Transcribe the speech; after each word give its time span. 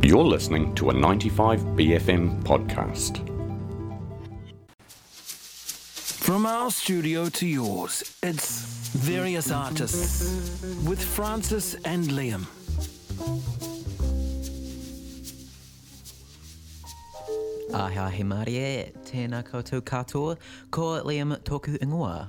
You're 0.00 0.24
listening 0.24 0.74
to 0.76 0.90
a 0.90 0.94
95BFM 0.94 2.42
podcast. 2.44 3.18
From 5.90 6.46
our 6.46 6.70
studio 6.70 7.28
to 7.28 7.46
yours, 7.46 8.16
it's 8.22 8.90
Various 8.94 9.50
Artists 9.50 10.62
with 10.86 11.02
Frances 11.02 11.74
and 11.84 12.04
Liam. 12.04 12.46
Aha 17.74 18.08
he 18.08 18.22
Marie, 18.22 18.92
tēnā 19.04 19.42
koutou 19.42 19.82
katoa, 19.82 20.36
ko 20.70 21.02
Liam 21.02 21.36
tōku 21.42 21.76
ingoa. 21.78 22.28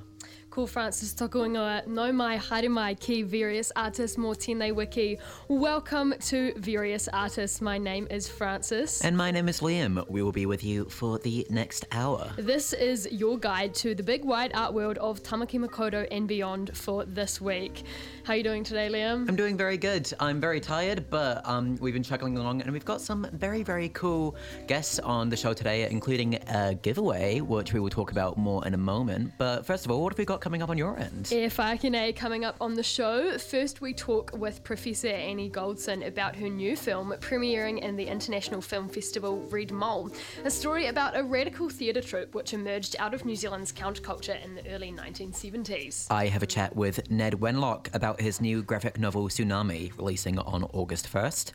Ko 0.50 0.66
Frances 0.66 1.14
Toku 1.14 1.46
Ingoa, 1.46 1.86
no 1.86 2.12
mai 2.12 2.36
haere 2.36 2.68
mai 2.68 2.94
ki 2.96 3.22
Various 3.22 3.70
Artists 3.76 4.16
mō 4.16 4.34
tēnei 4.36 4.74
wiki. 4.74 5.16
Welcome 5.46 6.12
to 6.22 6.52
Various 6.56 7.06
Artists. 7.06 7.60
My 7.60 7.78
name 7.78 8.08
is 8.10 8.28
Frances. 8.28 9.00
And 9.02 9.16
my 9.16 9.30
name 9.30 9.48
is 9.48 9.60
Liam. 9.60 10.04
We 10.10 10.22
will 10.22 10.32
be 10.32 10.46
with 10.46 10.64
you 10.64 10.86
for 10.86 11.20
the 11.20 11.46
next 11.50 11.86
hour. 11.92 12.32
This 12.36 12.72
is 12.72 13.06
your 13.12 13.38
guide 13.38 13.74
to 13.76 13.94
the 13.94 14.02
big 14.02 14.24
wide 14.24 14.50
art 14.52 14.74
world 14.74 14.98
of 14.98 15.22
Tamaki 15.22 15.64
Makaurau 15.64 16.08
and 16.10 16.26
beyond 16.26 16.76
for 16.76 17.04
this 17.04 17.40
week. 17.40 17.84
How 18.30 18.34
are 18.34 18.36
you 18.36 18.44
doing 18.44 18.62
today, 18.62 18.88
Liam? 18.88 19.28
I'm 19.28 19.34
doing 19.34 19.56
very 19.56 19.76
good. 19.76 20.08
I'm 20.20 20.40
very 20.40 20.60
tired, 20.60 21.10
but 21.10 21.44
um, 21.48 21.74
we've 21.80 21.94
been 21.94 22.04
chuckling 22.04 22.38
along 22.38 22.62
and 22.62 22.70
we've 22.70 22.84
got 22.84 23.00
some 23.00 23.26
very, 23.32 23.64
very 23.64 23.88
cool 23.88 24.36
guests 24.68 25.00
on 25.00 25.30
the 25.30 25.36
show 25.36 25.52
today, 25.52 25.90
including 25.90 26.34
a 26.46 26.76
giveaway, 26.76 27.40
which 27.40 27.72
we 27.72 27.80
will 27.80 27.90
talk 27.90 28.12
about 28.12 28.38
more 28.38 28.64
in 28.64 28.74
a 28.74 28.76
moment. 28.76 29.32
But 29.36 29.66
first 29.66 29.84
of 29.84 29.90
all, 29.90 30.00
what 30.00 30.12
have 30.12 30.18
we 30.18 30.24
got 30.24 30.40
coming 30.40 30.62
up 30.62 30.70
on 30.70 30.78
your 30.78 30.96
end? 30.96 31.32
E 31.32 31.46
whākine 31.46 32.14
coming 32.14 32.44
up 32.44 32.54
on 32.60 32.74
the 32.74 32.84
show. 32.84 33.36
First, 33.36 33.80
we 33.80 33.92
talk 33.92 34.30
with 34.32 34.62
Professor 34.62 35.08
Annie 35.08 35.50
Goldson 35.50 36.06
about 36.06 36.36
her 36.36 36.48
new 36.48 36.76
film 36.76 37.12
premiering 37.18 37.80
in 37.80 37.96
the 37.96 38.06
International 38.06 38.60
Film 38.60 38.88
Festival 38.88 39.40
Red 39.50 39.72
Mole, 39.72 40.08
a 40.44 40.50
story 40.52 40.86
about 40.86 41.16
a 41.16 41.24
radical 41.24 41.68
theatre 41.68 42.00
troupe 42.00 42.32
which 42.36 42.54
emerged 42.54 42.94
out 43.00 43.12
of 43.12 43.24
New 43.24 43.34
Zealand's 43.34 43.72
counterculture 43.72 44.40
in 44.44 44.54
the 44.54 44.70
early 44.70 44.92
1970s. 44.92 46.06
I 46.12 46.26
have 46.26 46.44
a 46.44 46.46
chat 46.46 46.76
with 46.76 47.10
Ned 47.10 47.32
Wenlock 47.32 47.92
about 47.92 48.19
his 48.20 48.40
new 48.40 48.62
graphic 48.62 48.98
novel 48.98 49.28
Tsunami, 49.28 49.96
releasing 49.96 50.38
on 50.38 50.64
August 50.72 51.10
1st. 51.12 51.52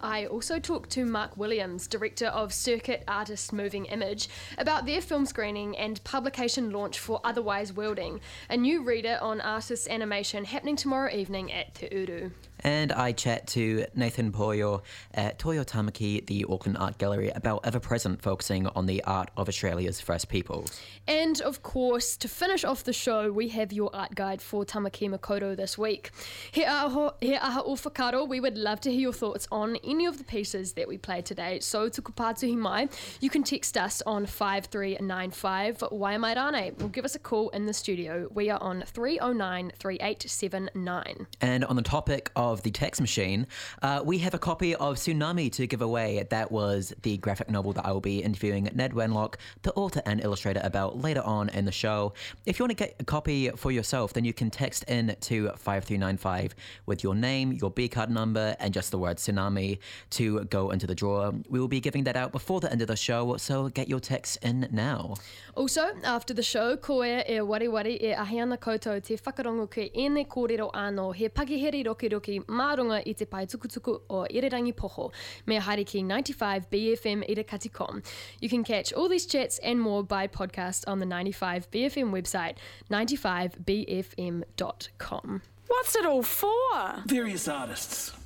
I 0.00 0.26
also 0.26 0.58
talked 0.58 0.90
to 0.90 1.04
Mark 1.04 1.36
Williams, 1.36 1.86
director 1.86 2.26
of 2.26 2.52
Circuit 2.52 3.02
Artist 3.08 3.52
Moving 3.52 3.86
Image, 3.86 4.28
about 4.56 4.86
their 4.86 5.00
film 5.00 5.26
screening 5.26 5.76
and 5.76 6.02
publication 6.04 6.70
launch 6.70 6.98
for 6.98 7.20
Otherwise 7.24 7.72
Worlding, 7.72 8.20
a 8.48 8.56
new 8.56 8.84
reader 8.84 9.18
on 9.20 9.40
artist 9.40 9.88
animation 9.88 10.44
happening 10.44 10.76
tomorrow 10.76 11.12
evening 11.12 11.52
at 11.52 11.74
Te 11.74 11.88
Uru. 11.90 12.30
And 12.60 12.92
I 12.92 13.12
chat 13.12 13.46
to 13.48 13.86
Nathan 13.94 14.32
Pōhio 14.32 14.82
at 15.14 15.38
Toi 15.38 15.58
o 15.58 15.64
Tamaki, 15.64 16.24
the 16.26 16.46
Auckland 16.48 16.78
Art 16.78 16.98
Gallery, 16.98 17.30
about 17.30 17.60
Ever 17.64 17.80
Present, 17.80 18.22
focusing 18.22 18.66
on 18.68 18.86
the 18.86 19.02
art 19.04 19.30
of 19.36 19.48
Australia's 19.48 20.00
First 20.00 20.28
Peoples. 20.28 20.80
And 21.06 21.40
of 21.40 21.62
course, 21.62 22.16
to 22.16 22.28
finish 22.28 22.64
off 22.64 22.84
the 22.84 22.92
show, 22.92 23.30
we 23.30 23.48
have 23.48 23.72
your 23.72 23.94
art 23.94 24.14
guide 24.14 24.42
for 24.42 24.64
Tamaki 24.64 25.08
Makaurau 25.08 25.56
this 25.56 25.78
week. 25.78 26.10
He 26.50 26.64
aha, 26.64 27.14
he 27.20 27.36
aha 27.36 27.62
o 27.64 27.74
whakaro, 27.74 28.26
we 28.28 28.40
would 28.40 28.58
love 28.58 28.80
to 28.82 28.90
hear 28.90 29.00
your 29.00 29.12
thoughts 29.12 29.46
on 29.52 29.76
any 29.84 30.06
of 30.06 30.18
the 30.18 30.24
pieces 30.24 30.72
that 30.74 30.88
we 30.88 30.98
played 30.98 31.24
today. 31.26 31.60
So, 31.60 31.88
tuku 31.88 32.14
pātuhi 32.14 32.56
mai, 32.56 32.88
you 33.20 33.30
can 33.30 33.42
text 33.42 33.76
us 33.76 34.02
on 34.06 34.26
5395 34.26 35.78
Waimai 35.92 36.82
or 36.82 36.88
give 36.88 37.04
us 37.04 37.14
a 37.14 37.18
call 37.18 37.48
in 37.50 37.66
the 37.66 37.72
studio. 37.72 38.28
We 38.32 38.50
are 38.50 38.60
on 38.62 38.84
309 38.86 39.72
3879. 39.78 41.26
And 41.40 41.64
on 41.64 41.76
the 41.76 41.82
topic 41.82 42.30
of 42.36 42.47
the 42.56 42.70
text 42.70 43.00
machine, 43.00 43.46
uh, 43.82 44.02
we 44.04 44.18
have 44.18 44.34
a 44.34 44.38
copy 44.38 44.74
of 44.74 44.96
Tsunami 44.96 45.50
to 45.52 45.66
give 45.66 45.82
away. 45.82 46.26
That 46.30 46.50
was 46.50 46.92
the 47.02 47.16
graphic 47.18 47.48
novel 47.48 47.72
that 47.74 47.86
I 47.86 47.92
will 47.92 48.00
be 48.00 48.18
interviewing 48.20 48.68
Ned 48.74 48.92
Wenlock, 48.92 49.36
the 49.62 49.72
author 49.74 50.02
and 50.06 50.22
illustrator, 50.22 50.60
about 50.64 50.98
later 50.98 51.22
on 51.22 51.48
in 51.50 51.64
the 51.64 51.72
show. 51.72 52.12
If 52.46 52.58
you 52.58 52.64
want 52.64 52.70
to 52.76 52.84
get 52.84 52.96
a 53.00 53.04
copy 53.04 53.50
for 53.50 53.70
yourself, 53.70 54.12
then 54.12 54.24
you 54.24 54.32
can 54.32 54.50
text 54.50 54.84
in 54.84 55.14
to 55.20 55.48
5395 55.56 56.54
with 56.86 57.02
your 57.02 57.14
name, 57.14 57.52
your 57.52 57.70
B 57.70 57.88
card 57.88 58.10
number, 58.10 58.56
and 58.58 58.72
just 58.74 58.90
the 58.90 58.98
word 58.98 59.18
Tsunami 59.18 59.78
to 60.10 60.44
go 60.44 60.70
into 60.70 60.86
the 60.86 60.94
drawer. 60.94 61.32
We 61.48 61.60
will 61.60 61.68
be 61.68 61.80
giving 61.80 62.04
that 62.04 62.16
out 62.16 62.32
before 62.32 62.60
the 62.60 62.70
end 62.70 62.82
of 62.82 62.88
the 62.88 62.96
show, 62.96 63.36
so 63.36 63.68
get 63.68 63.88
your 63.88 64.00
texts 64.00 64.36
in 64.42 64.68
now. 64.70 65.14
Also, 65.54 65.82
after 66.04 66.32
the 66.32 66.42
show, 66.42 66.76
ko 66.76 67.02
e 67.02 67.40
wari 67.40 67.68
wari 67.68 67.98
e 68.00 68.14
ahi 68.14 68.38
ana 68.40 68.56
koutou 68.56 69.02
te 69.02 69.16
whakarongo 69.16 69.68
ke 69.68 69.90
ene 69.94 70.24
kōrero 70.24 70.70
anō 70.72 71.14
he 71.14 71.28
pakiheri 71.28 71.84
roki 71.84 72.08
roki 72.08 72.37
mārunga 72.46 73.02
i 73.06 73.14
te 73.14 73.24
pai 73.24 73.46
tukutuku 73.46 74.00
o 74.08 74.26
Irirangi 74.30 74.74
Poho, 74.74 75.12
me 75.46 75.60
haere 75.60 75.84
ki 75.86 76.02
95 76.02 76.68
BFM 76.70 77.22
Irakati.com. 77.28 78.02
You 78.40 78.48
can 78.48 78.64
catch 78.64 78.92
all 78.92 79.08
these 79.08 79.26
chats 79.26 79.58
and 79.58 79.80
more 79.80 80.04
by 80.04 80.26
podcast 80.26 80.84
on 80.86 80.98
the 80.98 81.06
95 81.06 81.70
BFM 81.70 82.10
website, 82.10 82.56
95bfm.com. 82.90 85.42
What's 85.68 85.96
it 85.96 86.06
all 86.06 86.22
for? 86.22 87.02
Various 87.06 87.46
Artists. 87.46 88.17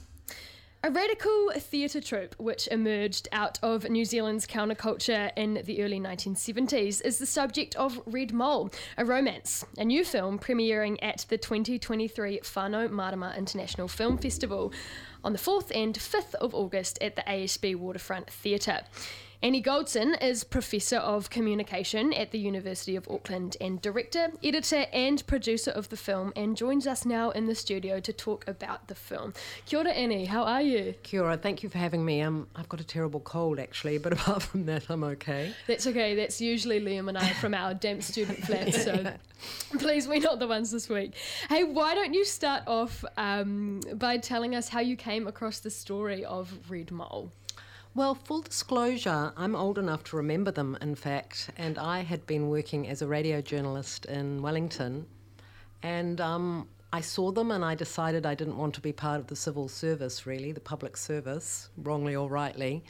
A 0.85 0.91
radical 0.91 1.53
theatre 1.59 2.01
troupe 2.01 2.35
which 2.41 2.67
emerged 2.67 3.29
out 3.31 3.57
of 3.63 3.89
New 3.89 4.05
Zealand's 4.05 4.49
counterculture 4.49 5.31
in 5.37 5.63
the 5.65 5.81
early 5.81 6.01
1970s 6.01 7.01
is 7.05 7.19
the 7.19 7.27
subject 7.27 7.77
of 7.77 8.01
Red 8.05 8.33
Mole, 8.33 8.69
a 8.99 9.05
romance, 9.05 9.65
a 9.79 9.85
new 9.85 10.05
film 10.05 10.41
premiering 10.41 10.99
at 11.01 11.25
the 11.29 11.39
2023 11.39 12.41
Whānau 12.41 12.91
Marama 12.91 13.33
International 13.39 13.87
Film 13.87 14.19
Festival 14.19 14.73
on 15.23 15.33
the 15.33 15.39
4th 15.39 15.71
and 15.73 15.95
5th 15.95 16.35
of 16.35 16.53
August 16.53 17.01
at 17.01 17.15
the 17.15 17.23
ASB 17.29 17.77
Waterfront 17.77 18.29
Theatre. 18.29 18.81
Annie 19.45 19.61
Goldson 19.61 20.15
is 20.23 20.45
Professor 20.45 20.99
of 20.99 21.29
Communication 21.29 22.13
at 22.13 22.31
the 22.31 22.39
University 22.39 22.95
of 22.95 23.09
Auckland 23.09 23.57
and 23.61 23.83
Director, 23.83 24.29
Editor, 24.41 24.87
and 24.93 25.27
Producer 25.27 25.73
of 25.73 25.89
the 25.89 25.97
film, 25.97 26.33
and 26.37 26.57
joins 26.57 26.87
us 26.87 27.05
now 27.05 27.31
in 27.31 27.47
the 27.47 27.57
studio 27.57 27.99
to 27.99 28.13
talk 28.13 28.47
about 28.47 28.87
the 28.87 28.95
film. 28.95 29.35
Kia 29.67 29.81
ora, 29.81 29.91
Annie, 29.91 30.27
how 30.27 30.45
are 30.45 30.63
you? 30.63 30.95
Kia 31.03 31.25
ora, 31.25 31.37
thank 31.37 31.65
you 31.65 31.69
for 31.69 31.79
having 31.79 32.05
me. 32.05 32.23
Um, 32.23 32.47
I've 32.55 32.69
got 32.69 32.81
a 32.81 32.85
terrible 32.85 33.19
cold 33.19 33.59
actually, 33.59 33.99
but 33.99 34.13
apart 34.13 34.45
from 34.45 34.65
that, 34.67 34.89
I'm 34.89 35.03
okay. 35.03 35.53
That's 35.67 35.89
okay, 35.89 36.15
that's 36.15 36.41
usually 36.41 36.81
Liam 36.81 37.09
and 37.09 37.19
I 37.19 37.33
from 37.33 37.53
our 37.53 37.75
damp 37.75 38.05
student 38.05 38.39
flat, 38.47 38.73
so 38.73 39.13
please, 39.77 40.07
we're 40.07 40.21
not 40.21 40.39
the 40.39 40.47
ones 40.47 40.71
this 40.71 40.89
week. 40.89 41.15
Hey, 41.49 41.65
why 41.65 41.97
don't 41.97 42.15
you 42.15 42.25
start 42.25 42.63
off 42.69 43.05
um, 43.17 43.81
by 43.95 44.19
telling 44.19 44.55
us 44.55 44.69
how 44.69 44.79
you 44.79 44.95
came 44.95 45.27
across 45.27 45.59
the 45.59 45.71
story 45.71 46.25
of 46.25 46.71
Red 46.71 46.93
Mole? 46.93 47.33
Well, 47.95 48.15
full 48.15 48.41
disclosure, 48.41 49.35
I'm 49.37 49.55
old 49.55 49.77
enough 49.77 50.03
to 50.05 50.17
remember 50.17 50.51
them, 50.51 50.79
in 50.81 50.95
fact, 50.95 51.51
and 51.59 51.77
I 51.77 52.01
had 52.01 52.27
been 52.27 52.49
working 52.49 52.89
as 52.89 53.03
a 53.03 53.07
radio 53.07 53.43
journalist 53.43 54.07
in 54.07 54.41
Wellington, 54.41 55.05
and 55.83 56.19
um, 56.19 56.69
I 56.91 57.03
saw 57.03 57.33
them 57.33 57.51
and 57.51 57.63
I 57.63 57.75
decided 57.75 58.25
I 58.25 58.35
didn't 58.35 58.57
want 58.57 58.75
to 58.77 58.81
be 58.81 58.93
part 58.93 59.21
of 59.21 59.27
the 59.27 59.37
civil 59.37 59.69
service, 59.69 60.25
really, 60.25 60.53
the 60.53 60.61
public 60.61 60.97
service, 60.97 61.69
wrongly 61.77 62.17
or 62.17 62.31
rightly. 62.31 62.83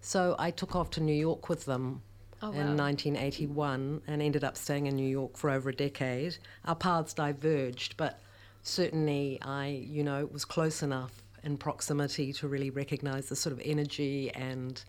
So 0.00 0.36
I 0.38 0.52
took 0.52 0.76
off 0.76 0.88
to 0.90 1.00
New 1.00 1.14
York 1.14 1.48
with 1.48 1.64
them 1.64 2.02
Oh, 2.40 2.52
in 2.52 2.76
1981 2.76 4.02
and 4.06 4.20
ended 4.20 4.44
up 4.44 4.56
staying 4.56 4.86
in 4.86 4.94
New 4.94 5.08
York 5.08 5.36
for 5.36 5.50
over 5.50 5.70
a 5.70 5.74
decade. 5.74 6.36
Our 6.66 6.76
paths 6.76 7.14
diverged, 7.14 7.96
but 7.96 8.20
certainly 8.62 9.40
I, 9.40 9.68
you 9.68 10.04
know, 10.04 10.28
was 10.30 10.44
close 10.44 10.82
enough 10.82 11.23
in 11.44 11.56
proximity 11.56 12.32
to 12.34 12.48
really 12.48 12.70
recognize 12.70 13.26
the 13.26 13.36
sort 13.36 13.52
of 13.52 13.60
energy 13.64 14.30
and 14.34 14.82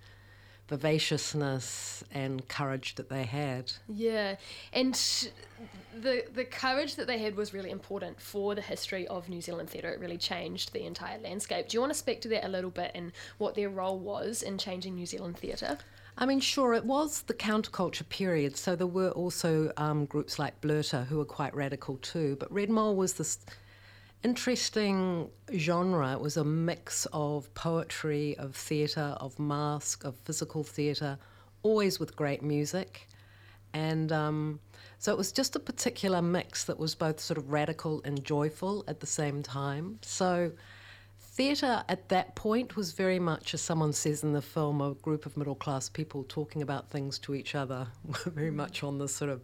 vivaciousness 0.68 2.04
and 2.12 2.48
courage 2.48 2.96
that 2.96 3.10
they 3.10 3.24
had. 3.24 3.72
Yeah, 3.88 4.36
and 4.74 4.96
the 6.02 6.26
the 6.34 6.46
courage 6.46 6.96
that 6.96 7.08
they 7.08 7.20
had 7.20 7.36
was 7.36 7.54
really 7.54 7.70
important 7.70 8.20
for 8.20 8.56
the 8.56 8.62
history 8.62 9.08
of 9.08 9.30
New 9.30 9.42
Zealand 9.42 9.70
theatre. 9.70 9.90
It 9.90 10.00
really 10.00 10.18
changed 10.18 10.74
the 10.74 10.86
entire 10.86 11.20
landscape. 11.20 11.70
Do 11.70 11.76
you 11.76 11.82
want 11.82 11.94
to 11.94 12.00
speak 12.00 12.22
to 12.22 12.28
that 12.30 12.46
a 12.46 12.50
little 12.50 12.72
bit 12.72 12.92
and 12.96 13.12
what 13.38 13.56
their 13.56 13.70
role 13.70 14.00
was 14.00 14.42
in 14.42 14.58
changing 14.58 14.96
New 14.96 15.06
Zealand 15.06 15.38
theatre? 15.38 15.78
I 16.18 16.26
mean, 16.26 16.40
sure, 16.40 16.74
it 16.74 16.86
was 16.86 17.24
the 17.24 17.34
counterculture 17.34 18.08
period, 18.08 18.56
so 18.56 18.74
there 18.76 18.88
were 18.88 19.10
also 19.10 19.74
um, 19.76 20.06
groups 20.06 20.40
like 20.40 20.62
Blerta 20.62 21.06
who 21.06 21.18
were 21.18 21.26
quite 21.26 21.54
radical 21.54 21.98
too. 21.98 22.38
But 22.40 22.52
Red 22.52 22.70
Mole 22.70 22.96
was 22.96 23.14
this 23.14 23.40
interesting 24.26 25.30
genre. 25.56 26.12
It 26.14 26.20
was 26.20 26.36
a 26.36 26.44
mix 26.44 27.06
of 27.14 27.54
poetry, 27.54 28.36
of 28.40 28.56
theatre, 28.56 29.16
of 29.22 29.38
mask, 29.38 30.04
of 30.04 30.16
physical 30.26 30.64
theatre, 30.64 31.20
always 31.62 32.00
with 32.00 32.16
great 32.16 32.42
music. 32.42 33.08
And 33.76 34.12
um, 34.12 34.60
so 34.98 35.12
it 35.12 35.18
was 35.18 35.32
just 35.32 35.56
a 35.56 35.60
particular 35.60 36.24
mix 36.24 36.64
that 36.64 36.80
was 36.80 36.96
both 36.96 37.20
sort 37.20 37.38
of 37.38 37.52
radical 37.52 38.02
and 38.04 38.24
joyful 38.24 38.84
at 38.88 39.00
the 39.00 39.06
same 39.06 39.44
time. 39.44 40.00
So 40.02 40.52
theatre 41.20 41.84
at 41.88 42.10
that 42.10 42.34
point 42.34 42.76
was 42.76 42.94
very 42.94 43.20
much, 43.20 43.54
as 43.54 43.62
someone 43.62 43.94
says 43.94 44.24
in 44.24 44.34
the 44.34 44.42
film, 44.42 44.82
a 44.82 44.96
group 44.96 45.28
of 45.28 45.38
middle 45.38 45.54
class 45.54 45.88
people 45.88 46.26
talking 46.28 46.64
about 46.64 46.90
things 46.90 47.20
to 47.20 47.36
each 47.36 47.54
other, 47.54 47.86
very 48.26 48.50
much 48.50 48.82
on 48.82 48.98
the 48.98 49.08
sort 49.08 49.30
of 49.30 49.44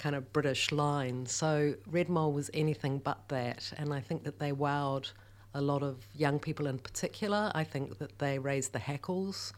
kind 0.00 0.16
of 0.16 0.32
British 0.32 0.72
line. 0.72 1.26
So 1.26 1.74
Red 1.86 2.08
Mole 2.08 2.32
was 2.32 2.50
anything 2.54 2.98
but 2.98 3.28
that, 3.28 3.70
and 3.76 3.92
I 3.92 4.00
think 4.00 4.24
that 4.24 4.38
they 4.38 4.50
wowed 4.50 5.12
a 5.54 5.60
lot 5.60 5.82
of 5.82 5.96
young 6.14 6.38
people 6.38 6.66
in 6.66 6.78
particular. 6.78 7.52
I 7.54 7.64
think 7.64 7.98
that 7.98 8.18
they 8.18 8.38
raised 8.38 8.72
the 8.72 8.78
hackles, 8.78 9.52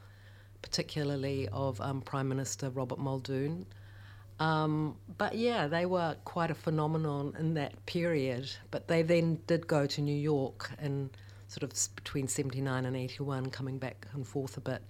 particularly 0.61 1.49
of 1.53 1.81
um, 1.81 2.01
Prime 2.03 2.29
Minister 2.29 2.71
Robert 2.71 2.99
Muldoon. 2.99 3.67
Um, 4.41 4.97
but 5.19 5.37
yeah, 5.37 5.69
they 5.69 5.87
were 5.87 6.17
quite 6.25 6.51
a 6.51 6.55
phenomenon 6.55 7.35
in 7.39 7.55
that 7.55 7.87
period. 7.87 8.51
But 8.73 8.89
they 8.89 9.03
then 9.03 9.39
did 9.47 9.69
go 9.69 9.87
to 9.87 10.01
New 10.01 10.21
York 10.33 10.71
in 10.83 11.11
sort 11.47 11.63
of 11.63 11.95
between 11.95 12.27
79 12.27 12.85
and 12.85 12.97
81, 12.97 13.51
coming 13.51 13.79
back 13.79 14.09
and 14.13 14.27
forth 14.27 14.57
a 14.57 14.61
bit. 14.61 14.83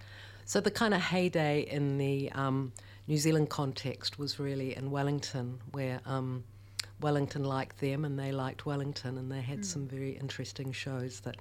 So 0.45 0.59
the 0.59 0.71
kind 0.71 0.93
of 0.93 1.01
heyday 1.01 1.61
in 1.61 1.97
the 1.97 2.31
um, 2.31 2.73
New 3.07 3.17
Zealand 3.17 3.49
context 3.49 4.17
was 4.17 4.39
really 4.39 4.75
in 4.75 4.89
Wellington, 4.91 5.59
where 5.71 5.99
um, 6.05 6.43
Wellington 7.01 7.43
liked 7.43 7.79
them 7.79 8.05
and 8.05 8.17
they 8.17 8.31
liked 8.31 8.65
Wellington, 8.65 9.17
and 9.17 9.31
they 9.31 9.41
had 9.41 9.65
some 9.65 9.87
very 9.87 10.11
interesting 10.11 10.71
shows 10.71 11.19
that 11.21 11.37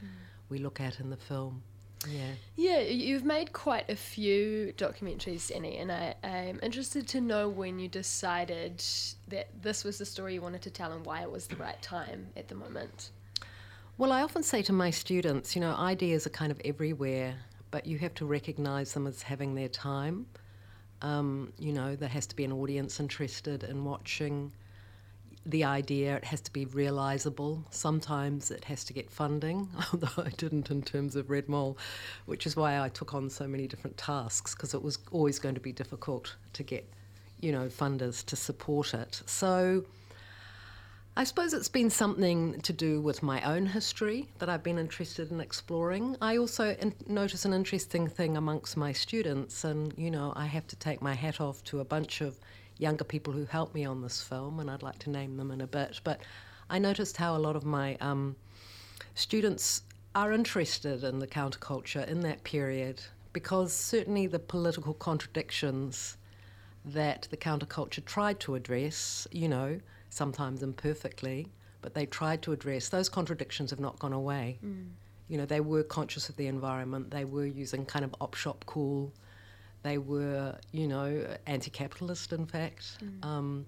we 0.49 0.59
look 0.59 0.81
at 0.81 0.99
in 1.01 1.11
the 1.11 1.17
film. 1.17 1.63
Yeah. 2.09 2.33
Yeah, 2.57 2.81
you've 2.81 3.25
made 3.25 3.53
quite 3.53 3.89
a 3.89 3.95
few 3.97 4.75
documentaries, 4.77 5.55
Annie, 5.55 5.79
and 5.79 5.93
I, 5.93 6.15
I'm 6.25 6.59
interested 6.63 7.07
to 7.09 7.21
know 7.21 7.49
when 7.49 7.79
you 7.79 7.89
decided 7.89 8.83
that 9.29 9.49
this 9.63 9.85
was 9.85 9.99
the 9.99 10.05
story 10.05 10.35
you 10.35 10.43
wanted 10.43 10.63
to 10.63 10.71
tell 10.71 10.93
and 10.93 11.07
why 11.07 11.23
it 11.23 11.31
was 11.31 11.47
the 11.47 11.57
right 11.57 11.81
time 11.81 12.27
at 12.37 12.49
the 12.49 12.57
moment. 12.57 13.11
Well, 13.99 14.11
I 14.11 14.23
often 14.23 14.43
say 14.43 14.63
to 14.63 14.73
my 14.73 14.91
students, 14.91 15.55
you 15.55 15.61
know, 15.61 15.77
ideas 15.77 16.27
are 16.27 16.31
kind 16.31 16.51
of 16.51 16.61
everywhere, 16.65 17.37
but 17.71 17.87
you 17.87 17.99
have 17.99 18.15
to 18.15 18.27
recognize 18.27 18.95
them 18.95 19.07
as 19.07 19.23
having 19.23 19.55
their 19.55 19.69
time. 19.69 20.27
Um, 21.03 21.53
you 21.59 21.73
know, 21.73 21.97
there 21.97 22.09
has 22.09 22.27
to 22.29 22.37
be 22.37 22.45
an 22.45 22.53
audience 22.53 23.01
interested 23.01 23.65
in 23.65 23.85
watching 23.85 24.53
the 25.45 25.65
idea. 25.65 26.17
It 26.17 26.25
has 26.25 26.41
to 26.43 26.53
be 26.53 26.65
realizable. 26.67 27.65
Sometimes 27.71 28.51
it 28.51 28.65
has 28.65 28.85
to 28.85 28.93
get 28.93 29.11
funding, 29.11 29.69
although 29.93 30.23
I 30.23 30.31
didn't 30.31 30.71
in 30.71 30.83
terms 30.83 31.17
of 31.17 31.31
Red 31.31 31.49
Mole, 31.49 31.77
which 32.27 32.47
is 32.47 32.57
why 32.57 32.81
I 32.81 32.89
took 32.89 33.15
on 33.15 33.29
so 33.29 33.47
many 33.47 33.67
different 33.67 33.97
tasks 33.97 34.55
because 34.55 34.75
it 34.75 34.83
was 34.83 34.99
always 35.11 35.39
going 35.39 35.57
to 35.57 35.61
be 35.61 35.73
difficult 35.73 36.37
to 36.53 36.63
get, 36.63 36.89
you 37.41 37.53
know, 37.53 37.67
funders 37.67 38.25
to 38.27 38.37
support 38.37 38.95
it. 38.95 39.23
So. 39.27 39.85
I 41.15 41.25
suppose 41.25 41.53
it's 41.53 41.69
been 41.69 41.91
something 41.91 42.59
to 42.63 42.73
do 42.73 42.99
with 42.99 43.23
my 43.23 43.43
own 43.43 43.67
history 43.67 44.31
that 44.39 44.49
I've 44.49 44.63
been 44.63 44.79
interested 44.79 45.31
in 45.31 45.41
exploring. 45.41 46.17
I 46.23 46.39
also 46.39 46.71
in- 46.71 46.95
notice 47.07 47.45
an 47.45 47.53
interesting 47.53 48.09
thing 48.09 48.39
amongst 48.39 48.79
my 48.79 48.93
students, 48.93 49.63
and 49.63 49.93
you 49.99 50.11
know, 50.11 50.33
I 50.35 50.47
have 50.47 50.67
to 50.69 50.77
take 50.77 51.03
my 51.03 51.13
hat 51.13 51.39
off 51.39 51.63
to 51.65 51.81
a 51.81 51.85
bunch 51.85 52.23
of 52.23 52.41
younger 52.79 53.05
people 53.05 53.35
who 53.35 53.45
helped 53.45 53.75
me 53.75 53.85
on 53.85 54.01
this 54.01 54.23
film, 54.23 54.59
and 54.59 54.71
I'd 54.71 54.83
like 54.83 55.01
to 55.01 55.11
name 55.11 55.37
them 55.37 55.51
in 55.51 55.61
a 55.61 55.67
bit. 55.67 56.01
But 56.03 56.23
I 56.71 56.79
noticed 56.79 57.19
how 57.19 57.37
a 57.37 57.45
lot 57.47 57.57
of 57.57 57.65
my 57.67 57.97
um, 57.97 58.35
students 59.15 59.83
are 60.15 60.33
interested 60.33 61.05
in 61.05 61.19
the 61.19 61.27
counterculture 61.27 62.09
in 62.09 62.21
that 62.21 62.43
period 62.43 63.03
because 63.35 63.75
certainly 63.75 64.27
the 64.27 64.39
political 64.39 64.95
contradictions 64.95 66.17
that 66.87 67.29
the 67.31 67.37
counterculture 67.37 68.03
tried 68.03 68.41
to 68.41 68.55
address, 68.55 69.29
you 69.31 69.49
know, 69.49 69.79
sometimes 70.13 70.63
imperfectly, 70.63 71.49
but 71.81 71.95
they 71.95 72.07
tried 72.07 72.43
to 72.43 72.53
address, 72.53 72.89
those 72.91 73.09
contradictions 73.09 73.71
have 73.71 73.81
not 73.81 73.99
gone 73.99 74.13
away. 74.13 74.59
You 75.29 75.39
know, 75.39 75.47
they 75.47 75.61
were 75.61 75.83
conscious 75.83 76.29
of 76.29 76.37
the 76.37 76.47
environment, 76.47 77.11
they 77.11 77.25
were 77.25 77.47
using 77.47 77.87
kind 77.87 78.05
of 78.05 78.15
op 78.21 78.35
shop 78.35 78.65
cool, 78.67 79.13
they 79.83 79.99
were, 79.99 80.57
you 80.73 80.87
know, 80.87 81.27
anti 81.47 81.71
capitalist, 81.71 82.33
in 82.33 82.47
fact, 82.47 82.99
um, 83.23 83.67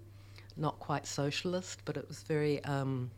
not 0.57 0.79
quite 0.79 1.07
socialist, 1.07 1.81
but 1.85 1.97
it 1.97 2.07
was 2.07 2.23
very, 2.23 2.63
um, 2.65 3.11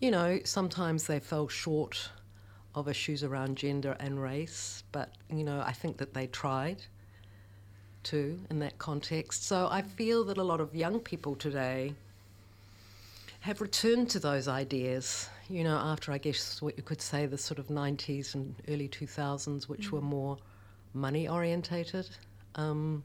you 0.00 0.10
know, 0.10 0.38
sometimes 0.44 1.06
they 1.06 1.18
fell 1.20 1.48
short 1.48 2.10
of 2.74 2.86
issues 2.86 3.24
around 3.24 3.56
gender 3.56 3.96
and 3.98 4.22
race, 4.22 4.84
but, 4.92 5.14
you 5.30 5.42
know, 5.42 5.62
I 5.66 5.72
think 5.72 5.96
that 5.96 6.12
they 6.14 6.26
tried 6.28 6.84
too 8.04 8.38
in 8.50 8.58
that 8.60 8.78
context. 8.78 9.44
So 9.44 9.68
I 9.70 9.82
feel 9.82 10.22
that 10.24 10.38
a 10.38 10.44
lot 10.44 10.60
of 10.60 10.74
young 10.74 11.00
people 11.00 11.34
today 11.34 11.94
have 13.40 13.60
returned 13.60 14.10
to 14.10 14.18
those 14.18 14.48
ideas, 14.48 15.28
you 15.48 15.64
know, 15.64 15.76
after 15.76 16.12
I 16.12 16.18
guess 16.18 16.60
what 16.60 16.76
you 16.76 16.82
could 16.82 17.00
say 17.00 17.26
the 17.26 17.38
sort 17.38 17.58
of 17.58 17.68
90s 17.68 18.34
and 18.34 18.54
early 18.68 18.88
2000s, 18.88 19.68
which 19.68 19.92
were 19.92 20.00
more 20.00 20.38
money 20.92 21.28
orientated. 21.28 22.08
Um, 22.54 23.04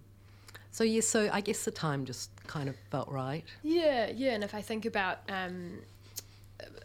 so, 0.71 0.83
yes, 0.83 1.07
so 1.07 1.29
I 1.31 1.41
guess 1.41 1.65
the 1.65 1.71
time 1.71 2.05
just 2.05 2.31
kind 2.47 2.67
of 2.67 2.75
felt 2.89 3.07
right. 3.09 3.43
Yeah, 3.61 4.09
yeah, 4.09 4.31
and 4.31 4.43
if 4.43 4.55
I 4.55 4.61
think 4.61 4.85
about 4.85 5.19
um, 5.29 5.79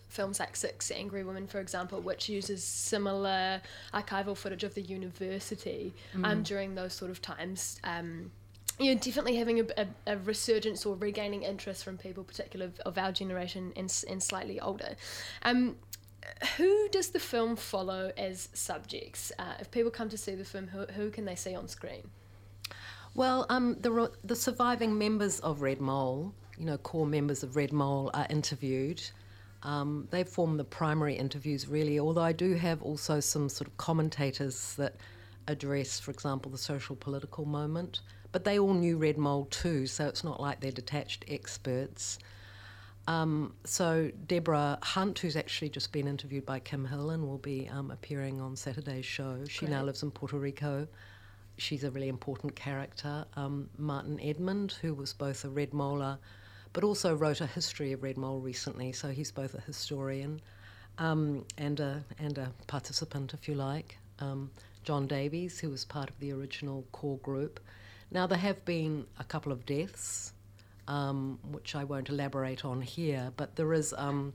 films 0.09 0.41
like 0.41 0.57
Six 0.57 0.91
Angry 0.91 1.25
Women, 1.25 1.47
for 1.47 1.61
example, 1.61 2.01
which 2.01 2.29
uses 2.29 2.63
similar 2.63 3.63
archival 3.95 4.37
footage 4.37 4.65
of 4.65 4.75
the 4.75 4.83
university 4.83 5.95
um, 6.23 6.43
during 6.43 6.75
those 6.75 6.93
sort 6.93 7.11
of 7.11 7.23
times. 7.23 7.81
Um, 7.85 8.31
know, 8.87 9.01
definitely 9.01 9.37
having 9.37 9.61
a, 9.61 9.65
a, 9.77 9.87
a 10.07 10.17
resurgence 10.19 10.87
or 10.87 10.97
regaining 10.97 11.43
interest 11.43 11.85
from 11.85 11.99
people, 11.99 12.25
particularly 12.25 12.73
of, 12.73 12.81
of 12.81 12.99
our 12.99 13.13
generation 13.13 13.73
and, 13.77 14.05
and 14.09 14.23
slightly 14.23 14.61
older. 14.61 14.95
Um, 15.43 15.77
who 16.57 16.89
does 16.91 17.09
the 17.09 17.19
film 17.19 17.57
follow 17.57 18.13
as 18.17 18.49
subjects? 18.53 19.33
Uh, 19.39 19.55
if 19.61 19.71
people 19.71 19.91
come 19.91 20.09
to 20.09 20.19
see 20.19 20.35
the 20.35 20.45
film, 20.45 20.69
who, 20.69 20.85
who 20.87 21.11
can 21.11 21.25
they 21.25 21.35
see 21.35 21.55
on 21.55 21.69
screen? 21.69 22.09
Well, 23.15 23.47
um, 23.49 23.77
the, 23.81 24.13
the 24.23 24.37
surviving 24.37 24.97
members 24.97 25.41
of 25.41 25.63
Red 25.63 25.81
Mole, 25.81 26.33
you 26.57 26.67
know, 26.67 26.79
core 26.79 27.07
members 27.07 27.43
of 27.43 27.57
Red 27.57 27.73
Mole, 27.73 28.11
are 28.15 28.27
interviewed. 28.31 29.03
Um, 29.65 30.07
they 30.11 30.23
form 30.23 30.57
the 30.57 30.65
primary 30.65 31.15
interviews, 31.15 31.67
really, 31.67 31.99
although 31.99 32.23
I 32.23 32.33
do 32.33 32.55
have 32.55 32.81
also 32.83 33.19
some 33.19 33.49
sort 33.49 33.67
of 33.67 33.77
commentators 33.77 34.75
that 34.77 34.95
address, 35.49 35.99
for 35.99 36.11
example, 36.13 36.53
the 36.53 36.59
social 36.59 36.95
political 36.95 37.45
moment. 37.45 38.01
But 38.33 38.45
they 38.45 38.59
all 38.59 38.75
knew 38.75 38.99
Red 38.99 39.17
Mole 39.17 39.47
too, 39.47 39.87
so 39.87 40.07
it's 40.07 40.23
not 40.23 40.41
like 40.41 40.61
they're 40.61 40.71
detached 40.71 41.25
experts. 41.29 42.19
Um, 43.07 43.55
so 43.65 44.11
Deborah 44.27 44.79
Hunt, 44.83 45.19
who's 45.19 45.35
actually 45.35 45.71
just 45.71 45.93
been 45.93 46.07
interviewed 46.07 46.45
by 46.45 46.61
Kim 46.61 46.85
Hill 46.85 47.09
and 47.09 47.27
will 47.27 47.39
be 47.39 47.67
um, 47.73 47.91
appearing 47.91 48.39
on 48.39 48.55
Saturday's 48.55 49.07
show. 49.07 49.39
She 49.49 49.65
now 49.67 49.83
lives 49.83 50.03
in 50.03 50.11
Puerto 50.11 50.37
Rico. 50.37 50.87
She's 51.57 51.85
a 51.85 51.91
really 51.91 52.09
important 52.09 52.55
character. 52.55 53.25
Um, 53.35 53.71
Martin 53.79 54.21
Edmond, 54.21 54.73
who 54.83 54.93
was 54.93 55.15
both 55.15 55.47
a 55.47 55.49
Red 55.49 55.73
Molar, 55.73 56.19
but 56.75 56.85
also 56.85 57.15
wrote 57.15 57.41
a 57.41 57.47
history 57.47 57.93
of 57.93 58.03
Red 58.03 58.19
Mole 58.19 58.41
recently. 58.41 58.93
So 58.93 59.09
he's 59.09 59.33
both 59.33 59.55
a 59.55 59.61
historian 59.63 60.43
um, 60.99 61.47
and 61.57 61.81
a 61.81 62.05
and 62.19 62.37
a 62.37 62.53
participant, 62.67 63.33
if 63.33 63.49
you 63.49 63.55
like. 63.55 63.97
Um, 64.19 64.51
John 64.85 65.07
Davies, 65.07 65.59
who 65.59 65.71
was 65.71 65.85
part 65.85 66.11
of 66.11 66.19
the 66.21 66.33
original 66.33 66.85
core 66.93 67.19
group. 67.19 67.59
Now 68.11 68.27
there 68.27 68.39
have 68.39 68.65
been 68.65 69.07
a 69.19 69.25
couple 69.25 69.53
of 69.53 69.67
deaths 69.67 70.33
um, 70.89 71.39
which 71.53 71.77
I 71.77 71.85
won't 71.85 72.09
elaborate 72.09 72.65
on 72.65 72.81
here, 72.81 73.31
but 73.37 73.57
there 73.57 73.73
is 73.75 73.95
um, 73.97 74.33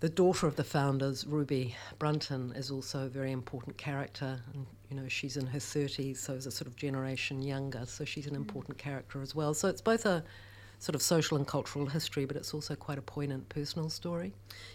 the 0.00 0.08
daughter 0.08 0.46
of 0.46 0.56
the 0.56 0.64
founders, 0.64 1.26
Ruby 1.26 1.76
Brunton, 1.98 2.52
is 2.56 2.70
also 2.70 3.06
a 3.06 3.08
very 3.08 3.30
important 3.30 3.76
character. 3.76 4.40
And, 4.54 4.66
you 4.88 4.96
know, 4.96 5.06
she's 5.08 5.36
in 5.36 5.46
her 5.46 5.58
30s, 5.58 6.16
so 6.16 6.32
is 6.32 6.46
a 6.46 6.50
sort 6.50 6.66
of 6.66 6.76
generation 6.76 7.42
younger, 7.42 7.84
so 7.84 8.04
she's 8.04 8.26
an 8.26 8.34
important 8.34 8.78
character 8.78 9.20
as 9.20 9.34
well. 9.34 9.52
So 9.52 9.68
it's 9.68 9.82
both 9.82 10.06
a 10.06 10.24
sort 10.78 10.94
of 10.94 11.02
social 11.02 11.36
and 11.36 11.46
cultural 11.46 11.86
history, 11.86 12.24
but 12.24 12.36
it's 12.36 12.54
also 12.54 12.74
quite 12.74 12.98
a 12.98 13.02
poignant 13.02 13.48
personal 13.48 13.88
story. 13.88 14.32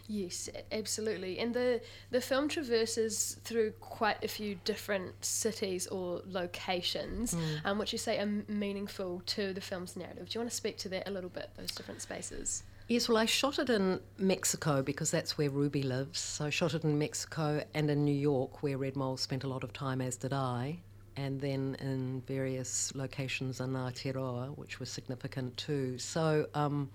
Yes, 0.07 0.49
absolutely. 0.71 1.39
And 1.39 1.53
the 1.53 1.81
the 2.11 2.21
film 2.21 2.47
traverses 2.49 3.37
through 3.43 3.71
quite 3.79 4.23
a 4.23 4.27
few 4.27 4.55
different 4.65 5.23
cities 5.23 5.87
or 5.87 6.21
locations, 6.25 7.35
um, 7.65 7.77
which 7.77 7.93
you 7.93 7.99
say 7.99 8.19
are 8.19 8.43
meaningful 8.47 9.21
to 9.27 9.53
the 9.53 9.61
film's 9.61 9.95
narrative. 9.95 10.29
Do 10.29 10.37
you 10.37 10.41
want 10.41 10.51
to 10.51 10.55
speak 10.55 10.77
to 10.79 10.89
that 10.89 11.07
a 11.07 11.11
little 11.11 11.29
bit? 11.29 11.49
Those 11.57 11.71
different 11.71 12.01
spaces. 12.01 12.63
Yes, 12.89 13.07
well, 13.07 13.17
I 13.17 13.25
shot 13.25 13.59
it 13.59 13.69
in 13.69 14.01
Mexico 14.17 14.81
because 14.81 15.09
that's 15.09 15.37
where 15.37 15.49
Ruby 15.49 15.83
lives. 15.83 16.19
So 16.19 16.45
I 16.45 16.49
shot 16.49 16.73
it 16.73 16.83
in 16.83 16.99
Mexico 16.99 17.63
and 17.73 17.89
in 17.89 18.03
New 18.03 18.13
York, 18.13 18.61
where 18.61 18.77
Red 18.77 18.97
Mole 18.97 19.15
spent 19.15 19.45
a 19.45 19.47
lot 19.47 19.63
of 19.63 19.71
time, 19.71 20.01
as 20.01 20.17
did 20.17 20.33
I, 20.33 20.79
and 21.15 21.39
then 21.39 21.75
in 21.79 22.21
various 22.27 22.93
locations 22.95 23.59
in 23.59 23.73
Aotearoa, 23.73 24.57
which 24.57 24.79
was 24.79 24.89
significant 24.89 25.55
too. 25.57 25.97
So 25.97 26.47
um, 26.53 26.89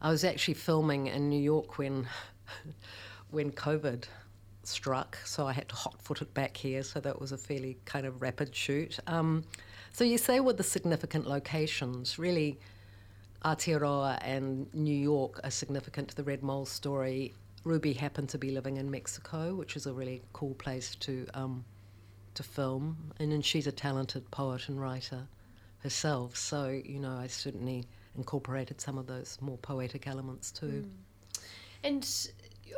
I 0.00 0.10
was 0.10 0.24
actually 0.24 0.54
filming 0.54 1.08
in 1.08 1.28
New 1.28 1.40
York 1.40 1.78
when 1.78 2.06
when 3.30 3.50
COVID 3.52 4.04
struck, 4.62 5.18
so 5.24 5.46
I 5.46 5.52
had 5.52 5.68
to 5.68 5.74
hot 5.74 6.00
foot 6.00 6.22
it 6.22 6.32
back 6.34 6.56
here. 6.56 6.82
So 6.82 7.00
that 7.00 7.20
was 7.20 7.32
a 7.32 7.38
fairly 7.38 7.76
kind 7.84 8.06
of 8.06 8.22
rapid 8.22 8.54
shoot. 8.54 8.98
Um, 9.06 9.44
so 9.92 10.04
you 10.04 10.18
say 10.18 10.40
with 10.40 10.56
the 10.56 10.64
significant 10.64 11.26
locations, 11.26 12.18
really. 12.18 12.58
Aotearoa 13.44 14.18
and 14.22 14.72
New 14.72 14.96
York 14.96 15.38
are 15.44 15.50
significant 15.50 16.08
to 16.08 16.16
the 16.16 16.24
Red 16.24 16.42
Mole 16.42 16.64
story. 16.64 17.34
Ruby 17.64 17.92
happened 17.92 18.30
to 18.30 18.38
be 18.38 18.50
living 18.50 18.78
in 18.78 18.90
Mexico, 18.90 19.54
which 19.54 19.76
is 19.76 19.86
a 19.86 19.92
really 19.92 20.22
cool 20.32 20.54
place 20.54 20.94
to 20.96 21.26
um, 21.34 21.62
to 22.34 22.42
film, 22.42 23.12
and 23.18 23.32
then 23.32 23.42
she's 23.42 23.66
a 23.66 23.72
talented 23.72 24.30
poet 24.30 24.68
and 24.68 24.80
writer 24.80 25.26
herself. 25.78 26.36
So 26.36 26.68
you 26.84 26.98
know, 26.98 27.16
I 27.16 27.26
certainly 27.26 27.84
incorporated 28.16 28.80
some 28.80 28.98
of 28.98 29.06
those 29.06 29.38
more 29.40 29.58
poetic 29.58 30.06
elements 30.06 30.50
too. 30.50 30.86
And 31.82 32.06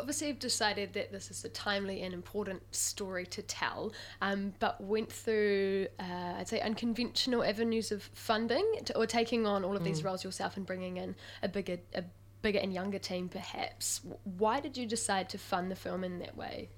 obviously 0.01 0.29
you've 0.29 0.39
decided 0.39 0.93
that 0.95 1.13
this 1.13 1.31
is 1.31 1.45
a 1.45 1.49
timely 1.49 2.03
and 2.03 2.13
important 2.13 2.63
story 2.75 3.27
to 3.27 3.43
tell, 3.43 3.93
um, 4.23 4.53
but 4.59 4.81
went 4.81 5.11
through, 5.11 5.87
uh, 5.99 6.35
I'd 6.39 6.49
say, 6.49 6.61
unconventional 6.61 7.45
avenues 7.45 7.93
of 7.93 8.03
funding 8.15 8.67
to, 8.87 8.97
or 8.97 9.07
taking 9.07 9.47
on 9.47 9.65
all 9.65 9.77
of 9.77 9.85
these 9.85 10.03
roles 10.05 10.25
yourself 10.25 10.57
and 10.57 10.67
bringing 10.67 10.97
in 10.97 11.15
a 11.43 11.49
bigger, 11.49 11.79
a 11.95 12.03
bigger 12.43 12.59
and 12.59 12.73
younger 12.73 12.99
team, 12.99 13.29
perhaps. 13.29 14.01
Why 14.39 14.61
did 14.61 14.77
you 14.77 14.87
decide 14.87 15.29
to 15.31 15.39
fund 15.39 15.71
the 15.71 15.77
film 15.77 16.05
in 16.05 16.19
that 16.21 16.37
way? 16.37 16.69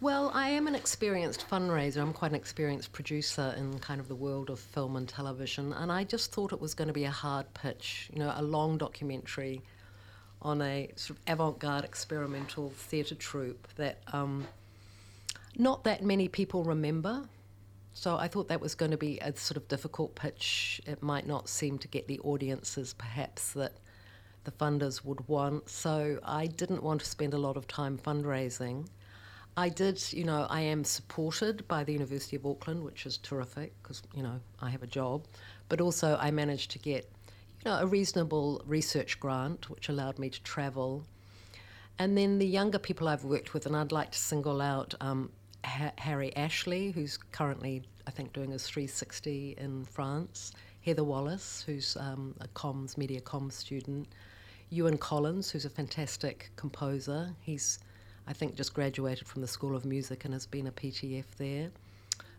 Well, 0.00 0.32
I 0.34 0.50
am 0.50 0.66
an 0.66 0.74
experienced 0.74 1.48
fundraiser. 1.48 2.02
I'm 2.02 2.12
quite 2.12 2.32
an 2.32 2.36
experienced 2.36 2.92
producer 2.92 3.54
in 3.56 3.78
kind 3.78 4.00
of 4.00 4.08
the 4.08 4.14
world 4.14 4.50
of 4.50 4.58
film 4.58 4.96
and 4.96 5.08
television, 5.08 5.72
and 5.72 5.90
I 5.90 6.04
just 6.04 6.32
thought 6.32 6.52
it 6.52 6.60
was 6.60 6.74
going 6.74 6.88
to 6.88 6.94
be 6.94 7.04
a 7.04 7.10
hard 7.10 7.46
pitch, 7.54 8.10
you 8.12 8.18
know, 8.18 8.32
a 8.36 8.42
long 8.42 8.76
documentary 8.76 9.62
on 10.42 10.60
a 10.60 10.90
sort 10.96 11.18
of 11.18 11.32
avant-garde 11.32 11.84
experimental 11.84 12.70
theatre 12.70 13.14
troupe 13.14 13.66
that 13.76 14.02
um, 14.12 14.46
not 15.56 15.84
that 15.84 16.02
many 16.02 16.28
people 16.28 16.64
remember. 16.64 17.22
So 17.94 18.16
I 18.16 18.26
thought 18.26 18.48
that 18.48 18.60
was 18.60 18.74
going 18.74 18.90
to 18.90 18.98
be 18.98 19.20
a 19.20 19.34
sort 19.36 19.56
of 19.56 19.68
difficult 19.68 20.16
pitch. 20.16 20.82
It 20.84 21.02
might 21.02 21.26
not 21.26 21.48
seem 21.48 21.78
to 21.78 21.88
get 21.88 22.08
the 22.08 22.18
audiences 22.20 22.92
perhaps 22.92 23.52
that 23.52 23.72
the 24.42 24.50
funders 24.50 25.04
would 25.04 25.26
want. 25.28 25.70
So 25.70 26.18
I 26.24 26.46
didn't 26.46 26.82
want 26.82 27.00
to 27.02 27.06
spend 27.06 27.32
a 27.32 27.38
lot 27.38 27.56
of 27.56 27.68
time 27.68 27.96
fundraising. 27.96 28.88
I 29.56 29.68
did, 29.68 30.02
you 30.12 30.24
know, 30.24 30.46
I 30.50 30.62
am 30.62 30.82
supported 30.82 31.66
by 31.68 31.84
the 31.84 31.92
University 31.92 32.34
of 32.36 32.44
Auckland, 32.44 32.82
which 32.82 33.06
is 33.06 33.18
terrific 33.18 33.72
because, 33.82 34.02
you 34.12 34.22
know, 34.22 34.40
I 34.60 34.68
have 34.70 34.82
a 34.82 34.86
job. 34.86 35.26
But 35.68 35.80
also, 35.80 36.18
I 36.20 36.32
managed 36.32 36.72
to 36.72 36.78
get, 36.80 37.08
you 37.64 37.70
know, 37.70 37.78
a 37.78 37.86
reasonable 37.86 38.62
research 38.66 39.20
grant, 39.20 39.70
which 39.70 39.88
allowed 39.88 40.18
me 40.18 40.28
to 40.28 40.42
travel. 40.42 41.04
And 42.00 42.18
then 42.18 42.38
the 42.38 42.46
younger 42.46 42.80
people 42.80 43.06
I've 43.06 43.24
worked 43.24 43.54
with, 43.54 43.66
and 43.66 43.76
I'd 43.76 43.92
like 43.92 44.10
to 44.10 44.18
single 44.18 44.60
out 44.60 44.94
um, 45.00 45.30
ha- 45.64 45.92
Harry 45.98 46.34
Ashley, 46.34 46.90
who's 46.90 47.16
currently, 47.16 47.84
I 48.08 48.10
think, 48.10 48.32
doing 48.32 48.50
his 48.50 48.66
360 48.66 49.54
in 49.56 49.84
France, 49.84 50.52
Heather 50.84 51.04
Wallace, 51.04 51.62
who's 51.64 51.96
um, 51.96 52.34
a 52.40 52.48
comms, 52.48 52.98
media 52.98 53.20
comms 53.20 53.52
student, 53.52 54.08
Ewan 54.70 54.98
Collins, 54.98 55.48
who's 55.50 55.64
a 55.64 55.70
fantastic 55.70 56.50
composer. 56.56 57.30
He's 57.40 57.78
I 58.26 58.32
think 58.32 58.54
just 58.56 58.74
graduated 58.74 59.26
from 59.26 59.42
the 59.42 59.48
School 59.48 59.76
of 59.76 59.84
Music 59.84 60.24
and 60.24 60.32
has 60.34 60.46
been 60.46 60.66
a 60.66 60.72
PTF 60.72 61.24
there. 61.36 61.70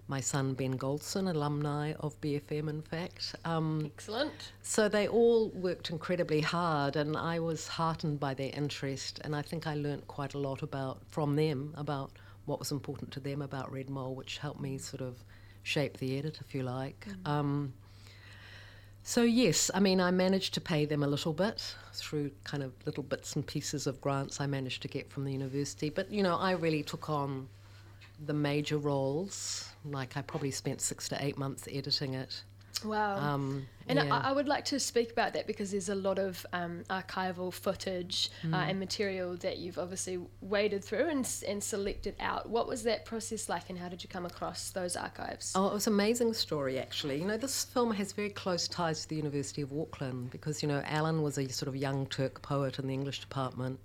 My 0.08 0.20
son 0.20 0.54
Ben 0.54 0.78
Goldson, 0.78 1.28
alumni 1.30 1.94
of 2.00 2.20
BFM, 2.22 2.70
in 2.70 2.82
fact. 2.84 3.36
Um, 3.44 3.82
Excellent. 3.86 4.52
so 4.62 4.88
they 4.88 5.08
all 5.08 5.50
worked 5.50 5.90
incredibly 5.90 6.42
hard, 6.42 6.96
and 6.96 7.18
I 7.18 7.40
was 7.40 7.68
heartened 7.68 8.20
by 8.20 8.36
their 8.36 8.52
interest. 8.54 9.20
And 9.24 9.36
I 9.36 9.42
think 9.42 9.66
I 9.66 9.74
learnt 9.74 10.08
quite 10.08 10.36
a 10.36 10.38
lot 10.38 10.62
about 10.62 11.00
from 11.08 11.36
them 11.36 11.74
about 11.76 12.12
what 12.46 12.60
was 12.60 12.72
important 12.72 13.12
to 13.14 13.20
them 13.20 13.42
about 13.42 13.72
Red 13.72 13.90
Mole, 13.90 14.14
which 14.14 14.38
helped 14.38 14.62
me 14.62 14.78
sort 14.78 15.02
of 15.02 15.24
shape 15.64 15.98
the 15.98 16.20
edit, 16.20 16.40
if 16.40 16.54
you 16.54 16.62
like. 16.62 17.08
Um, 17.26 17.74
so 19.08 19.22
yes, 19.22 19.70
I 19.72 19.80
mean 19.80 20.02
I 20.02 20.10
managed 20.10 20.56
to 20.56 20.62
pay 20.62 20.86
them 20.86 21.04
a 21.04 21.08
little 21.08 21.32
bit 21.32 21.76
through 21.94 22.32
kind 22.44 22.64
of 22.64 22.74
little 22.88 23.04
bits 23.04 23.36
and 23.36 23.46
pieces 23.46 23.86
of 23.86 24.02
grants 24.02 24.42
I 24.42 24.48
managed 24.48 24.82
to 24.82 24.88
get 24.88 25.12
from 25.12 25.26
the 25.26 25.32
university. 25.32 25.92
But 25.92 26.12
you 26.12 26.24
know, 26.24 26.36
I 26.36 26.52
really 26.54 26.82
took 26.82 27.08
on 27.08 27.48
the 28.26 28.34
major 28.34 28.80
roles. 28.80 29.70
Like 29.86 30.18
I 30.18 30.24
probably 30.24 30.50
spent 30.50 30.82
six 30.82 31.08
to 31.10 31.24
eight 31.24 31.38
months 31.38 31.68
editing 31.72 32.16
it. 32.16 32.44
Wow. 32.84 33.18
Um, 33.18 33.68
and 33.88 34.00
yeah. 34.00 34.14
I, 34.14 34.30
I 34.30 34.32
would 34.32 34.48
like 34.48 34.66
to 34.66 34.80
speak 34.80 35.12
about 35.12 35.34
that 35.34 35.48
because 35.48 35.72
there's 35.72 35.90
a 35.90 35.96
lot 35.96 36.18
of 36.20 36.46
um, 36.54 36.84
archival 36.90 37.54
footage 37.54 38.32
uh, 38.44 38.48
Mm. 38.48 38.70
and 38.70 38.80
material 38.80 39.36
that 39.38 39.58
you've 39.60 39.78
obviously 39.78 40.20
waded 40.42 40.84
through 40.84 41.08
and, 41.10 41.28
and 41.48 41.64
selected 41.64 42.16
out. 42.20 42.50
What 42.50 42.68
was 42.68 42.84
that 42.84 43.06
process 43.06 43.48
like 43.48 43.70
and 43.70 43.78
how 43.78 43.90
did 43.90 44.04
you 44.04 44.10
come 44.10 44.26
across 44.26 44.72
those 44.72 44.96
archives? 44.96 45.54
Oh, 45.56 45.68
it 45.68 45.74
was 45.74 45.88
an 45.88 45.94
amazing 45.94 46.34
story, 46.34 46.80
actually. 46.80 47.20
You 47.20 47.26
know, 47.26 47.38
this 47.38 47.64
film 47.66 47.92
has 47.94 48.12
very 48.12 48.30
close 48.32 48.68
ties 48.68 49.04
to 49.04 49.10
the 49.10 49.16
University 49.16 49.62
of 49.62 49.72
Auckland 49.72 50.32
because, 50.32 50.62
you 50.64 50.68
know, 50.68 50.82
Alan 50.86 51.22
was 51.22 51.38
a 51.38 51.48
sort 51.48 51.70
of 51.70 51.76
young 51.76 52.08
Turk 52.08 52.42
poet 52.42 52.80
in 52.80 52.88
the 52.88 52.94
English 52.94 53.20
department, 53.22 53.80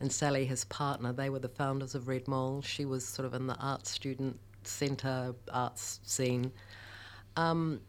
and 0.00 0.12
Sally, 0.12 0.44
his 0.44 0.66
partner, 0.66 1.12
they 1.12 1.30
were 1.30 1.38
the 1.38 1.48
founders 1.48 1.94
of 1.94 2.06
Red 2.06 2.28
Mole. 2.28 2.60
She 2.60 2.84
was 2.84 3.06
sort 3.06 3.24
of 3.24 3.32
in 3.32 3.46
the 3.46 3.56
art 3.56 3.86
student 3.86 4.38
centre, 4.62 5.34
arts 5.50 6.00
scene. 6.04 6.52
Um, 7.36 7.80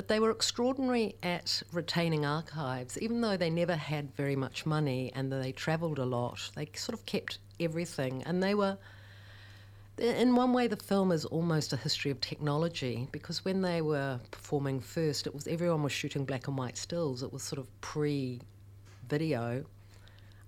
but 0.00 0.08
they 0.08 0.18
were 0.18 0.30
extraordinary 0.30 1.14
at 1.22 1.62
retaining 1.74 2.24
archives, 2.24 2.96
even 3.02 3.20
though 3.20 3.36
they 3.36 3.50
never 3.50 3.76
had 3.76 4.10
very 4.16 4.34
much 4.34 4.64
money 4.64 5.12
and 5.14 5.30
they 5.30 5.52
travelled 5.52 5.98
a 5.98 6.06
lot. 6.06 6.50
They 6.56 6.70
sort 6.74 6.98
of 6.98 7.04
kept 7.04 7.36
everything, 7.60 8.22
and 8.22 8.42
they 8.42 8.54
were 8.54 8.78
in 9.98 10.34
one 10.34 10.54
way, 10.54 10.68
the 10.68 10.76
film 10.76 11.12
is 11.12 11.26
almost 11.26 11.74
a 11.74 11.76
history 11.76 12.10
of 12.10 12.18
technology 12.22 13.08
because 13.12 13.44
when 13.44 13.60
they 13.60 13.82
were 13.82 14.18
performing 14.30 14.80
first, 14.80 15.26
it 15.26 15.34
was 15.34 15.46
everyone 15.46 15.82
was 15.82 15.92
shooting 15.92 16.24
black 16.24 16.48
and 16.48 16.56
white 16.56 16.78
stills. 16.78 17.22
It 17.22 17.30
was 17.30 17.42
sort 17.42 17.58
of 17.58 17.68
pre-video. 17.82 19.66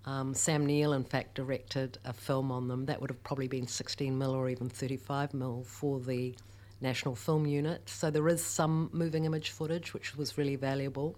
Um, 0.07 0.33
Sam 0.33 0.65
Neill, 0.65 0.95
in 0.95 1.05
fact, 1.05 1.35
directed 1.35 1.99
a 2.07 2.15
film 2.15 2.51
on 2.51 2.69
them 2.69 2.87
that 2.87 3.03
would 3.03 3.11
have 3.11 3.23
probably 3.23 3.49
been 3.49 3.67
16 3.67 4.17
mil 4.17 4.31
or 4.31 4.49
even 4.49 4.71
35 4.71 5.35
mil 5.35 5.63
for 5.67 6.01
the 6.01 6.35
National 6.83 7.15
Film 7.15 7.47
Unit. 7.47 7.89
So 7.89 8.11
there 8.11 8.29
is 8.29 8.45
some 8.45 8.91
moving 8.93 9.25
image 9.25 9.51
footage, 9.51 9.95
which 9.95 10.17
was 10.17 10.37
really 10.37 10.57
valuable. 10.57 11.17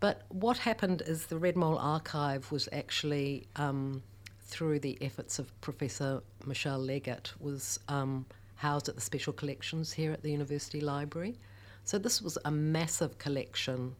But 0.00 0.22
what 0.28 0.58
happened 0.58 1.02
is 1.06 1.26
the 1.26 1.38
Red 1.38 1.56
Mole 1.56 1.78
Archive 1.78 2.50
was 2.50 2.68
actually, 2.72 3.46
um, 3.56 4.02
through 4.40 4.80
the 4.80 4.98
efforts 5.00 5.38
of 5.38 5.60
Professor 5.60 6.22
Michele 6.46 6.80
Leggott, 6.80 7.32
was 7.40 7.78
um, 7.88 8.26
housed 8.56 8.88
at 8.88 8.94
the 8.94 9.00
Special 9.00 9.32
Collections 9.32 9.92
here 9.92 10.12
at 10.12 10.22
the 10.22 10.30
University 10.30 10.80
Library. 10.80 11.36
So 11.84 11.98
this 11.98 12.22
was 12.22 12.38
a 12.44 12.50
massive 12.50 13.18
collection 13.18 13.94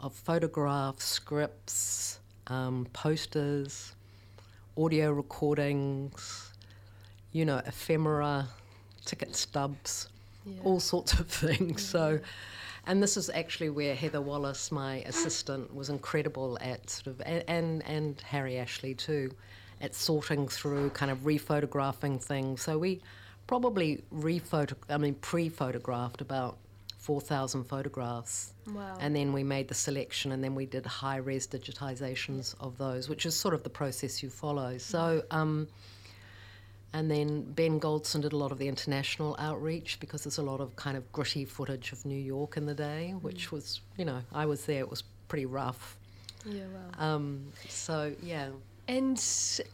of 0.00 0.14
photographs, 0.14 1.04
scripts, 1.04 2.20
um, 2.46 2.86
posters, 2.92 3.94
audio 4.76 5.10
recordings, 5.12 6.52
you 7.32 7.44
know, 7.44 7.60
ephemera, 7.66 8.48
ticket 9.04 9.34
stubs, 9.36 10.08
all 10.64 10.80
sorts 10.80 11.12
of 11.14 11.28
things. 11.28 11.84
So, 11.84 12.18
and 12.86 13.02
this 13.02 13.16
is 13.16 13.30
actually 13.30 13.70
where 13.70 13.94
Heather 13.94 14.20
Wallace, 14.20 14.70
my 14.70 14.96
assistant, 15.06 15.74
was 15.74 15.88
incredible 15.88 16.58
at 16.60 16.90
sort 16.90 17.06
of, 17.08 17.22
and 17.24 17.44
and, 17.48 17.86
and 17.86 18.20
Harry 18.22 18.58
Ashley 18.58 18.94
too, 18.94 19.30
at 19.80 19.94
sorting 19.94 20.48
through, 20.48 20.90
kind 20.90 21.10
of 21.10 21.18
rephotographing 21.18 22.22
things. 22.22 22.62
So 22.62 22.78
we 22.78 23.00
probably 23.46 24.02
rephoto, 24.14 24.74
I 24.88 24.98
mean, 24.98 25.14
pre-photographed 25.14 26.20
about. 26.20 26.58
4,000 27.04 27.64
photographs. 27.64 28.54
Wow. 28.66 28.96
And 28.98 29.14
then 29.14 29.34
we 29.34 29.44
made 29.44 29.68
the 29.68 29.74
selection 29.74 30.32
and 30.32 30.42
then 30.42 30.54
we 30.54 30.64
did 30.64 30.86
high 30.86 31.18
res 31.18 31.46
digitizations 31.46 32.54
of 32.60 32.78
those, 32.78 33.10
which 33.10 33.26
is 33.26 33.36
sort 33.36 33.52
of 33.52 33.62
the 33.62 33.68
process 33.68 34.22
you 34.22 34.30
follow. 34.30 34.78
So, 34.78 35.22
um, 35.30 35.68
and 36.94 37.10
then 37.10 37.42
Ben 37.42 37.78
Goldson 37.78 38.22
did 38.22 38.32
a 38.32 38.36
lot 38.36 38.52
of 38.52 38.58
the 38.58 38.68
international 38.68 39.36
outreach 39.38 39.98
because 40.00 40.24
there's 40.24 40.38
a 40.38 40.42
lot 40.42 40.60
of 40.60 40.74
kind 40.76 40.96
of 40.96 41.10
gritty 41.12 41.44
footage 41.44 41.92
of 41.92 42.06
New 42.06 42.18
York 42.18 42.56
in 42.56 42.64
the 42.64 42.74
day, 42.74 43.14
which 43.20 43.52
was, 43.52 43.80
you 43.98 44.04
know, 44.06 44.20
I 44.32 44.46
was 44.46 44.64
there, 44.64 44.78
it 44.80 44.88
was 44.88 45.02
pretty 45.28 45.44
rough. 45.44 45.98
yeah, 46.46 46.62
wow. 46.98 47.14
Um, 47.14 47.46
so, 47.68 48.14
yeah. 48.22 48.48
And 48.86 49.16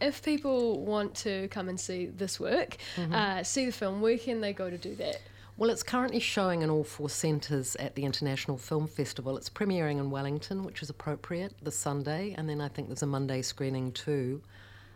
if 0.01 0.21
people 0.23 0.83
want 0.85 1.13
to 1.15 1.47
come 1.49 1.69
and 1.69 1.79
see 1.79 2.07
this 2.07 2.39
work, 2.39 2.77
Mm-hmm. 2.95 3.13
uh, 3.13 3.43
see 3.43 3.65
the 3.67 3.71
film, 3.71 4.01
where 4.01 4.17
can 4.17 4.41
they 4.41 4.53
go 4.53 4.69
to 4.69 4.77
do 4.77 4.95
that? 4.95 5.21
Well, 5.57 5.69
it's 5.69 5.83
currently 5.83 6.19
showing 6.21 6.61
in 6.63 6.69
all 6.71 6.83
four 6.83 7.09
centres 7.09 7.75
at 7.75 7.93
the 7.95 8.03
International 8.03 8.57
Film 8.57 8.87
Festival. 8.87 9.37
It's 9.37 9.49
premiering 9.49 9.99
in 9.99 10.09
Wellington, 10.09 10.63
which 10.63 10.81
is 10.81 10.89
appropriate, 10.89 11.53
this 11.61 11.77
Sunday, 11.77 12.33
and 12.37 12.49
then 12.49 12.61
I 12.61 12.67
think 12.69 12.87
there's 12.87 13.03
a 13.03 13.05
Monday 13.07 13.41
screening 13.43 13.91
too. 13.91 14.41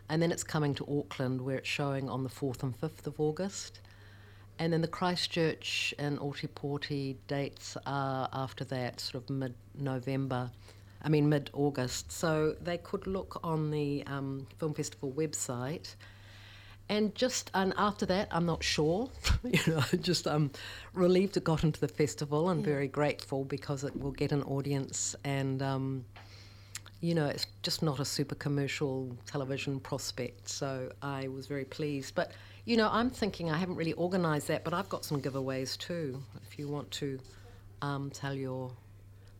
And 0.08 0.22
then 0.22 0.30
it's 0.30 0.44
coming 0.44 0.74
to 0.76 0.84
Auckland, 0.84 1.40
where 1.40 1.56
it's 1.56 1.68
showing 1.68 2.08
on 2.08 2.22
the 2.22 2.30
4th 2.30 2.62
and 2.62 2.78
5th 2.80 3.06
of 3.06 3.20
August. 3.20 3.80
And 4.58 4.72
then 4.72 4.80
the 4.80 4.88
Christchurch 4.88 5.94
and 5.98 6.18
Aotearoa 6.18 7.16
dates 7.28 7.76
are 7.86 8.28
after 8.32 8.64
that, 8.64 9.00
sort 9.00 9.24
of 9.24 9.30
mid 9.30 9.54
November, 9.78 10.50
I 11.02 11.08
mean 11.08 11.28
mid 11.28 11.50
August. 11.52 12.10
So 12.10 12.56
they 12.60 12.78
could 12.78 13.06
look 13.06 13.38
on 13.44 13.70
the 13.70 14.04
um, 14.06 14.46
Film 14.58 14.72
Festival 14.74 15.12
website. 15.12 15.94
And 16.88 17.14
just 17.14 17.50
and 17.52 17.74
after 17.76 18.06
that, 18.06 18.28
I'm 18.30 18.46
not 18.46 18.62
sure. 18.62 19.10
you 19.44 19.60
know, 19.66 19.82
just 20.00 20.26
I'm 20.26 20.50
relieved 20.94 21.36
it 21.36 21.44
got 21.44 21.64
into 21.64 21.80
the 21.80 21.88
festival 21.88 22.48
and 22.48 22.64
very 22.64 22.88
grateful 22.88 23.44
because 23.44 23.84
it 23.84 23.98
will 24.00 24.12
get 24.12 24.32
an 24.32 24.42
audience 24.44 25.14
and. 25.24 25.60
Um, 25.60 26.04
you 27.00 27.14
know, 27.14 27.26
it's 27.26 27.46
just 27.62 27.82
not 27.82 28.00
a 28.00 28.04
super 28.04 28.34
commercial 28.34 29.16
television 29.26 29.80
prospect. 29.80 30.48
So 30.48 30.90
I 31.02 31.28
was 31.28 31.46
very 31.46 31.64
pleased. 31.64 32.14
But, 32.14 32.32
you 32.64 32.76
know, 32.76 32.88
I'm 32.90 33.10
thinking 33.10 33.50
I 33.50 33.56
haven't 33.58 33.76
really 33.76 33.94
organised 33.94 34.48
that, 34.48 34.64
but 34.64 34.72
I've 34.74 34.88
got 34.88 35.04
some 35.04 35.20
giveaways 35.20 35.76
too. 35.78 36.22
If 36.50 36.58
you 36.58 36.68
want 36.68 36.90
to 36.92 37.18
um, 37.82 38.10
tell 38.10 38.34
your 38.34 38.70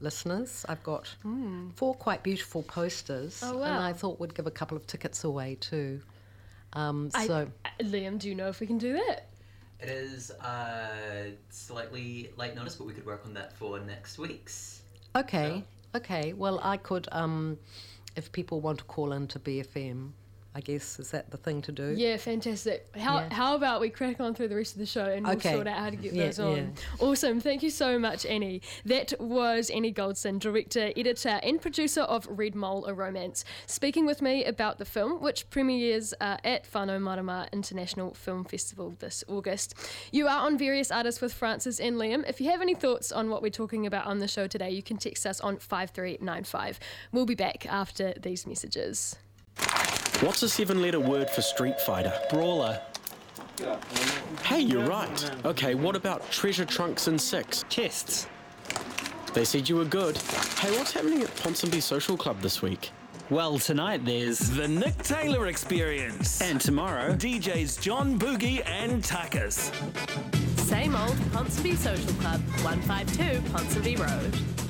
listeners. 0.00 0.64
I've 0.68 0.82
got 0.82 1.14
four 1.74 1.94
quite 1.94 2.22
beautiful 2.22 2.62
posters, 2.62 3.40
Oh, 3.42 3.62
and. 3.62 3.74
I 3.74 3.92
thought 3.92 4.20
we'd 4.20 4.34
give 4.34 4.46
a 4.46 4.50
couple 4.50 4.76
of 4.76 4.86
tickets 4.86 5.24
away 5.24 5.56
too. 5.58 6.00
Um, 6.74 7.10
I- 7.14 7.26
so 7.26 7.50
uh, 7.64 7.68
Liam, 7.80 8.18
do 8.18 8.28
you 8.28 8.34
know 8.34 8.48
if 8.48 8.60
we 8.60 8.66
can 8.66 8.76
do 8.78 8.92
that? 8.92 9.28
It 9.80 9.88
is 9.90 10.30
uh, 10.30 11.30
slightly 11.50 12.30
late 12.36 12.54
notice, 12.54 12.76
but 12.76 12.86
we 12.86 12.92
could 12.94 13.06
work 13.06 13.22
on 13.26 13.34
that 13.34 13.52
for 13.54 13.78
next 13.80 14.18
week's. 14.18 14.82
okay, 15.14 15.64
okay. 15.96 16.32
Well, 16.32 16.60
I 16.62 16.76
could, 16.76 17.08
um, 17.12 17.58
if 18.16 18.32
people 18.32 18.60
want 18.60 18.78
to 18.78 18.84
call 18.84 19.12
into 19.12 19.38
BFM, 19.38 20.12
I 20.56 20.60
guess 20.60 20.98
is 20.98 21.10
that 21.10 21.30
the 21.30 21.36
thing 21.36 21.60
to 21.62 21.70
do? 21.72 21.94
Yeah, 21.94 22.16
fantastic. 22.16 22.88
How, 22.96 23.18
Yeah. 23.18 23.34
how 23.34 23.56
about 23.56 23.78
we 23.82 23.90
crack 23.90 24.20
on 24.22 24.34
through 24.34 24.48
the 24.48 24.56
rest 24.56 24.72
of 24.72 24.78
the 24.78 24.86
show 24.86 25.04
and 25.04 25.26
we'll 25.26 25.36
Okay. 25.36 25.52
sort 25.52 25.66
out 25.66 25.76
how 25.76 25.90
to 25.90 25.96
get 25.96 26.14
Yeah, 26.14 26.24
those 26.24 26.38
on. 26.40 26.56
yeah. 26.56 26.64
Awesome. 26.98 27.40
Thank 27.40 27.62
you 27.62 27.68
so 27.68 27.98
much, 27.98 28.24
Annie. 28.24 28.62
That 28.86 29.12
was 29.20 29.68
Annie 29.68 29.92
Goldson, 29.92 30.38
director, 30.38 30.92
editor, 30.96 31.40
and 31.42 31.60
producer 31.60 32.00
of 32.00 32.26
Red 32.30 32.54
Mole, 32.54 32.86
a 32.86 32.94
Romance, 32.94 33.44
speaking 33.66 34.06
with 34.06 34.22
me 34.22 34.46
about 34.46 34.78
the 34.78 34.86
film, 34.86 35.20
which 35.20 35.50
premieres 35.50 36.14
uh, 36.22 36.38
at 36.42 36.64
Whanau 36.72 36.98
Marama 37.02 37.48
International 37.52 38.14
Film 38.14 38.44
Festival 38.46 38.96
this 38.98 39.22
August. 39.28 39.74
You 40.10 40.26
are 40.26 40.46
on 40.46 40.56
Various 40.56 40.90
Artists 40.90 41.20
with 41.20 41.34
Frances 41.34 41.78
and 41.78 41.96
Liam. 41.96 42.26
If 42.26 42.40
you 42.40 42.50
have 42.50 42.62
any 42.62 42.74
thoughts 42.74 43.12
on 43.12 43.28
what 43.28 43.42
we're 43.42 43.50
talking 43.50 43.84
about 43.86 44.06
on 44.06 44.20
the 44.20 44.28
show 44.28 44.46
today, 44.46 44.70
you 44.70 44.82
can 44.82 44.96
text 44.96 45.26
us 45.26 45.38
on 45.42 45.58
5395. 45.58 46.80
We'll 47.12 47.26
be 47.26 47.34
back 47.34 47.66
after 47.66 48.14
these 48.18 48.46
messages. 48.46 49.16
What's 50.20 50.42
a 50.42 50.48
seven 50.48 50.80
letter 50.80 50.98
word 50.98 51.28
for 51.28 51.42
Street 51.42 51.78
Fighter? 51.78 52.12
Brawler. 52.30 52.80
Hey, 54.42 54.60
you're 54.60 54.86
right. 54.86 55.30
Okay, 55.44 55.74
what 55.74 55.94
about 55.94 56.30
treasure 56.30 56.64
trunks 56.64 57.06
and 57.06 57.20
six? 57.20 57.64
Chests. 57.68 58.26
They 59.34 59.44
said 59.44 59.68
you 59.68 59.76
were 59.76 59.84
good. 59.84 60.16
Hey, 60.16 60.70
what's 60.78 60.92
happening 60.92 61.20
at 61.20 61.28
Ponsonby 61.36 61.82
Social 61.82 62.16
Club 62.16 62.40
this 62.40 62.62
week? 62.62 62.92
Well, 63.28 63.58
tonight 63.58 64.06
there's. 64.06 64.38
The 64.38 64.66
Nick 64.66 64.96
Taylor 65.02 65.48
Experience. 65.48 66.40
And 66.40 66.62
tomorrow. 66.62 67.12
DJs 67.12 67.78
John 67.82 68.18
Boogie 68.18 68.66
and 68.66 69.02
Takas. 69.02 69.70
Same 70.60 70.96
old 70.96 71.16
Ponsonby 71.30 71.76
Social 71.76 72.14
Club, 72.14 72.40
152 72.62 73.40
Ponsonby 73.50 73.98
Road. 73.98 74.65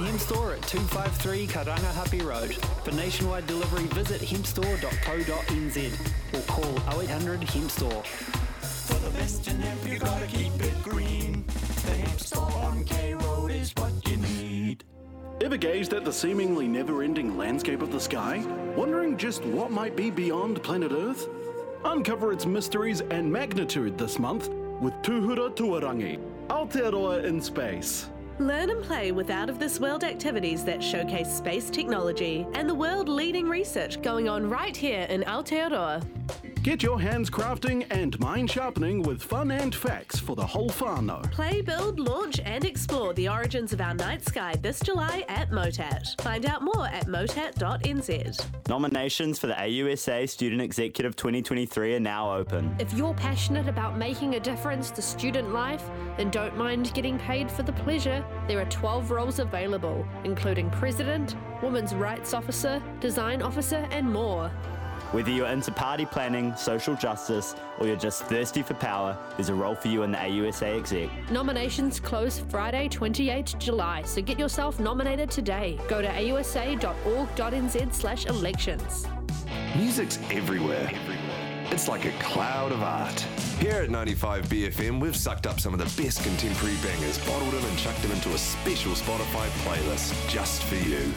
The 0.00 0.06
Hemp 0.06 0.20
Store 0.20 0.52
at 0.52 0.62
253 0.62 1.46
Karangahape 1.46 2.24
Road. 2.24 2.54
For 2.84 2.92
nationwide 2.92 3.46
delivery, 3.46 3.84
visit 3.88 4.22
hempstore.co.nz 4.22 6.34
or 6.34 6.40
call 6.42 7.02
0800 7.02 7.44
Hemp 7.44 7.70
Store. 7.70 8.02
For 8.62 8.94
the 8.94 9.10
best 9.10 9.46
in 9.48 9.60
hemp, 9.60 9.86
you 9.86 9.98
gotta 9.98 10.26
keep 10.26 10.54
it 10.54 10.82
green. 10.82 11.44
The 11.84 11.92
hemp 11.92 12.20
store 12.20 12.50
on 12.50 12.84
K 12.84 13.14
Road 13.14 13.50
is 13.50 13.72
what 13.76 13.92
you 14.08 14.16
need. 14.16 14.84
Ever 15.42 15.58
gazed 15.58 15.92
at 15.92 16.04
the 16.04 16.12
seemingly 16.12 16.66
never 16.66 17.02
ending 17.02 17.36
landscape 17.36 17.82
of 17.82 17.92
the 17.92 18.00
sky? 18.00 18.42
Wondering 18.76 19.18
just 19.18 19.44
what 19.44 19.70
might 19.70 19.96
be 19.96 20.10
beyond 20.10 20.62
planet 20.62 20.92
Earth? 20.92 21.28
Uncover 21.84 22.32
its 22.32 22.46
mysteries 22.46 23.02
and 23.10 23.30
magnitude 23.30 23.98
this 23.98 24.18
month 24.18 24.48
with 24.80 24.94
Tuhura 25.02 25.54
Tuarangi, 25.54 26.18
Aotearoa 26.48 27.24
in 27.24 27.40
Space. 27.40 28.08
Learn 28.40 28.70
and 28.70 28.82
play 28.82 29.12
with 29.12 29.28
out 29.28 29.50
of 29.50 29.58
this 29.58 29.78
world 29.78 30.02
activities 30.02 30.64
that 30.64 30.82
showcase 30.82 31.30
space 31.30 31.68
technology 31.68 32.46
and 32.54 32.66
the 32.66 32.74
world 32.74 33.06
leading 33.06 33.46
research 33.46 34.00
going 34.00 34.30
on 34.30 34.48
right 34.48 34.74
here 34.74 35.02
in 35.10 35.20
Aotearoa. 35.24 36.02
Get 36.62 36.82
your 36.82 37.00
hands 37.00 37.30
crafting 37.30 37.86
and 37.88 38.20
mind 38.20 38.50
sharpening 38.50 39.02
with 39.02 39.22
fun 39.22 39.50
and 39.50 39.74
facts 39.74 40.18
for 40.18 40.36
the 40.36 40.44
whole 40.44 40.68
whānau. 40.68 41.22
Play, 41.32 41.62
build, 41.62 41.98
launch, 41.98 42.38
and 42.44 42.66
explore 42.66 43.14
the 43.14 43.30
origins 43.30 43.72
of 43.72 43.80
our 43.80 43.94
night 43.94 44.26
sky 44.26 44.54
this 44.60 44.78
July 44.80 45.24
at 45.28 45.50
MOTAT. 45.52 46.20
Find 46.20 46.44
out 46.44 46.62
more 46.62 46.86
at 46.88 47.06
motat.nz. 47.06 48.44
Nominations 48.68 49.38
for 49.38 49.46
the 49.46 49.54
AUSA 49.54 50.28
Student 50.28 50.60
Executive 50.60 51.16
2023 51.16 51.94
are 51.94 52.00
now 52.00 52.30
open. 52.30 52.76
If 52.78 52.92
you're 52.92 53.14
passionate 53.14 53.66
about 53.66 53.96
making 53.96 54.34
a 54.34 54.40
difference 54.40 54.90
to 54.90 55.00
student 55.00 55.54
life 55.54 55.88
and 56.18 56.30
don't 56.30 56.58
mind 56.58 56.92
getting 56.92 57.18
paid 57.20 57.50
for 57.50 57.62
the 57.62 57.72
pleasure, 57.72 58.22
there 58.48 58.60
are 58.60 58.66
12 58.66 59.10
roles 59.10 59.38
available, 59.38 60.06
including 60.24 60.68
President, 60.68 61.36
Women's 61.62 61.94
Rights 61.94 62.34
Officer, 62.34 62.82
Design 63.00 63.40
Officer, 63.40 63.88
and 63.90 64.12
more. 64.12 64.52
Whether 65.12 65.30
you're 65.30 65.48
into 65.48 65.72
party 65.72 66.06
planning, 66.06 66.54
social 66.54 66.94
justice, 66.94 67.56
or 67.80 67.88
you're 67.88 67.96
just 67.96 68.22
thirsty 68.26 68.62
for 68.62 68.74
power, 68.74 69.18
there's 69.36 69.48
a 69.48 69.54
role 69.54 69.74
for 69.74 69.88
you 69.88 70.04
in 70.04 70.12
the 70.12 70.18
AUSA 70.18 70.78
exec. 70.78 71.10
Nominations 71.32 71.98
close 71.98 72.38
Friday, 72.48 72.88
28 72.88 73.56
July, 73.58 74.02
so 74.02 74.22
get 74.22 74.38
yourself 74.38 74.78
nominated 74.78 75.28
today. 75.28 75.80
Go 75.88 76.00
to 76.00 76.08
ausa.org.nz 76.08 77.92
slash 77.92 78.26
elections. 78.26 79.08
Music's 79.76 80.20
everywhere. 80.30 80.92
It's 81.72 81.88
like 81.88 82.04
a 82.04 82.12
cloud 82.20 82.70
of 82.70 82.80
art. 82.84 83.20
Here 83.58 83.82
at 83.82 83.90
95 83.90 84.44
BFM, 84.46 85.00
we've 85.00 85.16
sucked 85.16 85.46
up 85.48 85.58
some 85.58 85.74
of 85.74 85.80
the 85.80 86.02
best 86.02 86.22
contemporary 86.22 86.76
bangers, 86.84 87.18
bottled 87.26 87.52
them 87.52 87.64
and 87.64 87.78
chucked 87.78 88.02
them 88.02 88.12
into 88.12 88.28
a 88.32 88.38
special 88.38 88.92
Spotify 88.92 89.48
playlist 89.64 90.28
just 90.28 90.62
for 90.62 90.76
you. 90.76 91.12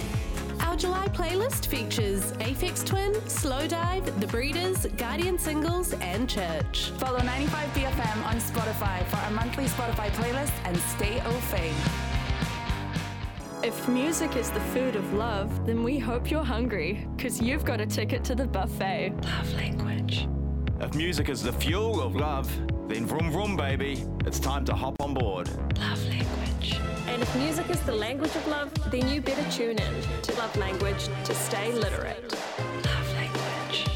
Our 0.64 0.78
July 0.78 1.08
playlist 1.10 1.66
features 1.66 2.32
Aphex 2.34 2.86
Twin, 2.86 3.12
Slowdive, 3.28 4.20
The 4.20 4.28
Breeders, 4.28 4.86
Guardian 4.98 5.38
Singles, 5.38 5.94
and 5.96 6.28
Church. 6.30 6.92
Follow 6.98 7.20
95 7.20 7.70
BFM 7.70 8.26
on 8.26 8.38
Spotify 8.38 9.06
for 9.08 9.18
our 9.18 9.32
monthly 9.32 9.66
Spotify 9.66 10.10
playlist 10.12 10.54
and 10.64 10.78
stay 10.78 11.22
au 11.26 11.32
fait. 11.52 11.74
If 13.62 13.88
music 13.90 14.36
is 14.38 14.50
the 14.52 14.62
food 14.72 14.96
of 14.96 15.14
love, 15.14 15.66
then 15.68 15.84
we 15.84 16.00
hope 16.00 16.32
you're 16.32 16.44
hungry, 16.44 17.08
because 17.16 17.42
you've 17.42 17.66
got 17.66 17.82
a 17.82 17.86
ticket 17.86 18.24
to 18.26 18.36
the 18.36 18.48
buffet. 18.48 19.14
Love 19.22 19.54
language. 19.56 20.28
If 20.80 20.96
music 20.96 21.30
is 21.30 21.44
the 21.44 21.54
fuel 21.54 22.02
of 22.02 22.16
love, 22.16 22.50
then 22.88 23.06
vroom 23.06 23.32
vroom, 23.32 23.56
baby. 23.58 24.06
It's 24.26 24.40
time 24.40 24.64
to 24.66 24.74
hop 24.74 24.96
on 25.02 25.14
board. 25.14 25.50
Love 25.78 26.04
language. 26.08 26.23
And 27.08 27.22
if 27.22 27.36
music 27.36 27.70
is 27.70 27.80
the 27.82 27.94
language 27.94 28.36
of 28.36 28.48
love, 28.48 28.72
then 28.92 29.08
you 29.10 29.22
better 29.22 29.50
tune 29.52 29.78
in 29.78 30.22
to 30.22 30.34
Love 30.36 30.56
Language 30.58 31.10
to 31.26 31.36
stay 31.36 31.72
literate. 31.72 32.32
Love 32.86 33.14
language. 33.14 33.88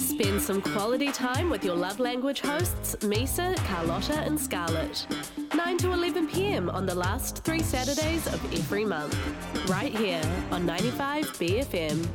Spend 0.00 0.40
some 0.40 0.62
quality 0.62 1.10
time 1.12 1.50
with 1.50 1.64
your 1.64 1.74
love 1.74 1.98
language 2.00 2.40
hosts, 2.40 2.96
Misa, 3.00 3.56
Carlotta, 3.66 4.20
and 4.20 4.38
Scarlett. 4.38 5.06
9 5.54 5.78
to 5.78 5.92
11 5.92 6.28
pm 6.28 6.70
on 6.70 6.86
the 6.86 6.94
last 6.94 7.42
three 7.44 7.62
Saturdays 7.62 8.26
of 8.28 8.42
every 8.54 8.84
month. 8.84 9.16
Right 9.68 9.94
here 9.94 10.22
on 10.50 10.64
95 10.64 11.24
BFM. 11.38 12.06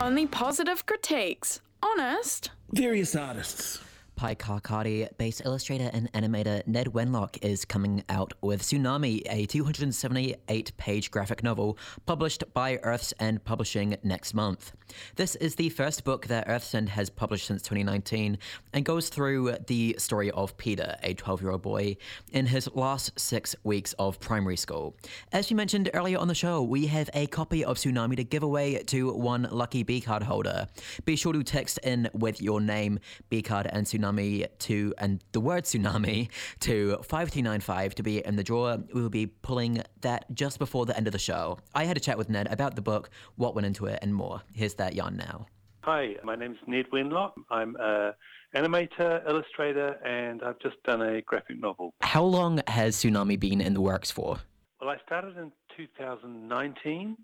Only 0.00 0.26
positive 0.26 0.86
critiques. 0.86 1.60
Honest. 1.82 2.50
Various 2.72 3.16
artists. 3.16 3.80
Paekakariki 4.20 5.08
based 5.16 5.40
illustrator 5.46 5.88
and 5.94 6.12
animator 6.12 6.66
Ned 6.66 6.88
Wenlock 6.88 7.38
is 7.40 7.64
coming 7.64 8.04
out 8.10 8.34
with 8.42 8.60
Tsunami, 8.60 9.22
a 9.30 9.46
278 9.46 10.76
page 10.76 11.10
graphic 11.10 11.42
novel 11.42 11.78
published 12.04 12.44
by 12.52 12.78
Earth's 12.82 13.14
End 13.18 13.42
Publishing 13.44 13.96
next 14.02 14.34
month. 14.34 14.72
This 15.16 15.36
is 15.36 15.54
the 15.54 15.70
first 15.70 16.04
book 16.04 16.26
that 16.26 16.44
Earth's 16.48 16.74
End 16.74 16.90
has 16.90 17.08
published 17.08 17.46
since 17.46 17.62
2019 17.62 18.36
and 18.74 18.84
goes 18.84 19.08
through 19.08 19.56
the 19.68 19.94
story 19.96 20.30
of 20.32 20.54
Peter, 20.58 20.96
a 21.02 21.14
12 21.14 21.40
year 21.40 21.52
old 21.52 21.62
boy, 21.62 21.96
in 22.30 22.44
his 22.44 22.68
last 22.74 23.18
six 23.18 23.56
weeks 23.64 23.94
of 23.94 24.20
primary 24.20 24.56
school. 24.56 24.94
As 25.32 25.50
you 25.50 25.56
mentioned 25.56 25.88
earlier 25.94 26.18
on 26.18 26.28
the 26.28 26.34
show, 26.34 26.62
we 26.62 26.88
have 26.88 27.08
a 27.14 27.26
copy 27.28 27.64
of 27.64 27.78
Tsunami 27.78 28.16
to 28.16 28.24
give 28.24 28.42
away 28.42 28.82
to 28.82 29.14
one 29.14 29.48
lucky 29.50 29.82
B 29.82 30.02
card 30.02 30.24
holder. 30.24 30.66
Be 31.06 31.16
sure 31.16 31.32
to 31.32 31.42
text 31.42 31.78
in 31.82 32.10
with 32.12 32.42
your 32.42 32.60
name, 32.60 32.98
B 33.30 33.40
card, 33.40 33.66
and 33.72 33.86
Tsunami 33.86 34.09
to, 34.16 34.94
and 34.98 35.22
the 35.32 35.40
word 35.40 35.64
Tsunami 35.64 36.28
to 36.60 36.96
5295 37.02 37.94
to 37.96 38.02
be 38.02 38.24
in 38.24 38.36
the 38.36 38.44
drawer. 38.44 38.78
We 38.92 39.02
will 39.02 39.10
be 39.10 39.26
pulling 39.26 39.82
that 40.00 40.26
just 40.34 40.58
before 40.58 40.86
the 40.86 40.96
end 40.96 41.06
of 41.06 41.12
the 41.12 41.18
show. 41.18 41.58
I 41.74 41.84
had 41.84 41.96
a 41.96 42.00
chat 42.00 42.18
with 42.18 42.28
Ned 42.28 42.48
about 42.50 42.76
the 42.76 42.82
book, 42.82 43.10
what 43.36 43.54
went 43.54 43.66
into 43.66 43.86
it, 43.86 43.98
and 44.02 44.14
more. 44.14 44.42
Here's 44.52 44.74
that 44.74 44.94
yarn 44.94 45.16
now. 45.16 45.46
Hi, 45.82 46.16
my 46.24 46.36
name's 46.36 46.58
Ned 46.66 46.86
Wenlock. 46.92 47.32
I'm 47.50 47.76
a 47.76 48.14
animator, 48.54 49.26
illustrator, 49.28 49.92
and 50.04 50.42
I've 50.42 50.58
just 50.58 50.82
done 50.84 51.02
a 51.02 51.22
graphic 51.22 51.58
novel. 51.58 51.94
How 52.00 52.22
long 52.22 52.60
has 52.66 52.96
Tsunami 52.96 53.38
been 53.38 53.60
in 53.60 53.74
the 53.74 53.80
works 53.80 54.10
for? 54.10 54.38
Well, 54.80 54.90
I 54.90 54.96
started 55.06 55.36
in 55.36 55.52
2019. 55.76 57.16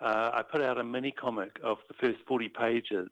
Uh, 0.00 0.30
I 0.32 0.42
put 0.42 0.62
out 0.62 0.78
a 0.78 0.84
mini 0.84 1.10
comic 1.10 1.50
of 1.64 1.78
the 1.88 1.94
first 2.00 2.18
40 2.26 2.48
pages, 2.50 3.08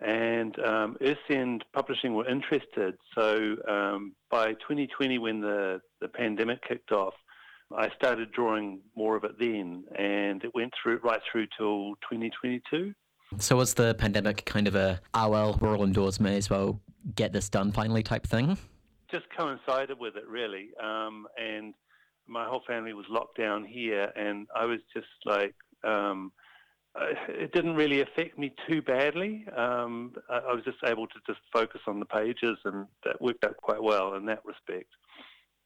and 0.00 0.58
um, 0.64 0.96
Earth 1.00 1.16
End 1.30 1.64
Publishing 1.72 2.14
were 2.14 2.28
interested. 2.28 2.96
So 3.14 3.56
um, 3.68 4.14
by 4.30 4.52
2020, 4.52 5.18
when 5.18 5.40
the, 5.40 5.80
the 6.00 6.08
pandemic 6.08 6.60
kicked 6.66 6.92
off, 6.92 7.14
I 7.76 7.90
started 7.96 8.30
drawing 8.32 8.80
more 8.94 9.16
of 9.16 9.24
it 9.24 9.38
then, 9.40 9.84
and 9.98 10.42
it 10.44 10.54
went 10.54 10.72
through 10.80 11.00
right 11.02 11.20
through 11.30 11.46
till 11.58 11.94
2022. 12.10 12.92
So 13.38 13.56
was 13.56 13.74
the 13.74 13.94
pandemic 13.94 14.44
kind 14.44 14.68
of 14.68 14.76
a, 14.76 15.00
ah, 15.14 15.28
well, 15.28 15.58
we're 15.60 15.76
all 15.76 15.82
indoors, 15.82 16.20
may 16.20 16.36
as 16.36 16.48
well 16.48 16.80
get 17.16 17.32
this 17.32 17.48
done 17.48 17.72
finally 17.72 18.02
type 18.02 18.26
thing? 18.26 18.56
Just 19.10 19.24
coincided 19.36 19.98
with 19.98 20.16
it, 20.16 20.26
really. 20.28 20.70
Um, 20.80 21.26
and 21.36 21.74
my 22.28 22.46
whole 22.46 22.62
family 22.66 22.92
was 22.92 23.06
locked 23.08 23.38
down 23.38 23.64
here, 23.64 24.12
and 24.14 24.46
I 24.54 24.64
was 24.64 24.78
just 24.94 25.06
like, 25.24 25.54
um, 25.82 26.32
it 27.28 27.52
didn't 27.52 27.74
really 27.74 28.00
affect 28.00 28.38
me 28.38 28.54
too 28.68 28.82
badly. 28.82 29.46
Um, 29.56 30.14
I, 30.28 30.38
I 30.38 30.54
was 30.54 30.64
just 30.64 30.78
able 30.84 31.06
to 31.06 31.14
just 31.26 31.40
focus 31.52 31.80
on 31.86 32.00
the 32.00 32.06
pages, 32.06 32.58
and 32.64 32.86
that 33.04 33.20
worked 33.20 33.44
out 33.44 33.56
quite 33.58 33.82
well 33.82 34.14
in 34.14 34.26
that 34.26 34.44
respect. 34.44 34.88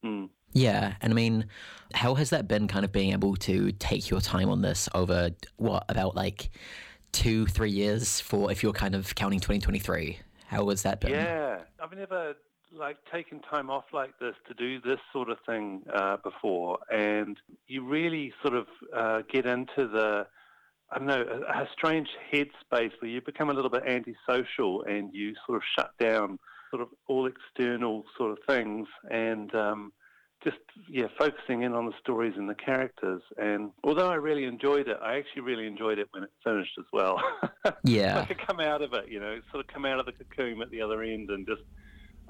Mm. 0.05 0.31
Yeah, 0.53 0.95
and 1.01 1.13
I 1.13 1.15
mean, 1.15 1.47
how 1.95 2.15
has 2.15 2.31
that 2.31 2.49
been 2.49 2.67
kind 2.67 2.85
of 2.85 2.93
being 2.93 3.13
able 3.13 3.37
to 3.37 3.73
take 3.73 4.11
your 4.11 4.21
time 4.21 4.49
on 4.51 4.63
this 4.63 4.89
over 4.95 5.31
what 5.57 5.85
about 5.89 6.17
like 6.17 6.51
two, 7.13 7.47
three 7.47 7.71
years 7.71 8.21
for 8.21 8.51
if 8.51 8.63
you're 8.63 8.73
kind 8.73 8.95
of 8.95 9.15
counting 9.15 9.41
2023? 9.41 10.19
How 10.47 10.69
has 10.71 10.83
that 10.83 11.01
been? 11.01 11.11
Yeah, 11.11 11.59
I've 11.81 11.97
never 11.97 12.35
like 12.73 12.97
taken 13.13 13.41
time 13.41 13.69
off 13.69 13.85
like 13.93 14.19
this 14.19 14.35
to 14.49 14.55
do 14.55 14.81
this 14.81 15.01
sort 15.13 15.29
of 15.29 15.39
thing 15.47 15.83
uh, 15.95 16.17
before, 16.25 16.79
and 16.91 17.37
you 17.69 17.85
really 17.85 18.33
sort 18.43 18.55
of 18.55 18.67
uh, 18.97 19.23
get 19.31 19.47
into 19.47 19.87
the 19.89 20.27
I 20.93 20.99
don't 20.99 21.07
know 21.07 21.25
a, 21.49 21.63
a 21.63 21.69
strange 21.73 22.09
headspace 22.33 22.93
where 23.01 23.11
you 23.11 23.21
become 23.21 23.51
a 23.51 23.55
little 23.55 23.71
bit 23.71 23.85
antisocial 23.87 24.83
and 24.85 25.11
you 25.13 25.35
sort 25.47 25.57
of 25.57 25.63
shut 25.77 25.93
down 25.99 26.39
sort 26.71 26.83
of 26.83 26.89
all 27.09 27.27
external 27.27 28.05
sort 28.17 28.33
of 28.33 28.39
things 28.49 28.87
and 29.11 29.55
um, 29.55 29.93
just 30.43 30.59
yeah 30.89 31.07
focusing 31.19 31.63
in 31.63 31.75
on 31.75 31.87
the 31.87 31.93
stories 32.01 32.35
and 32.37 32.49
the 32.49 32.55
characters. 32.55 33.23
And 33.37 33.71
although 33.85 34.11
I 34.11 34.15
really 34.15 34.45
enjoyed 34.45 34.89
it 34.89 34.99
I 35.03 35.17
actually 35.17 35.43
really 35.43 35.67
enjoyed 35.67 35.99
it 35.99 36.09
when 36.13 36.25
it 36.25 36.31
finished 36.45 36.73
as 36.79 36.87
well. 36.93 37.21
Yeah. 37.85 38.21
I 38.21 38.25
could 38.25 38.47
come 38.47 38.59
out 38.59 38.83
of 38.83 38.95
it 38.95 39.09
you 39.09 39.21
know 39.21 39.39
sort 39.51 39.65
of 39.65 39.73
come 39.73 39.85
out 39.85 40.01
of 40.01 40.07
the 40.07 40.13
cocoon 40.13 40.63
at 40.63 40.71
the 40.71 40.81
other 40.81 41.03
end 41.03 41.31
and 41.31 41.47
just 41.47 41.63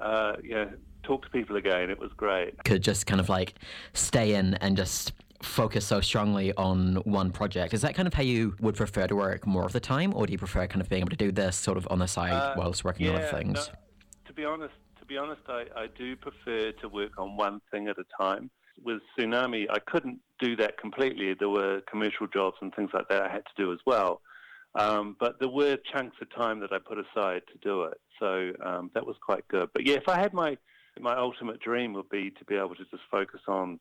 uh, 0.00 0.32
you 0.42 0.54
know 0.54 0.70
talk 1.02 1.22
to 1.24 1.30
people 1.30 1.56
again. 1.56 1.90
It 1.90 1.98
was 1.98 2.10
great. 2.16 2.62
Could 2.64 2.82
just 2.82 3.06
kind 3.06 3.20
of 3.20 3.28
like 3.28 3.54
stay 3.92 4.34
in 4.34 4.54
and 4.54 4.76
just 4.76 5.12
focus 5.42 5.86
so 5.86 6.00
strongly 6.00 6.52
on 6.54 6.96
one 7.04 7.30
project. 7.30 7.72
Is 7.74 7.82
that 7.82 7.94
kind 7.94 8.06
of 8.06 8.14
how 8.14 8.22
you 8.22 8.54
would 8.60 8.76
prefer 8.76 9.06
to 9.06 9.16
work 9.16 9.46
more 9.46 9.64
of 9.64 9.72
the 9.72 9.80
time 9.80 10.12
or 10.14 10.26
do 10.26 10.32
you 10.32 10.38
prefer 10.38 10.66
kind 10.66 10.80
of 10.80 10.88
being 10.88 11.00
able 11.00 11.10
to 11.10 11.16
do 11.16 11.32
this 11.32 11.56
sort 11.56 11.78
of 11.78 11.86
on 11.90 11.98
the 11.98 12.06
side 12.06 12.32
uh, 12.32 12.54
whilst 12.56 12.84
working 12.84 13.06
yeah, 13.06 13.12
on 13.12 13.22
other 13.22 13.26
things? 13.26 13.54
no, 13.54 13.62
to 14.26 14.32
be 14.32 14.44
honest 14.44 14.74
to 14.98 15.06
be 15.06 15.16
honest 15.16 15.40
I, 15.48 15.64
I 15.74 15.86
do 15.96 16.16
prefer 16.16 16.72
to 16.72 16.88
work 16.88 17.12
on 17.18 17.36
one 17.36 17.60
thing 17.70 17.88
at 17.88 17.96
a 17.98 18.04
time. 18.22 18.50
With 18.84 19.00
tsunami 19.18 19.66
I 19.70 19.78
couldn't 19.78 20.18
do 20.38 20.56
that 20.56 20.78
completely. 20.78 21.34
There 21.34 21.48
were 21.48 21.80
commercial 21.90 22.26
jobs 22.26 22.56
and 22.60 22.74
things 22.74 22.90
like 22.92 23.08
that 23.08 23.22
I 23.22 23.28
had 23.28 23.44
to 23.44 23.62
do 23.62 23.72
as 23.72 23.78
well. 23.86 24.20
Um, 24.74 25.16
but 25.18 25.40
there 25.40 25.48
were 25.48 25.76
chunks 25.92 26.16
of 26.20 26.32
time 26.34 26.60
that 26.60 26.72
I 26.72 26.78
put 26.78 26.98
aside 26.98 27.42
to 27.52 27.58
do 27.62 27.84
it. 27.84 27.98
So 28.20 28.52
um, 28.64 28.90
that 28.94 29.04
was 29.06 29.16
quite 29.24 29.46
good. 29.48 29.70
But 29.72 29.86
yeah 29.86 29.96
if 29.96 30.08
I 30.08 30.20
had 30.20 30.34
my 30.34 30.58
my 31.00 31.16
ultimate 31.16 31.60
dream 31.60 31.94
would 31.94 32.10
be 32.10 32.30
to 32.30 32.44
be 32.44 32.56
able 32.56 32.74
to 32.74 32.84
just 32.90 33.02
focus 33.10 33.40
on 33.48 33.80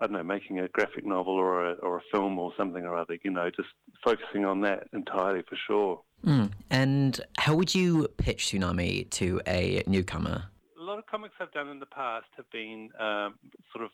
I 0.00 0.06
don't 0.06 0.12
know, 0.14 0.22
making 0.22 0.58
a 0.60 0.68
graphic 0.68 1.04
novel 1.04 1.34
or 1.34 1.70
a, 1.70 1.72
or 1.74 1.98
a 1.98 2.02
film 2.10 2.38
or 2.38 2.52
something 2.56 2.84
or 2.84 2.96
other, 2.96 3.18
you 3.22 3.30
know, 3.30 3.50
just 3.50 3.68
focusing 4.02 4.44
on 4.44 4.62
that 4.62 4.88
entirely 4.92 5.42
for 5.48 5.56
sure. 5.66 6.00
Mm. 6.24 6.50
And 6.70 7.20
how 7.38 7.54
would 7.54 7.74
you 7.74 8.08
pitch 8.16 8.46
Tsunami 8.46 9.10
to 9.10 9.40
a 9.46 9.82
newcomer? 9.86 10.44
A 10.78 10.82
lot 10.82 10.98
of 10.98 11.06
comics 11.06 11.34
I've 11.40 11.52
done 11.52 11.68
in 11.68 11.80
the 11.80 11.86
past 11.86 12.26
have 12.36 12.50
been 12.50 12.88
um, 12.98 13.34
sort 13.72 13.84
of 13.84 13.90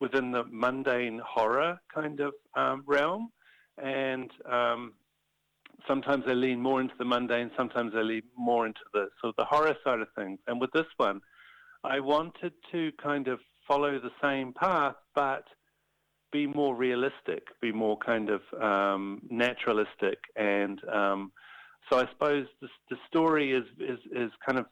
within 0.00 0.32
the 0.32 0.44
mundane 0.50 1.20
horror 1.24 1.78
kind 1.94 2.20
of 2.20 2.32
um, 2.56 2.82
realm. 2.86 3.30
And 3.82 4.30
um, 4.50 4.94
sometimes 5.86 6.24
they 6.26 6.34
lean 6.34 6.60
more 6.60 6.80
into 6.80 6.94
the 6.98 7.04
mundane, 7.04 7.50
sometimes 7.56 7.92
they 7.92 8.02
lean 8.02 8.22
more 8.36 8.66
into 8.66 8.80
the 8.92 9.08
sort 9.20 9.30
of 9.30 9.36
the 9.36 9.44
horror 9.44 9.76
side 9.84 10.00
of 10.00 10.08
things. 10.16 10.38
And 10.46 10.60
with 10.60 10.70
this 10.72 10.86
one, 10.96 11.20
I 11.84 12.00
wanted 12.00 12.52
to 12.72 12.92
kind 13.02 13.28
of 13.28 13.40
follow 13.66 13.98
the 13.98 14.10
same 14.22 14.52
path, 14.52 14.96
but 15.14 15.44
be 16.32 16.46
more 16.46 16.74
realistic, 16.74 17.44
be 17.60 17.72
more 17.72 17.98
kind 17.98 18.30
of 18.30 18.40
um, 18.60 19.20
naturalistic, 19.30 20.18
and 20.36 20.80
um, 20.88 21.32
so 21.90 21.98
I 21.98 22.06
suppose 22.12 22.46
the, 22.60 22.68
the 22.88 22.96
story 23.08 23.52
is, 23.52 23.64
is 23.78 23.98
is 24.12 24.30
kind 24.46 24.58
of 24.58 24.66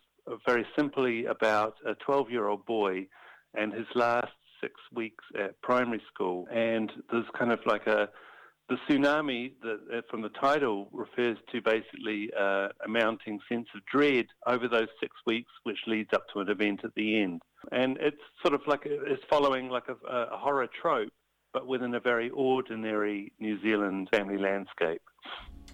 very 0.46 0.66
simply 0.77 1.24
about 1.24 1.74
a 1.87 1.94
12-year-old 2.09 2.64
boy 2.66 3.07
and 3.55 3.72
his 3.72 3.87
last 3.94 4.33
six 4.61 4.74
weeks 4.94 5.24
at 5.38 5.61
primary 5.62 6.03
school, 6.12 6.46
and 6.53 6.92
there's 7.11 7.27
kind 7.37 7.53
of 7.53 7.61
like 7.66 7.87
a 7.87 8.09
the 8.68 8.76
tsunami 8.88 9.52
that 9.62 10.02
from 10.11 10.22
the 10.22 10.28
title 10.31 10.88
refers 10.92 11.38
to 11.52 11.61
basically 11.62 12.31
uh, 12.38 12.68
a 12.85 12.88
mounting 12.88 13.40
sense 13.48 13.66
of 13.74 13.81
dread 13.87 14.26
over 14.46 14.68
those 14.68 14.88
six 15.00 15.14
weeks, 15.26 15.50
which 15.62 15.78
leads 15.87 16.11
up 16.12 16.24
to 16.33 16.40
an 16.40 16.50
event 16.50 16.81
at 16.85 16.94
the 16.94 17.22
end. 17.22 17.42
And 17.72 17.96
it's 18.00 18.20
sort 18.42 18.54
of 18.54 18.61
like 18.66 18.85
a, 18.85 19.02
it's 19.11 19.22
following 19.31 19.68
like 19.68 19.85
a, 19.88 20.07
a 20.07 20.37
horror 20.37 20.68
trope, 20.81 21.12
but 21.52 21.66
within 21.66 21.94
a 21.94 22.00
very 22.00 22.31
ordinary 22.31 23.33
New 23.40 23.61
Zealand 23.62 24.09
family 24.12 24.38
landscape. 24.38 25.00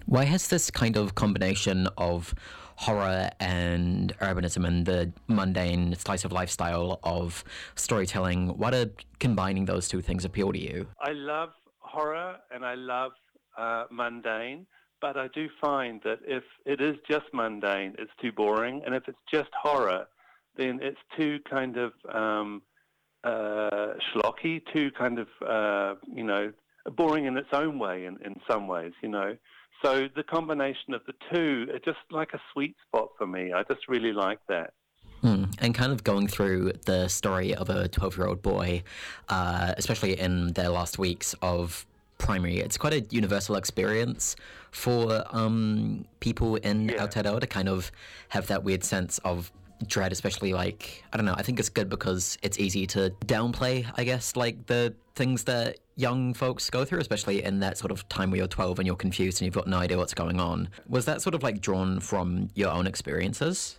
Why 0.07 0.25
has 0.25 0.49
this 0.49 0.71
kind 0.71 0.97
of 0.97 1.15
combination 1.15 1.89
of 1.97 2.35
horror 2.77 3.31
and 3.41 4.17
urbanism 4.19 4.67
and 4.67 4.85
the 4.87 5.13
mundane 5.29 5.95
slice 5.97 6.25
of 6.25 6.33
lifestyle 6.33 7.01
of 7.03 7.45
storytelling, 7.75 8.49
why 8.59 8.71
do 8.71 8.91
combining 9.19 9.65
those 9.65 9.89
two 9.89 10.01
things 10.01 10.25
appeal 10.25 10.53
to 10.53 10.59
you? 10.59 10.89
I 11.01 11.13
love 11.13 11.51
horror 11.85 12.37
and 12.51 12.65
I 12.65 12.75
love 12.75 13.13
uh, 13.57 13.85
mundane, 13.91 14.67
but 15.01 15.17
I 15.17 15.29
do 15.29 15.49
find 15.61 16.01
that 16.05 16.19
if 16.27 16.43
it 16.65 16.81
is 16.81 16.97
just 17.09 17.27
mundane, 17.33 17.95
it's 17.99 18.11
too 18.21 18.33
boring, 18.33 18.83
and 18.85 18.95
if 18.95 19.07
it's 19.07 19.19
just 19.33 19.51
horror, 19.61 20.07
then 20.57 20.81
it's 20.83 20.99
too 21.17 21.39
kind 21.49 21.77
of 21.77 21.93
um, 22.13 22.63
uh, 23.23 23.95
schlocky, 24.11 24.63
too 24.73 24.91
kind 24.99 25.19
of 25.19 25.29
uh, 25.47 25.95
you 26.13 26.25
know 26.25 26.53
boring 26.97 27.27
in 27.27 27.37
its 27.37 27.49
own 27.53 27.79
way 27.79 28.05
in, 28.05 28.19
in 28.25 28.35
some 28.49 28.67
ways, 28.67 28.93
you 29.03 29.09
know. 29.09 29.37
So 29.85 30.09
the 30.15 30.23
combination 30.23 30.95
of 30.95 31.03
the 31.07 31.15
two, 31.35 31.67
it's 31.71 31.85
just 31.85 31.99
like 32.11 32.33
a 32.35 32.41
sweet 32.53 32.77
spot 32.87 33.09
for 33.19 33.27
me. 33.27 33.53
I 33.53 33.63
just 33.65 33.89
really 33.89 34.13
like 34.13 34.39
that. 34.49 34.73
Mm. 35.23 35.55
And 35.59 35.75
kind 35.75 35.93
of 35.93 36.05
going 36.05 36.29
through 36.29 36.73
the 36.85 37.09
story 37.09 37.55
of 37.55 37.71
a 37.71 37.89
12 37.89 38.17
year 38.17 38.27
old 38.27 38.43
boy, 38.43 38.83
uh, 39.29 39.75
especially 39.79 40.19
in 40.19 40.53
their 40.53 40.69
last 40.69 40.99
weeks 40.99 41.35
of 41.41 41.87
primary, 42.19 42.59
it's 42.59 42.77
quite 42.77 42.93
a 42.93 43.01
universal 43.11 43.57
experience 43.57 44.37
for 44.71 45.25
um, 45.31 46.05
people 46.21 46.57
in 46.57 46.89
yeah. 46.89 47.07
Aotearoa 47.07 47.41
to 47.41 47.47
kind 47.47 47.69
of 47.69 47.91
have 48.29 48.47
that 48.49 48.65
weird 48.65 48.85
sense 48.85 49.19
of 49.19 49.51
dread, 49.87 50.13
especially 50.13 50.53
like, 50.53 51.05
I 51.13 51.17
don't 51.17 51.27
know, 51.27 51.35
I 51.37 51.43
think 51.43 51.59
it's 51.59 51.69
good 51.69 51.89
because 51.89 52.39
it's 52.43 52.59
easy 52.59 52.87
to 52.89 53.11
downplay, 53.27 53.87
I 53.97 54.05
guess, 54.05 54.37
like 54.37 54.67
the 54.67 54.95
things 55.15 55.45
that 55.45 55.79
young 55.97 56.35
folks 56.35 56.71
go 56.71 56.85
through, 56.85 57.01
especially 57.01 57.43
in 57.43 57.61
that 57.61 57.79
sort 57.79 57.93
of 57.93 58.09
time 58.09 58.31
where 58.31 58.39
you're 58.39 58.49
12 58.49 58.79
and 58.79 58.87
you're 58.87 58.97
confused 58.97 59.41
and 59.41 59.47
you've 59.47 59.55
got 59.55 59.67
no 59.67 59.79
idea 59.79 59.97
what's 59.97 60.15
going 60.15 60.41
on. 60.41 60.69
Was 60.89 61.05
that 61.05 61.23
sort 61.23 61.35
of 61.35 61.43
like 61.43 61.61
drawn 61.61 62.01
from 62.01 62.49
your 62.55 62.71
own 62.71 62.87
experiences? 62.87 63.79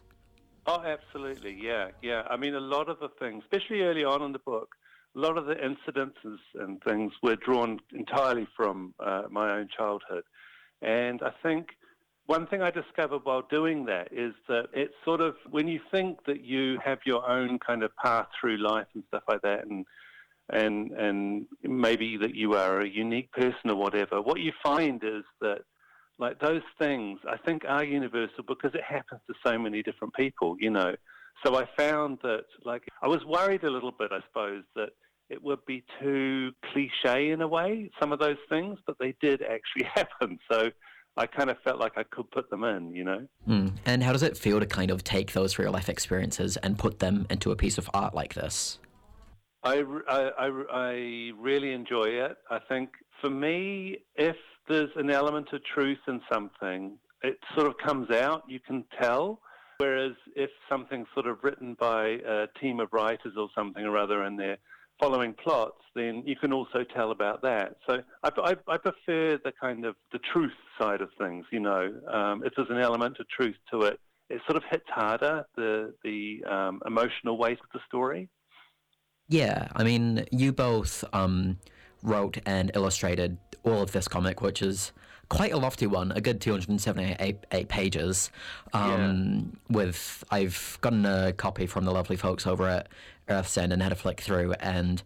Oh, 0.67 0.84
absolutely. 0.84 1.58
Yeah, 1.62 1.89
yeah. 2.01 2.23
I 2.30 2.38
mean, 2.38 2.56
a 2.56 2.60
lot 2.60 2.89
of 2.89 2.99
the 2.99 3.10
things, 3.19 3.43
especially 3.43 3.82
early 3.82 4.04
on 4.04 4.21
in 4.23 4.32
the 4.32 4.39
book, 4.39 4.75
a 5.15 5.19
lot 5.19 5.38
of 5.38 5.45
the 5.45 5.56
incidences 5.56 6.39
and 6.56 6.82
things 6.84 7.13
were 7.21 7.36
drawn 7.36 7.80
entirely 7.93 8.47
from 8.58 8.93
uh, 8.99 9.23
my 9.30 9.58
own 9.58 9.69
childhood. 9.75 10.23
And 10.82 11.21
I 11.21 11.32
think 11.43 11.69
one 12.25 12.47
thing 12.47 12.62
I 12.62 12.71
discovered 12.71 13.21
while 13.23 13.43
doing 13.49 13.86
that 13.86 14.10
is 14.12 14.34
that 14.47 14.65
it's 14.73 14.93
sort 15.06 15.21
of 15.21 15.36
when 15.49 15.67
you 15.67 15.80
think 15.91 16.25
that 16.25 16.43
you 16.43 16.80
have 16.84 16.99
your 17.06 17.30
own 17.30 17.60
kind 17.60 17.84
of 17.84 17.95
path 18.04 18.28
through 18.39 18.58
life 18.58 18.88
and 18.95 19.04
stuff 19.08 19.23
like 19.28 19.41
that, 19.43 19.65
and 19.65 19.86
and 20.49 20.91
and 20.91 21.45
maybe 21.63 22.17
that 22.17 22.36
you 22.36 22.54
are 22.54 22.82
a 22.82 22.88
unique 22.88 23.32
person 23.32 23.69
or 23.69 23.75
whatever, 23.75 24.21
what 24.21 24.39
you 24.39 24.51
find 24.63 25.04
is 25.04 25.23
that 25.41 25.62
like 26.17 26.39
those 26.39 26.62
things, 26.80 27.19
I 27.30 27.38
think, 27.38 27.63
are 27.67 27.84
universal 27.84 28.43
because 28.47 28.73
it 28.73 28.84
happens 28.84 29.21
to 29.28 29.34
so 29.45 29.58
many 29.58 29.84
different 29.84 30.13
people, 30.13 30.56
you 30.60 30.69
know. 30.69 30.95
So 31.45 31.56
I 31.56 31.65
found 31.78 32.19
that, 32.23 32.45
like, 32.63 32.84
I 33.04 33.08
was 33.08 33.23
worried 33.25 33.63
a 33.63 33.69
little 33.69 33.91
bit, 33.91 34.12
I 34.12 34.19
suppose, 34.28 34.63
that 34.75 34.89
it 35.30 35.41
would 35.43 35.65
be 35.65 35.84
too 36.01 36.51
cliche 36.71 37.32
in 37.32 37.41
a 37.41 37.47
way, 37.47 37.89
some 37.99 38.13
of 38.13 38.19
those 38.19 38.38
things, 38.49 38.80
but 38.88 38.95
they 38.99 39.15
did 39.21 39.41
actually 39.41 39.89
happen. 39.95 40.39
So 40.49 40.69
I 41.17 41.25
kind 41.25 41.49
of 41.49 41.58
felt 41.63 41.80
like 41.80 41.93
I 41.97 42.04
could 42.04 42.30
put 42.32 42.49
them 42.49 42.63
in, 42.63 42.93
you 42.93 43.04
know. 43.04 43.28
Mm. 43.47 43.73
And 43.86 44.04
how 44.04 44.13
does 44.13 44.23
it 44.23 44.38
feel 44.38 44.60
to 44.60 44.65
kind 44.65 44.91
of 44.91 45.04
take 45.04 45.34
those 45.34 45.58
real 45.58 45.71
life 45.71 45.89
experiences 45.89 46.58
and 46.58 46.78
put 46.78 46.99
them 46.99 47.25
into 47.30 47.51
a 47.51 47.56
piece 47.56 47.78
of 47.78 47.89
art 47.93 48.13
like 48.13 48.34
this? 48.34 48.80
I, 49.63 49.84
I, 50.08 50.30
I, 50.38 50.63
I 50.71 51.32
really 51.39 51.73
enjoy 51.73 52.06
it. 52.06 52.38
I 52.51 52.60
think 52.69 52.89
for 53.21 53.30
me, 53.30 53.97
if 54.15 54.36
there's 54.67 54.89
an 54.95 55.10
element 55.10 55.47
of 55.54 55.62
truth 55.63 55.99
in 56.08 56.21
something, 56.32 56.97
it 57.23 57.38
sort 57.56 57.67
of 57.67 57.75
comes 57.78 58.12
out. 58.12 58.43
You 58.47 58.60
can 58.60 58.84
tell. 59.01 59.41
Whereas 59.78 60.13
if 60.36 60.49
something's 60.69 61.08
sort 61.13 61.28
of 61.28 61.39
written 61.43 61.75
by 61.78 62.19
a 62.25 62.47
team 62.62 62.80
of 62.80 62.88
writers 62.93 63.34
or 63.38 63.49
something 63.54 63.84
or 63.84 63.97
other, 63.97 64.23
and 64.23 64.39
they're 64.39 64.58
following 64.99 65.34
plots, 65.34 65.82
then 65.95 66.23
you 66.25 66.36
can 66.38 66.54
also 66.54 66.86
tell 66.95 67.12
about 67.12 67.41
that. 67.41 67.75
So 67.88 67.97
I, 68.23 68.30
I, 68.38 68.56
I 68.67 68.78
prefer 68.78 69.38
the 69.43 69.51
kind 69.60 69.86
of 69.86 69.95
the 70.13 70.19
truth 70.32 70.54
side 70.80 71.01
of 71.01 71.10
things. 71.17 71.45
You 71.51 71.60
know, 71.60 71.93
um, 72.12 72.43
if 72.45 72.54
there's 72.56 72.69
an 72.69 72.80
element 72.80 73.17
of 73.19 73.28
truth 73.28 73.56
to 73.71 73.82
it, 73.82 73.99
it 74.30 74.41
sort 74.47 74.56
of 74.58 74.63
hits 74.71 74.86
harder 74.88 75.45
the 75.56 75.93
the 76.04 76.43
um, 76.49 76.82
emotional 76.86 77.38
weight 77.38 77.60
of 77.60 77.69
the 77.73 77.80
story. 77.88 78.30
Yeah, 79.28 79.67
I 79.75 79.84
mean, 79.84 80.25
you 80.32 80.54
both 80.54 81.04
um, 81.12 81.58
wrote 82.04 82.38
and 82.45 82.71
illustrated 82.75 83.38
all 83.65 83.82
of 83.82 83.91
this 83.91 84.08
comic, 84.08 84.41
which 84.41 84.62
is 84.62 84.91
quite 85.30 85.51
a 85.51 85.58
lofty 85.58 85.88
one, 85.88 86.12
a 86.12 86.21
good 86.21 86.39
278 86.39 87.67
pages. 87.67 88.32
Um, 88.73 89.58
yeah. 89.69 89.75
With 89.75 90.23
I've 90.32 90.78
gotten 90.82 91.06
a 91.06 91.34
copy 91.34 91.65
from 91.65 91.86
the 91.86 91.91
lovely 91.91 92.15
folks 92.15 92.45
over 92.47 92.67
at 92.67 92.89
Earthsend 93.28 93.73
and 93.73 93.82
had 93.82 93.91
a 93.91 93.95
flick 93.95 94.21
through, 94.21 94.54
and 94.54 95.01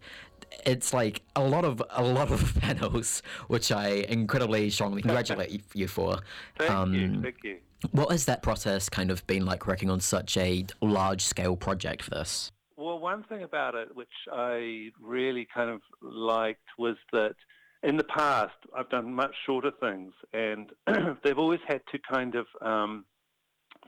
it's 0.64 0.92
like 0.92 1.22
a 1.36 1.42
lot 1.42 1.64
of 1.64 1.82
a 1.90 2.02
lot 2.02 2.30
of 2.30 2.54
panels, 2.60 3.22
which 3.48 3.72
I 3.72 4.04
incredibly 4.08 4.70
strongly 4.70 5.02
congratulate 5.02 5.62
you 5.74 5.88
for. 5.88 6.18
Thank 6.58 6.70
um, 6.70 6.94
you, 6.94 7.22
thank 7.22 7.36
you. 7.42 7.56
What 7.92 8.10
has 8.10 8.26
that 8.26 8.42
process 8.42 8.90
kind 8.90 9.10
of 9.10 9.26
been 9.26 9.46
like 9.46 9.66
working 9.66 9.88
on 9.88 10.00
such 10.00 10.36
a 10.36 10.66
large 10.82 11.22
scale 11.22 11.56
project 11.56 12.02
for 12.02 12.10
this? 12.10 12.52
Well, 12.76 12.98
one 12.98 13.22
thing 13.24 13.42
about 13.42 13.74
it 13.74 13.94
which 13.94 14.08
I 14.30 14.90
really 15.00 15.46
kind 15.52 15.70
of 15.70 15.80
liked 16.02 16.66
was 16.78 16.96
that 17.12 17.34
in 17.82 17.96
the 17.96 18.04
past 18.04 18.54
I've 18.76 18.90
done 18.90 19.12
much 19.12 19.34
shorter 19.46 19.72
things, 19.80 20.12
and 20.32 20.70
they've 21.24 21.38
always 21.38 21.60
had 21.66 21.80
to 21.92 21.98
kind 22.10 22.34
of 22.34 22.46
um, 22.60 23.04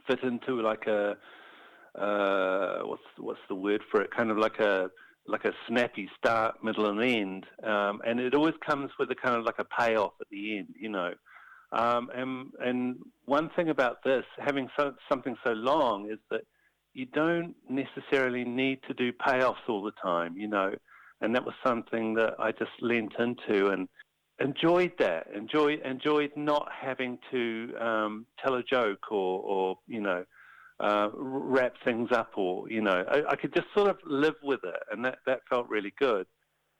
fit 0.07 0.23
into 0.23 0.61
like 0.61 0.87
a 0.87 1.15
uh, 1.99 2.79
what's 2.83 3.03
what's 3.17 3.39
the 3.49 3.55
word 3.55 3.81
for 3.91 4.01
it? 4.01 4.09
Kind 4.15 4.31
of 4.31 4.37
like 4.37 4.59
a 4.59 4.89
like 5.27 5.45
a 5.45 5.51
snappy 5.67 6.09
start, 6.17 6.63
middle, 6.63 6.89
and 6.89 7.01
end, 7.01 7.45
um, 7.63 8.01
and 8.05 8.19
it 8.19 8.33
always 8.33 8.55
comes 8.65 8.89
with 8.99 9.09
a 9.11 9.15
kind 9.15 9.35
of 9.35 9.45
like 9.45 9.59
a 9.59 9.65
payoff 9.79 10.13
at 10.19 10.27
the 10.29 10.57
end, 10.57 10.69
you 10.79 10.89
know. 10.89 11.13
Um, 11.71 12.09
and 12.13 12.51
and 12.59 12.97
one 13.25 13.49
thing 13.55 13.69
about 13.69 14.03
this, 14.03 14.25
having 14.39 14.69
so, 14.77 14.93
something 15.09 15.35
so 15.43 15.51
long, 15.51 16.09
is 16.11 16.19
that 16.29 16.41
you 16.93 17.05
don't 17.05 17.55
necessarily 17.69 18.43
need 18.43 18.79
to 18.87 18.93
do 18.93 19.11
payoffs 19.11 19.67
all 19.67 19.83
the 19.83 19.93
time, 20.03 20.35
you 20.37 20.47
know. 20.47 20.73
And 21.23 21.33
that 21.35 21.45
was 21.45 21.55
something 21.65 22.13
that 22.15 22.35
I 22.37 22.51
just 22.51 22.71
leant 22.81 23.13
into 23.17 23.69
and 23.69 23.87
enjoyed 24.39 24.93
that. 24.99 25.27
Enjoyed 25.35 25.79
enjoyed 25.85 26.31
not 26.35 26.69
having 26.71 27.17
to 27.31 27.73
um, 27.79 28.25
tell 28.43 28.55
a 28.55 28.63
joke 28.63 29.11
or, 29.11 29.39
or 29.41 29.77
you 29.87 30.01
know 30.01 30.25
uh, 30.79 31.09
wrap 31.13 31.73
things 31.85 32.11
up 32.11 32.31
or 32.35 32.69
you 32.69 32.81
know 32.81 33.03
I, 33.09 33.31
I, 33.31 33.35
could 33.35 33.53
just 33.53 33.67
sort 33.75 33.89
of 33.89 33.97
live 34.05 34.35
with 34.43 34.59
it, 34.63 34.79
and 34.91 35.05
that 35.05 35.19
that 35.25 35.39
felt 35.49 35.69
really 35.69 35.93
good. 35.99 36.27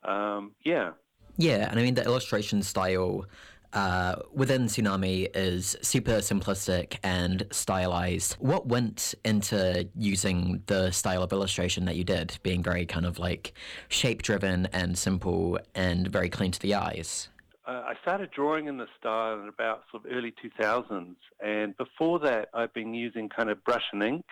Um, 0.04 0.56
yeah. 0.66 0.92
Yeah, 1.38 1.68
and 1.70 1.80
I 1.80 1.84
mean 1.84 1.96
the 1.96 2.04
illustration 2.04 2.62
style 2.62 3.26
uh, 3.74 4.16
within 4.32 4.66
Tsunami 4.66 5.28
is 5.36 5.76
super 5.82 6.18
simplistic 6.18 6.98
and 7.04 7.46
stylized. 7.52 8.34
What 8.40 8.68
went 8.68 9.16
into 9.26 9.90
using 9.96 10.62
the 10.68 10.92
style 10.92 11.24
of 11.24 11.32
illustration 11.32 11.86
that 11.86 11.96
you 11.96 12.04
did, 12.04 12.38
being 12.44 12.62
very 12.62 12.86
kind 12.86 13.06
of 13.06 13.20
like 13.20 13.54
shape 13.90 14.22
driven 14.22 14.68
and 14.68 14.98
simple 14.98 15.60
and 15.74 16.08
very 16.08 16.30
clean 16.30 16.52
to 16.52 16.60
the 16.60 16.76
eyes? 16.76 17.30
Uh, 17.66 17.84
I 17.88 17.94
started 18.02 18.30
drawing 18.32 18.68
in 18.68 18.78
the 18.78 18.88
style 19.00 19.42
in 19.42 19.48
about 19.48 19.84
sort 19.90 20.06
of 20.06 20.12
early 20.12 20.34
2000s, 20.44 21.16
and 21.44 21.76
before 21.78 22.20
that, 22.20 22.50
I've 22.54 22.74
been 22.74 22.94
using 22.94 23.30
kind 23.30 23.50
of 23.50 23.64
brush 23.64 23.86
and 23.94 24.04
ink 24.04 24.26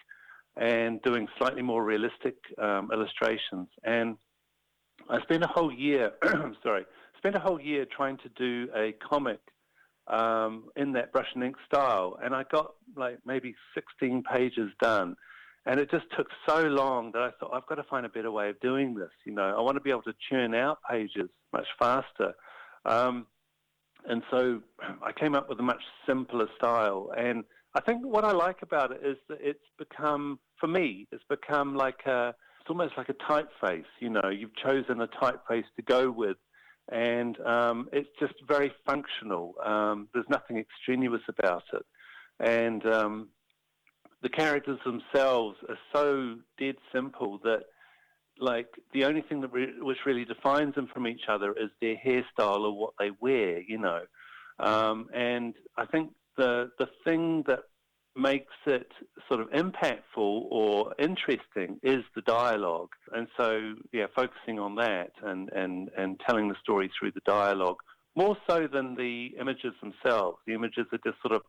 and 0.57 1.01
doing 1.01 1.27
slightly 1.37 1.61
more 1.61 1.83
realistic 1.83 2.35
um, 2.57 2.89
illustrations. 2.91 3.69
And 3.85 4.17
I 5.09 5.21
spent 5.21 5.43
a 5.43 5.47
whole 5.47 5.71
year, 5.71 6.11
sorry, 6.63 6.85
spent 7.21 7.35
a 7.35 7.39
whole 7.39 7.61
year 7.61 7.85
trying 7.85 8.17
to 8.17 8.29
do 8.29 8.67
a 8.75 8.93
comic 8.93 9.39
um, 10.07 10.65
in 10.75 10.93
that 10.93 11.11
brush 11.11 11.27
and 11.35 11.43
ink 11.43 11.55
style, 11.71 12.17
and 12.23 12.35
I 12.35 12.43
got 12.51 12.73
like 12.97 13.19
maybe 13.25 13.53
16 13.75 14.23
pages 14.23 14.71
done. 14.81 15.15
And 15.67 15.79
it 15.79 15.91
just 15.91 16.05
took 16.17 16.25
so 16.49 16.63
long 16.63 17.11
that 17.13 17.21
I 17.21 17.29
thought, 17.39 17.51
I've 17.53 17.67
got 17.67 17.75
to 17.75 17.83
find 17.83 18.03
a 18.03 18.09
better 18.09 18.31
way 18.31 18.49
of 18.49 18.59
doing 18.61 18.95
this. 18.95 19.11
You 19.25 19.33
know, 19.33 19.55
I 19.55 19.61
want 19.61 19.75
to 19.75 19.81
be 19.81 19.91
able 19.91 20.01
to 20.03 20.13
churn 20.27 20.55
out 20.55 20.79
pages 20.89 21.29
much 21.53 21.67
faster. 21.77 22.33
Um, 22.83 23.27
and 24.05 24.23
so 24.31 24.61
I 25.03 25.11
came 25.11 25.35
up 25.35 25.47
with 25.49 25.59
a 25.59 25.63
much 25.63 25.83
simpler 26.07 26.47
style. 26.57 27.11
And 27.15 27.43
I 27.75 27.81
think 27.81 28.03
what 28.03 28.25
I 28.25 28.31
like 28.31 28.63
about 28.63 28.91
it 28.91 29.01
is 29.05 29.17
that 29.29 29.37
it's 29.39 29.59
become, 29.77 30.39
for 30.59 30.65
me, 30.65 31.07
it's 31.11 31.23
become 31.29 31.75
like 31.75 32.07
a, 32.07 32.33
it's 32.59 32.69
almost 32.69 32.93
like 32.97 33.09
a 33.09 33.31
typeface. 33.31 33.85
You 33.99 34.09
know, 34.09 34.29
you've 34.29 34.55
chosen 34.55 35.01
a 35.01 35.07
typeface 35.07 35.65
to 35.75 35.83
go 35.85 36.09
with 36.09 36.37
and 36.91 37.39
um, 37.41 37.89
it's 37.91 38.09
just 38.19 38.33
very 38.47 38.71
functional. 38.85 39.55
Um, 39.63 40.09
there's 40.13 40.29
nothing 40.29 40.57
extraneous 40.57 41.21
about 41.27 41.63
it, 41.73 41.85
and 42.39 42.85
um, 42.85 43.29
the 44.21 44.29
characters 44.29 44.79
themselves 44.85 45.57
are 45.67 45.79
so 45.93 46.35
dead 46.59 46.75
simple 46.93 47.39
that, 47.43 47.63
like, 48.39 48.67
the 48.93 49.05
only 49.05 49.21
thing 49.21 49.41
that 49.41 49.51
re- 49.51 49.79
which 49.79 50.05
really 50.05 50.25
defines 50.25 50.75
them 50.75 50.87
from 50.93 51.07
each 51.07 51.23
other 51.27 51.53
is 51.53 51.69
their 51.81 51.95
hairstyle 51.95 52.61
or 52.65 52.77
what 52.77 52.93
they 52.99 53.11
wear, 53.19 53.61
you 53.61 53.77
know. 53.77 54.01
Um, 54.59 55.07
and 55.13 55.55
I 55.77 55.85
think 55.85 56.11
the 56.37 56.69
the 56.77 56.87
thing 57.03 57.43
that 57.47 57.61
makes 58.15 58.53
it 58.65 58.91
sort 59.27 59.39
of 59.39 59.49
impactful 59.51 60.01
or 60.17 60.80
interesting 60.99 61.79
is 61.83 62.03
the 62.15 62.21
dialogue. 62.21 62.89
And 63.13 63.27
so, 63.37 63.73
yeah, 63.91 64.07
focusing 64.15 64.59
on 64.59 64.75
that 64.75 65.11
and, 65.23 65.49
and, 65.49 65.89
and 65.97 66.19
telling 66.27 66.49
the 66.49 66.55
story 66.61 66.91
through 66.97 67.11
the 67.11 67.21
dialogue, 67.25 67.77
more 68.15 68.37
so 68.49 68.67
than 68.67 68.95
the 68.95 69.31
images 69.39 69.73
themselves. 69.81 70.37
The 70.45 70.53
images 70.53 70.85
are 70.91 70.99
just 71.03 71.21
sort 71.21 71.33
of 71.33 71.41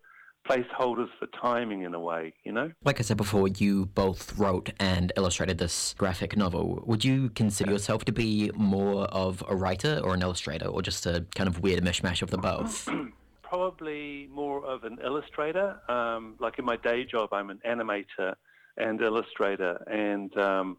placeholders 0.48 1.08
for 1.18 1.26
timing 1.40 1.82
in 1.82 1.94
a 1.94 2.00
way, 2.00 2.34
you 2.44 2.52
know? 2.52 2.72
Like 2.84 2.98
I 2.98 3.02
said 3.02 3.16
before, 3.16 3.48
you 3.48 3.86
both 3.86 4.36
wrote 4.36 4.70
and 4.80 5.12
illustrated 5.16 5.58
this 5.58 5.94
graphic 5.98 6.36
novel. 6.36 6.82
Would 6.86 7.04
you 7.04 7.30
consider 7.30 7.72
yourself 7.72 8.04
to 8.06 8.12
be 8.12 8.50
more 8.54 9.04
of 9.04 9.44
a 9.48 9.54
writer 9.54 10.00
or 10.02 10.14
an 10.14 10.22
illustrator, 10.22 10.66
or 10.66 10.82
just 10.82 11.06
a 11.06 11.24
kind 11.36 11.48
of 11.48 11.60
weird 11.60 11.84
mishmash 11.84 12.22
of 12.22 12.30
the 12.30 12.38
both? 12.38 12.88
probably 13.52 14.28
more 14.32 14.64
of 14.64 14.84
an 14.84 14.98
illustrator. 15.04 15.78
Um, 15.86 16.36
like 16.40 16.58
in 16.58 16.64
my 16.64 16.76
day 16.76 17.04
job, 17.04 17.32
I'm 17.32 17.50
an 17.50 17.60
animator 17.68 18.34
and 18.76 19.00
illustrator, 19.00 19.82
and 19.90 20.36
um, 20.38 20.78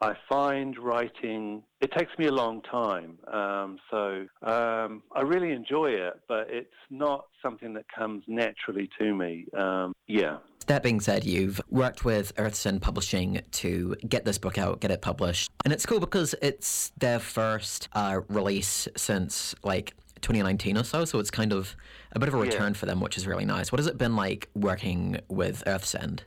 I 0.00 0.14
find 0.28 0.76
writing 0.78 1.62
it 1.80 1.92
takes 1.92 2.10
me 2.18 2.26
a 2.26 2.32
long 2.32 2.62
time. 2.62 3.18
Um, 3.32 3.78
so 3.90 4.26
um, 4.42 5.02
I 5.14 5.22
really 5.22 5.52
enjoy 5.52 5.90
it, 5.90 6.14
but 6.28 6.46
it's 6.48 6.68
not 6.90 7.26
something 7.40 7.72
that 7.74 7.84
comes 7.94 8.24
naturally 8.26 8.88
to 8.98 9.14
me. 9.14 9.46
Um, 9.56 9.92
yeah. 10.08 10.38
That 10.66 10.82
being 10.82 11.00
said, 11.00 11.24
you've 11.24 11.60
worked 11.70 12.04
with 12.04 12.34
Earthsend 12.36 12.80
Publishing 12.80 13.42
to 13.50 13.96
get 14.08 14.24
this 14.24 14.38
book 14.38 14.58
out, 14.58 14.80
get 14.80 14.90
it 14.90 15.02
published. 15.02 15.50
And 15.64 15.72
it's 15.72 15.86
cool 15.86 16.00
because 16.00 16.34
it's 16.40 16.92
their 16.98 17.18
first 17.18 17.88
uh, 17.94 18.20
release 18.28 18.86
since 18.96 19.56
like 19.64 19.94
2019 20.20 20.78
or 20.78 20.84
so. 20.84 21.04
So 21.04 21.18
it's 21.18 21.30
kind 21.30 21.52
of 21.52 21.76
a 22.12 22.18
bit 22.18 22.28
of 22.28 22.34
a 22.34 22.38
return 22.38 22.72
yeah. 22.72 22.78
for 22.78 22.86
them, 22.86 23.00
which 23.00 23.16
is 23.16 23.26
really 23.26 23.44
nice. 23.44 23.72
What 23.72 23.80
has 23.80 23.86
it 23.86 23.98
been 23.98 24.16
like 24.16 24.48
working 24.54 25.18
with 25.28 25.62
Earthsend? 25.66 26.20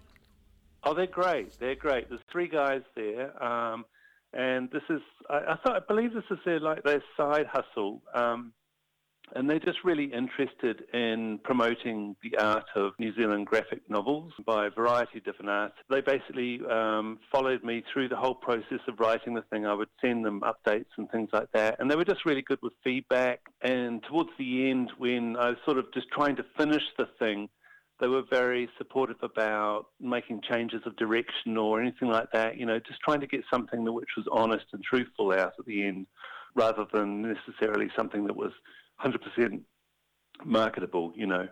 Oh, 0.85 0.93
they're 0.93 1.07
great. 1.07 1.59
They're 1.59 1.75
great. 1.75 2.09
There's 2.09 2.21
three 2.31 2.47
guys 2.47 2.81
there, 2.95 3.43
um, 3.43 3.85
and 4.33 4.69
this 4.71 4.83
is 4.89 5.01
I, 5.29 5.37
I, 5.37 5.55
thought 5.63 5.75
I 5.75 5.79
believe 5.87 6.13
this 6.13 6.23
is 6.29 6.37
their 6.45 6.59
like 6.59 6.83
their 6.83 7.03
side 7.17 7.47
hustle. 7.51 8.03
Um, 8.13 8.53
and 9.33 9.49
they're 9.49 9.59
just 9.59 9.79
really 9.83 10.05
interested 10.05 10.83
in 10.93 11.39
promoting 11.43 12.15
the 12.21 12.37
art 12.37 12.65
of 12.75 12.91
New 12.99 13.13
Zealand 13.15 13.47
graphic 13.47 13.81
novels 13.89 14.31
by 14.45 14.67
a 14.67 14.69
variety 14.69 15.17
of 15.17 15.23
different 15.23 15.49
arts. 15.49 15.75
They 15.89 16.01
basically 16.01 16.59
um, 16.69 17.17
followed 17.31 17.63
me 17.63 17.83
through 17.91 18.09
the 18.09 18.15
whole 18.15 18.35
process 18.35 18.79
of 18.87 18.99
writing 18.99 19.33
the 19.33 19.41
thing. 19.49 19.65
I 19.65 19.73
would 19.73 19.89
send 19.99 20.23
them 20.23 20.41
updates 20.41 20.85
and 20.97 21.09
things 21.09 21.29
like 21.33 21.51
that, 21.53 21.77
and 21.79 21.89
they 21.89 21.95
were 21.95 22.05
just 22.05 22.25
really 22.25 22.43
good 22.43 22.59
with 22.61 22.73
feedback. 22.83 23.39
And 23.61 24.03
towards 24.03 24.29
the 24.37 24.69
end, 24.69 24.91
when 24.97 25.35
I 25.37 25.49
was 25.49 25.57
sort 25.65 25.79
of 25.79 25.91
just 25.93 26.07
trying 26.09 26.35
to 26.35 26.45
finish 26.57 26.83
the 26.97 27.07
thing, 27.17 27.49
they 27.99 28.08
were 28.08 28.23
very 28.29 28.69
supportive 28.77 29.17
about 29.21 29.88
making 29.99 30.41
changes 30.49 30.81
of 30.86 30.95
direction 30.97 31.58
or 31.58 31.81
anything 31.81 32.10
like 32.10 32.31
that. 32.34 32.58
You 32.58 32.65
know, 32.65 32.79
just 32.79 32.99
trying 33.01 33.21
to 33.21 33.27
get 33.27 33.41
something 33.51 33.86
that 33.86 33.93
which 33.93 34.10
was 34.17 34.25
honest 34.31 34.65
and 34.73 34.84
truthful 34.84 35.31
out 35.31 35.53
at 35.58 35.65
the 35.65 35.86
end, 35.86 36.08
rather 36.55 36.86
than 36.93 37.21
necessarily 37.21 37.89
something 37.95 38.25
that 38.25 38.36
was 38.36 38.51
100% 39.03 39.62
marketable, 40.43 41.13
you 41.15 41.27
know. 41.27 41.47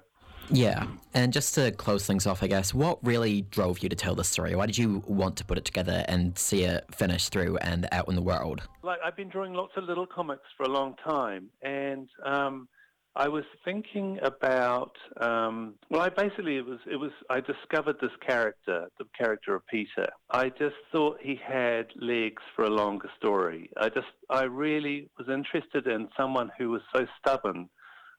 Yeah, 0.49 0.87
and 1.13 1.31
just 1.31 1.55
to 1.55 1.71
close 1.71 2.05
things 2.05 2.27
off, 2.27 2.43
I 2.43 2.47
guess, 2.47 2.73
what 2.73 2.99
really 3.05 3.43
drove 3.43 3.79
you 3.79 3.87
to 3.87 3.95
tell 3.95 4.13
this 4.13 4.27
story? 4.27 4.55
Why 4.55 4.65
did 4.65 4.77
you 4.77 5.01
want 5.07 5.37
to 5.37 5.45
put 5.45 5.57
it 5.57 5.63
together 5.63 6.03
and 6.09 6.37
see 6.37 6.63
it 6.63 6.83
finished 6.93 7.31
through 7.31 7.57
and 7.57 7.87
out 7.93 8.09
in 8.09 8.15
the 8.15 8.21
world? 8.21 8.61
Like, 8.83 8.99
I've 9.05 9.15
been 9.15 9.29
drawing 9.29 9.53
lots 9.53 9.71
of 9.77 9.85
little 9.85 10.05
comics 10.05 10.43
for 10.57 10.63
a 10.63 10.69
long 10.69 10.95
time, 11.07 11.49
and 11.61 12.09
um, 12.25 12.67
I 13.15 13.27
was 13.27 13.43
thinking 13.63 14.17
about 14.23 14.93
um, 15.21 15.75
well, 15.89 16.01
I 16.01 16.09
basically 16.09 16.57
it 16.57 16.65
was 16.65 16.79
it 16.89 16.95
was 16.95 17.11
I 17.29 17.41
discovered 17.41 17.97
this 18.01 18.11
character, 18.27 18.89
the 18.97 19.05
character 19.17 19.55
of 19.55 19.65
Peter. 19.67 20.07
I 20.31 20.49
just 20.49 20.75
thought 20.91 21.19
he 21.21 21.35
had 21.35 21.87
legs 21.95 22.41
for 22.55 22.65
a 22.65 22.69
longer 22.69 23.09
story. 23.17 23.69
I 23.77 23.89
just 23.89 24.07
I 24.29 24.43
really 24.43 25.09
was 25.17 25.29
interested 25.29 25.85
in 25.85 26.09
someone 26.17 26.51
who 26.57 26.69
was 26.69 26.81
so 26.95 27.05
stubborn 27.19 27.69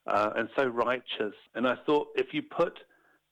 uh, 0.06 0.30
and 0.36 0.48
so 0.56 0.66
righteous, 0.66 1.34
and 1.56 1.66
I 1.66 1.74
thought 1.86 2.08
if 2.14 2.32
you 2.32 2.42
put 2.42 2.78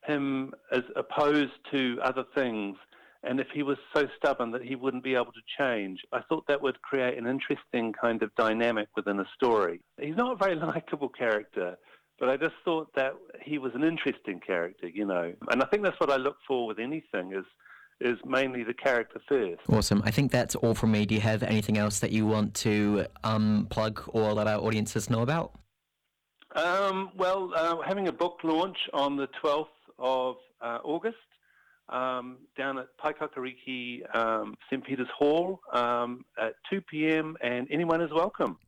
him 0.05 0.53
as 0.73 0.83
opposed 0.97 1.53
to 1.71 1.99
other 2.03 2.25
things, 2.35 2.77
and 3.25 3.39
if 3.39 3.47
he 3.55 3.63
was 3.63 3.79
so 3.95 4.09
stubborn 4.17 4.51
that 4.51 4.63
he 4.63 4.75
wouldn't 4.75 5.05
be 5.05 5.15
able 5.15 5.33
to 5.33 5.41
change, 5.59 6.01
I 6.13 6.21
thought 6.29 6.45
that 6.49 6.61
would 6.61 6.81
create 6.83 7.17
an 7.17 7.27
interesting 7.27 7.93
kind 7.93 8.23
of 8.23 8.35
dynamic 8.35 8.89
within 8.97 9.21
a 9.21 9.27
story. 9.37 9.81
He's 10.01 10.17
not 10.17 10.33
a 10.33 10.37
very 10.37 10.57
likable 10.73 11.09
character, 11.09 11.77
but 12.19 12.29
I 12.29 12.37
just 12.37 12.55
thought 12.65 12.89
that 12.97 13.13
he 13.43 13.59
was 13.59 13.73
an 13.75 13.85
interesting 13.85 14.41
character, 14.45 14.89
you 14.89 15.07
know. 15.07 15.33
And 15.51 15.63
I 15.63 15.67
think 15.67 15.85
that's 15.85 15.99
what 16.01 16.11
I 16.11 16.17
look 16.17 16.37
for 16.47 16.67
with 16.67 16.79
anything 16.79 17.33
is 17.33 17.45
is 18.01 18.19
mainly 18.25 18.65
the 18.65 18.75
character 18.75 19.21
first. 19.29 19.61
Awesome. 19.69 20.03
I 20.05 20.11
think 20.11 20.33
that's 20.33 20.57
all 20.57 20.75
from 20.75 20.91
me. 20.91 21.07
Do 21.07 21.15
you 21.15 21.21
have 21.21 21.45
anything 21.45 21.79
else 21.79 22.01
that 22.01 22.11
you 22.11 22.27
want 22.27 22.53
to 22.55 23.07
um, 23.23 23.69
plug 23.71 24.03
or 24.09 24.33
let 24.33 24.49
our 24.49 24.59
audiences 24.61 25.09
know 25.09 25.23
about? 25.23 25.53
Um, 26.57 27.11
well, 27.17 27.53
uh, 27.55 27.77
having 27.87 28.09
a 28.09 28.13
book 28.13 28.39
launch 28.43 28.77
on 28.93 29.17
the 29.17 29.29
12th 29.43 29.67
of 30.01 30.37
uh, 30.61 30.79
August 30.83 31.17
um, 31.93 32.39
down 32.57 32.79
at 32.79 32.87
Paekakariki 33.03 34.03
um, 34.17 34.55
St. 34.69 34.85
Peter's 34.85 35.09
Hall 35.17 35.61
um, 35.73 36.25
at 36.41 36.55
2 36.71 36.81
p.m., 36.83 37.37
and 37.43 37.69
anyone 37.71 38.01
is 38.01 38.11
welcome. 38.13 38.59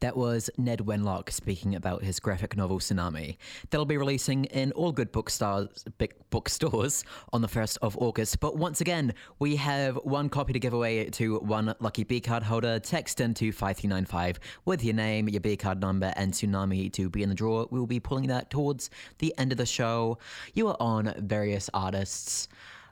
That 0.00 0.16
was 0.16 0.50
Ned 0.58 0.80
Wenlock 0.80 1.30
speaking 1.30 1.74
about 1.74 2.04
his 2.04 2.20
graphic 2.20 2.54
novel 2.54 2.80
Tsunami. 2.80 3.38
That'll 3.70 3.86
be 3.86 3.96
releasing 3.96 4.44
in 4.46 4.72
all 4.72 4.92
good 4.92 5.10
bookstores, 5.10 5.84
big 5.96 6.14
bookstores 6.28 7.02
on 7.32 7.40
the 7.40 7.48
1st 7.48 7.78
of 7.80 7.96
August. 7.96 8.38
But 8.40 8.58
once 8.58 8.82
again, 8.82 9.14
we 9.38 9.56
have 9.56 9.96
one 9.96 10.28
copy 10.28 10.52
to 10.52 10.58
give 10.60 10.74
away 10.74 11.04
to 11.10 11.38
one 11.38 11.74
lucky 11.80 12.04
B 12.04 12.20
card 12.20 12.42
holder. 12.42 12.78
Text 12.78 13.20
into 13.20 13.52
5395 13.52 14.38
with 14.66 14.84
your 14.84 14.94
name, 14.94 15.30
your 15.30 15.40
B 15.40 15.56
card 15.56 15.80
number, 15.80 16.12
and 16.16 16.32
Tsunami 16.32 16.92
to 16.92 17.08
be 17.08 17.22
in 17.22 17.30
the 17.30 17.34
draw. 17.34 17.66
We'll 17.70 17.86
be 17.86 18.00
pulling 18.00 18.28
that 18.28 18.50
towards 18.50 18.90
the 19.18 19.34
end 19.38 19.50
of 19.50 19.58
the 19.58 19.66
show. 19.66 20.18
You 20.52 20.68
are 20.68 20.76
on 20.78 21.14
various 21.18 21.70
artists. 21.72 22.48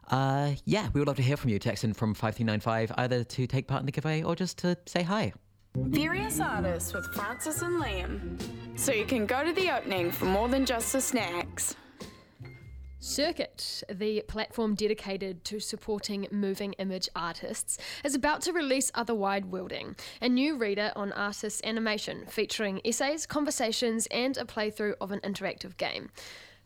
Uh, 0.08 0.52
yeah, 0.64 0.88
we 0.92 1.00
would 1.00 1.06
love 1.06 1.16
to 1.16 1.22
hear 1.22 1.36
from 1.36 1.50
you. 1.50 1.58
Text 1.58 1.84
in 1.84 1.92
from 1.92 2.14
5395 2.14 2.92
either 2.96 3.24
to 3.24 3.46
take 3.46 3.66
part 3.66 3.80
in 3.80 3.86
the 3.86 3.92
giveaway 3.92 4.22
or 4.22 4.34
just 4.34 4.58
to 4.58 4.76
say 4.86 5.02
hi. 5.02 5.32
Various 5.76 6.38
artists 6.38 6.94
with 6.94 7.04
Frances 7.14 7.62
and 7.62 7.82
Liam. 7.82 8.40
So 8.78 8.92
you 8.92 9.04
can 9.04 9.26
go 9.26 9.44
to 9.44 9.52
the 9.52 9.76
opening 9.76 10.12
for 10.12 10.24
more 10.24 10.48
than 10.48 10.64
just 10.64 10.92
the 10.92 11.00
snacks. 11.00 11.74
Circuit, 13.00 13.82
the 13.92 14.22
platform 14.28 14.76
dedicated 14.76 15.44
to 15.46 15.58
supporting 15.58 16.28
moving 16.30 16.74
image 16.74 17.08
artists, 17.16 17.78
is 18.04 18.14
about 18.14 18.40
to 18.42 18.52
release 18.52 18.92
Otherwise 18.94 19.42
Worlding, 19.46 19.96
a 20.22 20.28
new 20.28 20.56
reader 20.56 20.92
on 20.94 21.10
artists' 21.12 21.60
animation 21.64 22.24
featuring 22.28 22.80
essays, 22.84 23.26
conversations, 23.26 24.06
and 24.12 24.38
a 24.38 24.44
playthrough 24.44 24.94
of 25.00 25.10
an 25.10 25.20
interactive 25.20 25.76
game. 25.76 26.10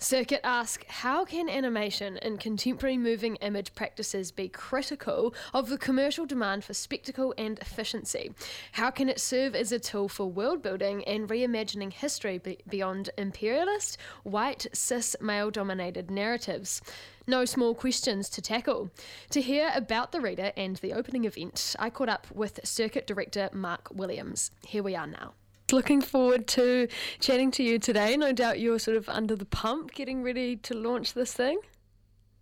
Circuit 0.01 0.47
asks 0.47 0.85
How 0.89 1.25
can 1.25 1.49
animation 1.49 2.19
in 2.19 2.39
contemporary 2.39 2.97
moving 2.97 3.35
image 3.37 3.75
practices 3.75 4.31
be 4.31 4.49
critical 4.49 5.35
of 5.53 5.69
the 5.69 5.77
commercial 5.77 6.25
demand 6.25 6.63
for 6.63 6.73
spectacle 6.73 7.35
and 7.37 7.59
efficiency? 7.59 8.31
How 8.73 8.93
can 8.93 9.09
it 9.09 9.19
serve 9.19 9.57
as 9.57 9.73
a 9.73 9.81
tool 9.81 10.09
for 10.09 10.31
world 10.31 10.63
building 10.63 11.03
and 11.03 11.29
reimagining 11.29 11.93
history 11.93 12.39
be- 12.39 12.59
beyond 12.69 13.11
imperialist, 13.19 13.99
white, 14.23 14.69
cis, 14.73 15.17
male 15.21 15.51
dominated 15.51 16.13
narratives? 16.13 16.81
No 17.27 17.45
small 17.45 17.75
questions 17.75 18.29
to 18.31 18.41
tackle. 18.41 18.93
To 19.31 19.43
hear 19.43 19.73
about 19.75 20.13
the 20.13 20.21
reader 20.21 20.53
and 20.57 20.77
the 20.77 20.93
opening 20.93 21.25
event, 21.25 21.75
I 21.77 21.91
caught 21.91 22.09
up 22.09 22.29
with 22.33 22.61
Circuit 22.63 23.09
Director 23.09 23.51
Mark 23.53 23.89
Williams. 23.93 24.53
Here 24.65 24.85
we 24.85 24.95
are 24.95 25.09
now. 25.09 25.35
Looking 25.71 26.01
forward 26.01 26.47
to 26.49 26.89
chatting 27.21 27.51
to 27.53 27.63
you 27.63 27.79
today. 27.79 28.17
No 28.17 28.33
doubt 28.33 28.59
you're 28.59 28.79
sort 28.79 28.97
of 28.97 29.09
under 29.09 29.37
the 29.37 29.45
pump, 29.45 29.93
getting 29.93 30.23
ready 30.23 30.57
to 30.57 30.75
launch 30.75 31.13
this 31.13 31.35
thing. 31.35 31.61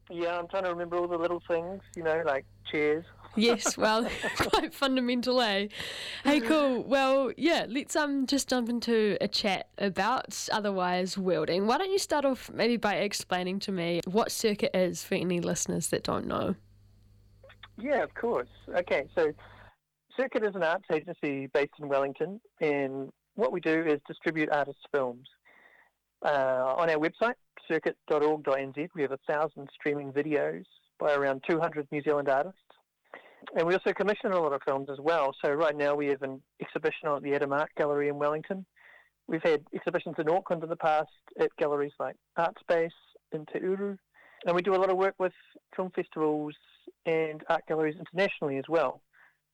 Yeah, 0.09 0.39
I'm 0.39 0.47
trying 0.47 0.63
to 0.63 0.71
remember 0.71 0.97
all 0.97 1.09
the 1.09 1.19
little 1.19 1.43
things, 1.49 1.83
you 1.97 2.05
know, 2.05 2.23
like 2.25 2.45
chairs. 2.71 3.05
Yes, 3.35 3.77
well, 3.79 4.09
quite 4.37 4.73
fundamental, 4.73 5.41
eh? 5.41 5.67
Hey, 6.23 6.41
cool. 6.41 6.85
Well, 6.85 7.33
yeah, 7.37 7.67
let's 7.69 7.97
um 7.97 8.27
just 8.27 8.49
jump 8.49 8.69
into 8.69 9.17
a 9.21 9.27
chat 9.27 9.69
about 9.79 10.49
Otherwise 10.53 11.19
Worlding. 11.19 11.67
Why 11.67 11.79
don't 11.79 11.91
you 11.91 11.99
start 11.99 12.25
off 12.25 12.49
maybe 12.53 12.77
by 12.77 12.95
explaining 12.97 13.59
to 13.61 13.73
me 13.73 14.03
what 14.07 14.31
Circuit 14.31 14.71
is 14.75 15.03
for 15.03 15.17
any 15.17 15.41
listeners 15.41 15.89
that 15.89 16.05
don't 16.05 16.27
know? 16.27 16.55
Yeah, 17.77 18.05
of 18.05 18.15
course. 18.15 18.49
Okay, 18.69 19.09
so 19.15 19.33
Circuit 20.17 20.45
is 20.45 20.55
an 20.55 20.63
arts 20.63 20.87
agency 20.93 21.49
based 21.53 21.75
in 21.81 21.89
Wellington, 21.89 22.41
and 22.61 23.13
what 23.35 23.53
we 23.53 23.61
do 23.61 23.85
is 23.87 24.01
distribute 24.07 24.49
artists' 24.51 24.81
films. 24.93 25.29
Uh, 26.25 26.75
on 26.79 26.89
our 26.89 26.97
website, 26.97 27.35
circuit.org.nz, 27.69 28.89
we 28.95 29.03
have 29.03 29.13
a 29.13 29.19
thousand 29.29 29.69
streaming 29.75 30.13
videos 30.13 30.65
by 30.99 31.15
around 31.15 31.43
200 31.49 31.87
New 31.93 32.03
Zealand 32.03 32.29
artists. 32.29 32.59
And 33.55 33.67
we 33.67 33.75
also 33.75 33.93
commission 33.93 34.33
a 34.33 34.41
lot 34.41 34.53
of 34.53 34.63
films 34.67 34.89
as 34.91 34.99
well. 34.99 35.35
So 35.45 35.53
right 35.53 35.77
now 35.77 35.95
we 35.95 36.07
have 36.07 36.23
an 36.23 36.41
exhibition 36.61 37.09
at 37.09 37.23
the 37.23 37.35
Adam 37.35 37.53
Art 37.53 37.71
Gallery 37.77 38.09
in 38.09 38.19
Wellington. 38.19 38.65
We've 39.29 39.43
had 39.43 39.65
exhibitions 39.75 40.17
in 40.19 40.29
Auckland 40.29 40.63
in 40.63 40.69
the 40.69 40.77
past 40.77 41.11
at 41.39 41.55
galleries 41.59 41.93
like 42.01 42.17
Artspace 42.39 42.91
in 43.33 43.45
Te 43.53 43.61
Uru. 43.61 43.97
And 44.47 44.55
we 44.55 44.63
do 44.63 44.75
a 44.75 44.79
lot 44.79 44.91
of 44.91 44.97
work 44.97 45.15
with 45.19 45.33
film 45.75 45.91
festivals 45.95 46.55
and 47.05 47.43
art 47.49 47.63
galleries 47.69 47.97
internationally 47.99 48.57
as 48.59 48.65
well. 48.69 49.03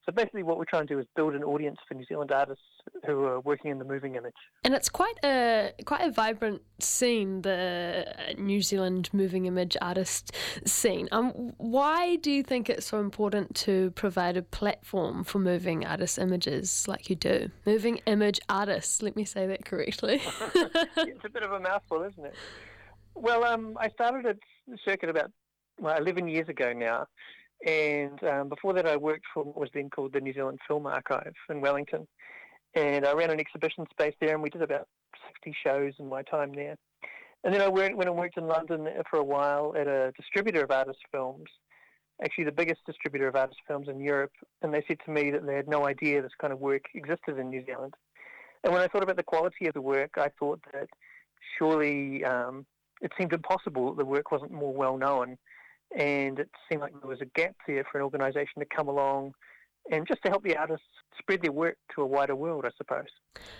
So 0.04 0.12
basically, 0.12 0.42
what 0.42 0.58
we're 0.58 0.64
trying 0.64 0.86
to 0.88 0.94
do 0.94 0.98
is 0.98 1.06
build 1.14 1.34
an 1.34 1.44
audience 1.44 1.78
for 1.86 1.94
New 1.94 2.04
Zealand 2.04 2.32
artists 2.32 2.64
who 3.06 3.24
are 3.24 3.40
working 3.40 3.70
in 3.70 3.78
the 3.78 3.84
moving 3.84 4.16
image. 4.16 4.34
And 4.64 4.74
it's 4.74 4.88
quite 4.88 5.14
a 5.22 5.72
quite 5.84 6.02
a 6.02 6.10
vibrant 6.10 6.62
scene, 6.80 7.42
the 7.42 8.12
New 8.36 8.62
Zealand 8.62 9.10
moving 9.12 9.46
image 9.46 9.76
artist 9.80 10.34
scene. 10.66 11.08
Um, 11.12 11.52
why 11.58 12.16
do 12.16 12.32
you 12.32 12.42
think 12.42 12.68
it's 12.68 12.86
so 12.86 12.98
important 12.98 13.54
to 13.56 13.92
provide 13.92 14.36
a 14.36 14.42
platform 14.42 15.22
for 15.22 15.38
moving 15.38 15.86
artist 15.86 16.18
images 16.18 16.88
like 16.88 17.08
you 17.08 17.14
do? 17.14 17.50
Moving 17.64 17.98
image 18.06 18.40
artists. 18.48 19.02
Let 19.02 19.14
me 19.14 19.24
say 19.24 19.46
that 19.46 19.64
correctly. 19.64 20.20
it's 20.54 21.24
a 21.24 21.30
bit 21.30 21.44
of 21.44 21.52
a 21.52 21.60
mouthful, 21.60 22.02
isn't 22.02 22.26
it? 22.26 22.34
Well, 23.14 23.44
um, 23.44 23.76
I 23.78 23.88
started 23.90 24.26
at 24.26 24.36
the 24.66 24.78
Circuit 24.84 25.10
about 25.10 25.30
well, 25.78 25.96
11 25.96 26.28
years 26.28 26.48
ago 26.48 26.72
now. 26.72 27.06
And 27.66 28.22
um, 28.24 28.48
before 28.48 28.72
that, 28.74 28.86
I 28.86 28.96
worked 28.96 29.24
for 29.32 29.44
what 29.44 29.56
was 29.56 29.70
then 29.72 29.90
called 29.90 30.12
the 30.12 30.20
New 30.20 30.32
Zealand 30.32 30.58
Film 30.66 30.86
Archive 30.86 31.34
in 31.48 31.60
Wellington. 31.60 32.08
And 32.74 33.06
I 33.06 33.12
ran 33.12 33.30
an 33.30 33.38
exhibition 33.38 33.86
space 33.90 34.14
there, 34.20 34.34
and 34.34 34.42
we 34.42 34.50
did 34.50 34.62
about 34.62 34.88
60 35.44 35.54
shows 35.62 35.92
in 35.98 36.08
my 36.08 36.22
time 36.22 36.52
there. 36.54 36.76
And 37.44 37.54
then 37.54 37.60
I 37.60 37.68
went, 37.68 38.00
and 38.00 38.16
worked 38.16 38.38
in 38.38 38.46
London 38.46 38.88
for 39.10 39.18
a 39.18 39.24
while 39.24 39.74
at 39.78 39.86
a 39.86 40.12
distributor 40.16 40.64
of 40.64 40.70
artist 40.70 41.00
films, 41.10 41.48
actually 42.24 42.44
the 42.44 42.52
biggest 42.52 42.80
distributor 42.86 43.28
of 43.28 43.36
artist 43.36 43.60
films 43.66 43.88
in 43.88 44.00
Europe. 44.00 44.32
And 44.62 44.72
they 44.72 44.84
said 44.88 44.98
to 45.04 45.10
me 45.10 45.30
that 45.30 45.44
they 45.46 45.54
had 45.54 45.68
no 45.68 45.86
idea 45.86 46.22
this 46.22 46.32
kind 46.40 46.52
of 46.52 46.60
work 46.60 46.84
existed 46.94 47.38
in 47.38 47.50
New 47.50 47.64
Zealand. 47.64 47.94
And 48.64 48.72
when 48.72 48.82
I 48.82 48.88
thought 48.88 49.02
about 49.02 49.16
the 49.16 49.24
quality 49.24 49.66
of 49.66 49.74
the 49.74 49.80
work, 49.80 50.12
I 50.16 50.30
thought 50.38 50.60
that 50.72 50.88
surely 51.58 52.24
um, 52.24 52.64
it 53.00 53.12
seemed 53.18 53.32
impossible 53.32 53.88
that 53.88 53.98
the 53.98 54.04
work 54.04 54.30
wasn't 54.30 54.52
more 54.52 54.72
well 54.72 54.96
known 54.96 55.36
and 55.98 56.38
it 56.38 56.50
seemed 56.68 56.80
like 56.80 56.92
there 57.00 57.08
was 57.08 57.20
a 57.20 57.26
gap 57.26 57.54
there 57.66 57.84
for 57.90 57.98
an 57.98 58.04
organisation 58.04 58.60
to 58.60 58.66
come 58.66 58.88
along 58.88 59.34
and 59.90 60.06
just 60.06 60.22
to 60.22 60.28
help 60.28 60.44
the 60.44 60.56
artists 60.56 60.86
spread 61.18 61.42
their 61.42 61.52
work 61.52 61.76
to 61.94 62.02
a 62.02 62.06
wider 62.06 62.36
world, 62.36 62.64
I 62.64 62.70
suppose. 62.76 63.08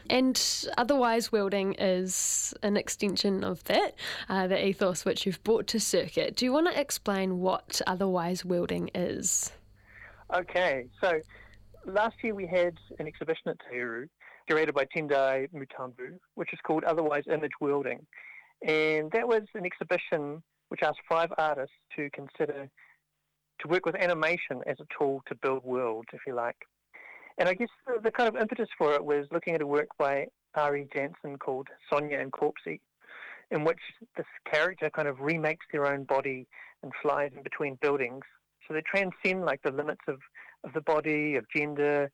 And 0.08 0.40
Otherwise 0.78 1.32
Worlding 1.32 1.74
is 1.74 2.54
an 2.62 2.76
extension 2.76 3.42
of 3.42 3.64
that, 3.64 3.94
uh, 4.28 4.46
the 4.46 4.66
ethos 4.66 5.04
which 5.04 5.26
you've 5.26 5.42
brought 5.42 5.66
to 5.68 5.80
Circuit. 5.80 6.36
Do 6.36 6.44
you 6.44 6.52
want 6.52 6.72
to 6.72 6.80
explain 6.80 7.40
what 7.40 7.80
Otherwise 7.86 8.44
Worlding 8.44 8.90
is? 8.94 9.52
Okay, 10.34 10.86
so 11.00 11.20
last 11.84 12.16
year 12.22 12.34
we 12.34 12.46
had 12.46 12.76
an 12.98 13.06
exhibition 13.06 13.48
at 13.48 13.56
Te 13.68 13.76
Uru, 13.76 14.06
curated 14.48 14.74
by 14.74 14.86
Tendai 14.96 15.48
Mutambu, 15.52 16.18
which 16.34 16.52
is 16.52 16.58
called 16.64 16.84
Otherwise 16.84 17.24
Image 17.30 17.52
Worlding. 17.60 18.06
And 18.66 19.10
that 19.10 19.26
was 19.26 19.42
an 19.54 19.66
exhibition 19.66 20.42
which 20.72 20.82
asked 20.82 21.00
five 21.06 21.30
artists 21.36 21.76
to 21.94 22.08
consider 22.14 22.66
to 23.60 23.68
work 23.68 23.84
with 23.84 23.94
animation 23.94 24.62
as 24.66 24.78
a 24.80 24.86
tool 24.98 25.20
to 25.28 25.34
build 25.34 25.62
worlds, 25.64 26.08
if 26.14 26.20
you 26.26 26.34
like. 26.34 26.56
And 27.36 27.46
I 27.46 27.52
guess 27.52 27.68
the, 27.86 28.00
the 28.02 28.10
kind 28.10 28.26
of 28.26 28.40
impetus 28.40 28.70
for 28.78 28.94
it 28.94 29.04
was 29.04 29.26
looking 29.30 29.54
at 29.54 29.60
a 29.60 29.66
work 29.66 29.88
by 29.98 30.28
Ari 30.54 30.88
Jansen 30.94 31.36
called 31.36 31.68
Sonia 31.92 32.18
and 32.18 32.32
Corpsey, 32.32 32.80
in 33.50 33.64
which 33.64 33.80
this 34.16 34.24
character 34.50 34.88
kind 34.88 35.08
of 35.08 35.20
remakes 35.20 35.66
their 35.70 35.86
own 35.86 36.04
body 36.04 36.46
and 36.82 36.90
flies 37.02 37.32
in 37.36 37.42
between 37.42 37.76
buildings. 37.82 38.22
So 38.66 38.72
they 38.72 38.80
transcend 38.80 39.44
like 39.44 39.60
the 39.62 39.72
limits 39.72 40.00
of, 40.08 40.20
of 40.64 40.72
the 40.72 40.80
body, 40.80 41.36
of 41.36 41.44
gender, 41.54 42.10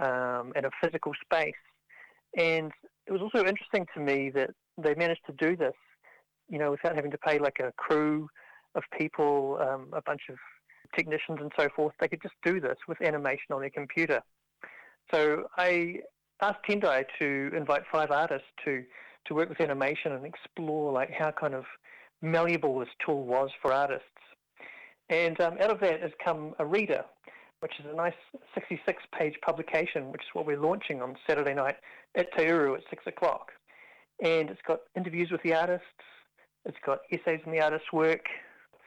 um, 0.00 0.52
and 0.56 0.66
of 0.66 0.72
physical 0.82 1.12
space. 1.24 1.54
And 2.36 2.72
it 3.06 3.12
was 3.12 3.22
also 3.22 3.46
interesting 3.46 3.86
to 3.94 4.00
me 4.00 4.30
that 4.30 4.50
they 4.76 4.96
managed 4.96 5.26
to 5.26 5.32
do 5.38 5.56
this, 5.56 5.74
you 6.50 6.58
know, 6.58 6.72
without 6.72 6.94
having 6.94 7.10
to 7.12 7.18
pay 7.18 7.38
like 7.38 7.58
a 7.60 7.72
crew 7.76 8.28
of 8.74 8.82
people, 8.98 9.58
um, 9.60 9.88
a 9.92 10.02
bunch 10.02 10.22
of 10.28 10.36
technicians 10.94 11.38
and 11.40 11.52
so 11.58 11.68
forth. 11.74 11.94
They 12.00 12.08
could 12.08 12.22
just 12.22 12.34
do 12.44 12.60
this 12.60 12.76
with 12.88 13.00
animation 13.00 13.52
on 13.52 13.60
their 13.60 13.70
computer. 13.70 14.20
So 15.12 15.44
I 15.56 16.00
asked 16.42 16.60
Tendai 16.68 17.04
to 17.18 17.50
invite 17.56 17.82
five 17.92 18.10
artists 18.10 18.48
to 18.64 18.84
to 19.26 19.34
work 19.34 19.50
with 19.50 19.60
animation 19.60 20.12
and 20.12 20.24
explore 20.24 20.92
like 20.92 21.10
how 21.10 21.30
kind 21.30 21.54
of 21.54 21.64
malleable 22.22 22.78
this 22.78 22.88
tool 23.04 23.26
was 23.26 23.50
for 23.60 23.72
artists. 23.72 24.06
And 25.10 25.38
um, 25.40 25.58
out 25.60 25.70
of 25.70 25.80
that 25.80 26.00
has 26.00 26.12
come 26.24 26.54
a 26.58 26.64
reader, 26.64 27.04
which 27.60 27.72
is 27.78 27.86
a 27.92 27.94
nice 27.94 28.14
66-page 28.56 29.34
publication, 29.44 30.10
which 30.10 30.22
is 30.22 30.28
what 30.32 30.46
we're 30.46 30.60
launching 30.60 31.02
on 31.02 31.16
Saturday 31.28 31.52
night 31.52 31.76
at 32.14 32.34
Te 32.34 32.44
Uru 32.44 32.76
at 32.76 32.82
6 32.88 33.06
o'clock. 33.08 33.52
And 34.22 34.48
it's 34.48 34.60
got 34.66 34.80
interviews 34.96 35.30
with 35.30 35.42
the 35.42 35.54
artists, 35.54 35.84
it's 36.64 36.78
got 36.84 37.00
essays 37.12 37.40
on 37.46 37.52
the 37.52 37.60
artist's 37.60 37.92
work, 37.92 38.26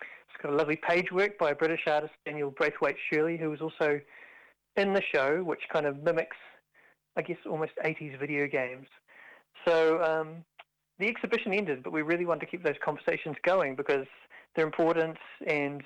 it's 0.02 0.42
got 0.42 0.54
a 0.54 0.56
lovely 0.56 0.80
page 0.88 1.12
work 1.12 1.38
by 1.38 1.52
a 1.52 1.56
British 1.56 1.82
artist, 1.88 2.14
Danielle 2.26 2.52
Braithwaite 2.52 2.98
Shirley, 3.10 3.38
who 3.38 3.50
was 3.50 3.62
also 3.62 4.00
in 4.76 4.94
the 4.94 5.02
show, 5.14 5.44
which 5.44 5.62
kind 5.72 5.86
of 5.86 6.04
mimics, 6.04 6.38
I 7.16 7.22
guess, 7.22 7.38
almost 7.50 7.74
80s 7.84 8.20
video 8.20 8.48
games. 8.48 8.88
So 9.68 10.02
um, 10.04 10.44
the 11.00 11.08
exhibition 11.08 11.54
ended, 11.54 11.84
but 11.84 11.94
we 11.94 12.02
really 12.02 12.26
want 12.26 12.40
to 12.42 12.46
keep 12.46 12.64
those 12.64 12.76
conversations 12.84 13.36
going 13.46 13.76
because 13.76 14.06
they're 14.56 14.66
important 14.66 15.18
and 15.48 15.84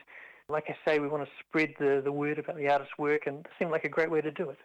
like 0.50 0.66
I 0.70 0.76
say, 0.90 1.00
we 1.00 1.10
want 1.10 1.26
to 1.26 1.30
spread 1.46 1.74
the, 1.78 2.02
the 2.02 2.12
word 2.12 2.40
about 2.40 2.56
the 2.56 2.70
artist's 2.70 2.98
work, 2.98 3.24
and 3.28 3.40
it 3.40 3.48
seemed 3.60 3.72
like 3.72 3.84
a 3.84 3.90
great 3.90 4.10
way 4.10 4.22
to 4.22 4.32
do 4.32 4.50
it. 4.50 4.58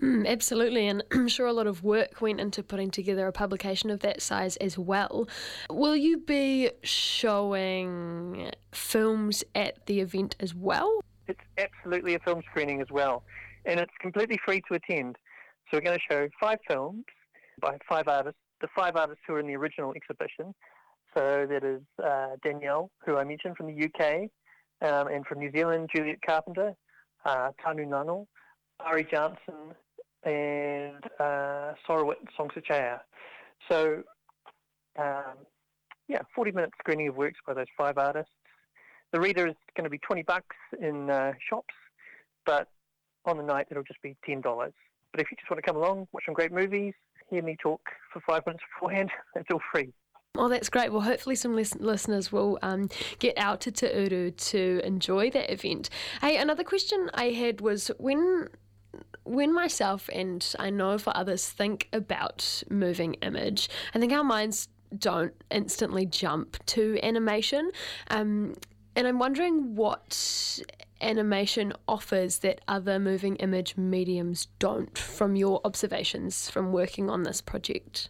Mm, 0.00 0.26
absolutely, 0.26 0.88
and 0.88 1.02
I'm 1.12 1.28
sure 1.28 1.46
a 1.46 1.52
lot 1.52 1.66
of 1.66 1.84
work 1.84 2.22
went 2.22 2.40
into 2.40 2.62
putting 2.62 2.90
together 2.90 3.26
a 3.26 3.32
publication 3.32 3.90
of 3.90 4.00
that 4.00 4.22
size 4.22 4.56
as 4.56 4.78
well. 4.78 5.28
Will 5.68 5.96
you 5.96 6.18
be 6.18 6.70
showing 6.82 8.50
films 8.72 9.44
at 9.54 9.84
the 9.84 10.00
event 10.00 10.34
as 10.40 10.54
well? 10.54 11.00
It's 11.26 11.40
absolutely 11.58 12.14
a 12.14 12.18
film 12.20 12.42
screening 12.50 12.80
as 12.80 12.88
well, 12.90 13.22
and 13.66 13.78
it's 13.78 13.92
completely 14.00 14.38
free 14.46 14.62
to 14.68 14.74
attend. 14.74 15.16
So 15.70 15.76
we're 15.76 15.82
going 15.82 15.98
to 15.98 16.14
show 16.14 16.28
five 16.40 16.58
films 16.66 17.04
by 17.60 17.76
five 17.86 18.08
artists, 18.08 18.40
the 18.62 18.68
five 18.74 18.96
artists 18.96 19.22
who 19.26 19.34
are 19.34 19.40
in 19.40 19.46
the 19.46 19.56
original 19.56 19.92
exhibition. 19.94 20.54
So 21.14 21.46
that 21.50 21.64
is 21.64 21.82
uh, 22.02 22.36
Danielle, 22.42 22.90
who 23.04 23.18
I 23.18 23.24
mentioned 23.24 23.58
from 23.58 23.66
the 23.66 23.84
UK, 23.84 24.30
um, 24.82 25.08
and 25.08 25.26
from 25.26 25.38
New 25.38 25.50
Zealand, 25.52 25.90
Juliet 25.94 26.18
Carpenter, 26.24 26.74
uh, 27.24 27.50
Tanu 27.64 27.86
Nanal, 27.86 28.26
Ari 28.80 29.06
Johnson, 29.10 29.74
and 30.24 31.04
uh, 31.18 31.74
Sorawit 31.86 32.16
Songsataya. 32.38 33.00
So, 33.70 34.02
um, 34.98 35.36
yeah, 36.08 36.20
40 36.34 36.52
minute 36.52 36.70
screening 36.78 37.08
of 37.08 37.16
works 37.16 37.38
by 37.46 37.54
those 37.54 37.66
five 37.76 37.98
artists. 37.98 38.32
The 39.12 39.20
reader 39.20 39.46
is 39.46 39.54
going 39.76 39.84
to 39.84 39.90
be 39.90 39.98
20 39.98 40.22
bucks 40.22 40.56
in 40.80 41.10
uh, 41.10 41.32
shops, 41.48 41.74
but 42.44 42.68
on 43.24 43.36
the 43.36 43.42
night 43.42 43.66
it'll 43.70 43.82
just 43.82 44.02
be 44.02 44.16
$10. 44.28 44.42
But 44.42 45.20
if 45.20 45.30
you 45.30 45.36
just 45.38 45.50
want 45.50 45.62
to 45.62 45.66
come 45.66 45.76
along, 45.76 46.08
watch 46.12 46.24
some 46.26 46.34
great 46.34 46.52
movies, 46.52 46.94
hear 47.30 47.42
me 47.42 47.56
talk 47.60 47.80
for 48.12 48.20
five 48.28 48.44
minutes 48.46 48.64
beforehand, 48.74 49.10
it's 49.34 49.48
all 49.52 49.60
free. 49.72 49.92
Oh, 50.38 50.48
that's 50.48 50.68
great. 50.68 50.92
Well, 50.92 51.02
hopefully, 51.02 51.34
some 51.34 51.56
listeners 51.56 52.30
will 52.30 52.60
um, 52.62 52.88
get 53.18 53.36
out 53.36 53.60
to 53.62 53.72
Te 53.72 53.88
Uru 53.88 54.30
to 54.30 54.80
enjoy 54.84 55.30
that 55.30 55.52
event. 55.52 55.90
Hey, 56.20 56.36
another 56.36 56.62
question 56.62 57.10
I 57.12 57.30
had 57.30 57.60
was 57.60 57.90
when 57.98 58.48
when 59.24 59.52
myself 59.52 60.08
and 60.12 60.54
I 60.58 60.70
know 60.70 60.96
for 60.96 61.14
others 61.16 61.48
think 61.48 61.88
about 61.92 62.62
moving 62.70 63.14
image, 63.14 63.68
I 63.92 63.98
think 63.98 64.12
our 64.12 64.22
minds 64.22 64.68
don't 64.96 65.34
instantly 65.50 66.06
jump 66.06 66.64
to 66.66 67.00
animation. 67.02 67.72
Um, 68.08 68.54
and 68.94 69.08
I'm 69.08 69.18
wondering 69.18 69.74
what 69.74 70.60
animation 71.00 71.72
offers 71.88 72.38
that 72.38 72.60
other 72.68 73.00
moving 73.00 73.36
image 73.36 73.76
mediums 73.76 74.46
don't 74.60 74.96
from 74.96 75.34
your 75.34 75.60
observations 75.64 76.48
from 76.48 76.70
working 76.70 77.10
on 77.10 77.24
this 77.24 77.40
project. 77.40 78.08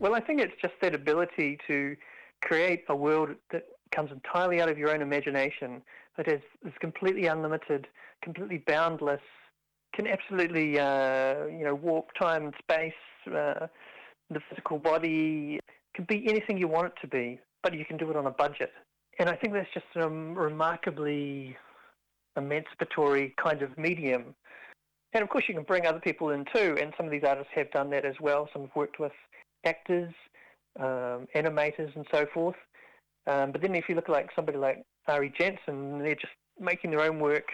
Well, 0.00 0.14
I 0.14 0.20
think 0.20 0.40
it's 0.40 0.54
just 0.60 0.74
that 0.80 0.94
ability 0.94 1.58
to 1.66 1.94
create 2.42 2.84
a 2.88 2.96
world 2.96 3.30
that 3.52 3.64
comes 3.94 4.10
entirely 4.10 4.60
out 4.60 4.70
of 4.70 4.78
your 4.78 4.90
own 4.90 5.02
imagination, 5.02 5.82
that 6.16 6.26
is, 6.26 6.40
is 6.66 6.72
completely 6.80 7.26
unlimited, 7.26 7.86
completely 8.22 8.64
boundless, 8.66 9.20
can 9.94 10.06
absolutely, 10.06 10.78
uh, 10.78 11.44
you 11.46 11.64
know, 11.64 11.74
warp 11.74 12.08
time 12.18 12.46
and 12.46 12.54
space, 12.58 12.92
uh, 13.26 13.66
the 14.30 14.40
physical 14.48 14.78
body, 14.78 15.60
can 15.94 16.06
be 16.06 16.24
anything 16.28 16.56
you 16.56 16.68
want 16.68 16.86
it 16.86 16.94
to 17.02 17.06
be, 17.06 17.38
but 17.62 17.74
you 17.74 17.84
can 17.84 17.98
do 17.98 18.10
it 18.10 18.16
on 18.16 18.26
a 18.26 18.30
budget. 18.30 18.72
And 19.18 19.28
I 19.28 19.36
think 19.36 19.52
that's 19.52 19.68
just 19.74 19.86
a 19.96 20.08
remarkably 20.08 21.56
emancipatory 22.36 23.34
kind 23.42 23.60
of 23.60 23.76
medium. 23.76 24.34
And 25.12 25.22
of 25.22 25.28
course, 25.28 25.44
you 25.48 25.54
can 25.54 25.64
bring 25.64 25.86
other 25.86 26.00
people 26.00 26.30
in 26.30 26.46
too, 26.54 26.78
and 26.80 26.94
some 26.96 27.04
of 27.04 27.12
these 27.12 27.24
artists 27.26 27.50
have 27.54 27.70
done 27.72 27.90
that 27.90 28.06
as 28.06 28.14
well. 28.20 28.48
Some 28.52 28.62
have 28.62 28.76
worked 28.76 29.00
with 29.00 29.12
actors, 29.64 30.12
um, 30.78 31.26
animators, 31.34 31.94
and 31.96 32.06
so 32.12 32.26
forth. 32.32 32.56
Um, 33.26 33.52
but 33.52 33.60
then 33.60 33.74
if 33.74 33.88
you 33.88 33.94
look 33.94 34.08
like 34.08 34.30
somebody 34.34 34.58
like 34.58 34.82
Ari 35.06 35.32
Jansen, 35.38 35.98
they're 35.98 36.14
just 36.14 36.32
making 36.58 36.90
their 36.90 37.02
own 37.02 37.20
work 37.20 37.48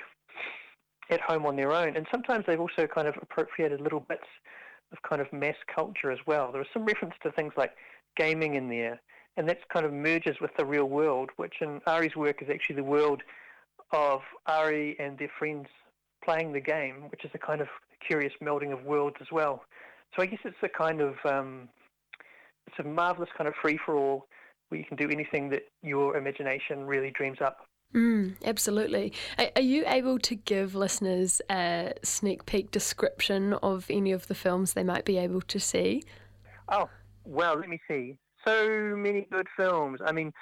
at 1.11 1.21
home 1.21 1.47
on 1.47 1.57
their 1.57 1.73
own. 1.73 1.97
And 1.97 2.07
sometimes 2.11 2.45
they've 2.47 2.61
also 2.61 2.87
kind 2.87 3.09
of 3.09 3.15
appropriated 3.21 3.81
little 3.81 4.01
bits 4.01 4.27
of 4.93 5.03
kind 5.03 5.21
of 5.21 5.33
mass 5.33 5.57
culture 5.73 6.11
as 6.11 6.19
well. 6.27 6.53
There 6.53 6.63
is 6.63 6.69
some 6.73 6.85
reference 6.85 7.15
to 7.23 7.33
things 7.33 7.53
like 7.57 7.73
gaming 8.17 8.55
in 8.55 8.69
there, 8.69 9.01
and 9.37 9.49
that 9.49 9.69
kind 9.69 9.85
of 9.85 9.93
merges 9.93 10.37
with 10.41 10.51
the 10.57 10.65
real 10.65 10.87
world, 10.87 11.31
which 11.37 11.55
in 11.61 11.81
Ari's 11.87 12.17
work 12.17 12.43
is 12.43 12.49
actually 12.51 12.77
the 12.77 12.85
world 12.85 13.23
of 13.93 14.21
Ari 14.47 14.97
and 14.99 15.19
their 15.19 15.31
friends 15.39 15.67
playing 16.25 16.53
the 16.53 16.61
game, 16.61 17.09
which 17.11 17.25
is 17.25 17.31
a 17.35 17.39
kind 17.39 17.61
of 17.61 17.69
curious 18.05 18.33
melding 18.43 18.73
of 18.73 18.85
worlds 18.85 19.17
as 19.21 19.29
well. 19.31 19.65
So 20.15 20.23
I 20.23 20.27
guess 20.27 20.41
it's 20.45 20.57
a 20.63 20.69
kind 20.69 21.01
of 21.01 21.15
um, 21.25 21.69
it's 22.67 22.79
a 22.79 22.85
marvelous 22.85 23.31
kind 23.37 23.49
of 23.49 23.55
free 23.61 23.79
for 23.85 23.97
all 23.97 24.27
where 24.69 24.81
you 24.81 24.87
can 24.87 24.97
do 24.97 25.09
anything 25.11 25.49
that 25.51 25.63
your 25.83 26.17
imagination 26.17 26.87
really 26.87 27.11
dreams 27.11 27.39
up. 27.41 27.69
Mm, 27.95 28.35
absolutely. 28.45 29.13
Are, 29.39 29.63
you 29.63 29.85
able 29.87 30.19
to 30.19 30.35
give 30.35 30.75
listeners 30.75 31.41
a 31.51 31.95
sneak 32.03 32.45
peek 32.45 32.71
description 32.71 33.55
of 33.55 33.87
any 33.89 34.13
of 34.13 34.27
the 34.27 34.35
films 34.35 34.73
they 34.73 34.83
might 34.83 35.05
be 35.05 35.19
able 35.19 35.41
to 35.43 35.61
see? 35.61 36.03
Oh, 36.69 36.91
well, 37.25 37.57
let 37.57 37.69
me 37.69 37.81
see. 37.89 38.17
So 38.47 38.95
many 38.97 39.27
good 39.31 39.47
films. 39.57 40.01
I 40.05 40.13
mean, 40.13 40.33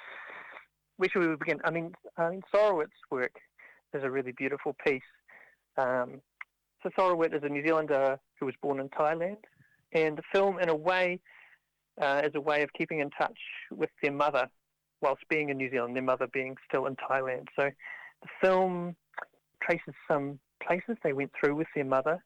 where 0.97 1.09
should 1.09 1.27
we 1.27 1.35
begin? 1.35 1.59
I 1.63 1.71
mean, 1.71 1.93
I 2.17 2.31
mean 2.31 2.41
Sorawit's 2.53 2.91
work 3.11 3.35
is 3.93 4.03
a 4.03 4.09
really 4.09 4.31
beautiful 4.31 4.75
piece. 4.85 5.01
Um, 5.77 6.21
so 6.83 6.89
Sorawit 6.97 7.35
is 7.35 7.43
a 7.43 7.49
New 7.49 7.65
Zealander 7.65 8.19
who 8.39 8.45
was 8.45 8.55
born 8.61 8.79
in 8.79 8.89
Thailand, 8.89 9.37
and 9.93 10.17
the 10.17 10.23
film, 10.33 10.59
in 10.59 10.69
a 10.69 10.75
way, 10.75 11.19
uh, 12.01 12.21
as 12.23 12.31
a 12.35 12.41
way 12.41 12.61
of 12.63 12.69
keeping 12.77 12.99
in 12.99 13.09
touch 13.11 13.37
with 13.71 13.89
their 14.01 14.11
mother 14.11 14.47
whilst 15.01 15.23
being 15.29 15.49
in 15.49 15.57
New 15.57 15.69
Zealand, 15.69 15.95
their 15.95 16.03
mother 16.03 16.27
being 16.33 16.55
still 16.67 16.85
in 16.87 16.95
Thailand. 16.95 17.47
So 17.57 17.69
the 18.21 18.27
film 18.41 18.95
traces 19.61 19.93
some 20.09 20.39
places 20.65 20.97
they 21.03 21.13
went 21.13 21.31
through 21.39 21.55
with 21.55 21.67
their 21.75 21.85
mother 21.85 22.23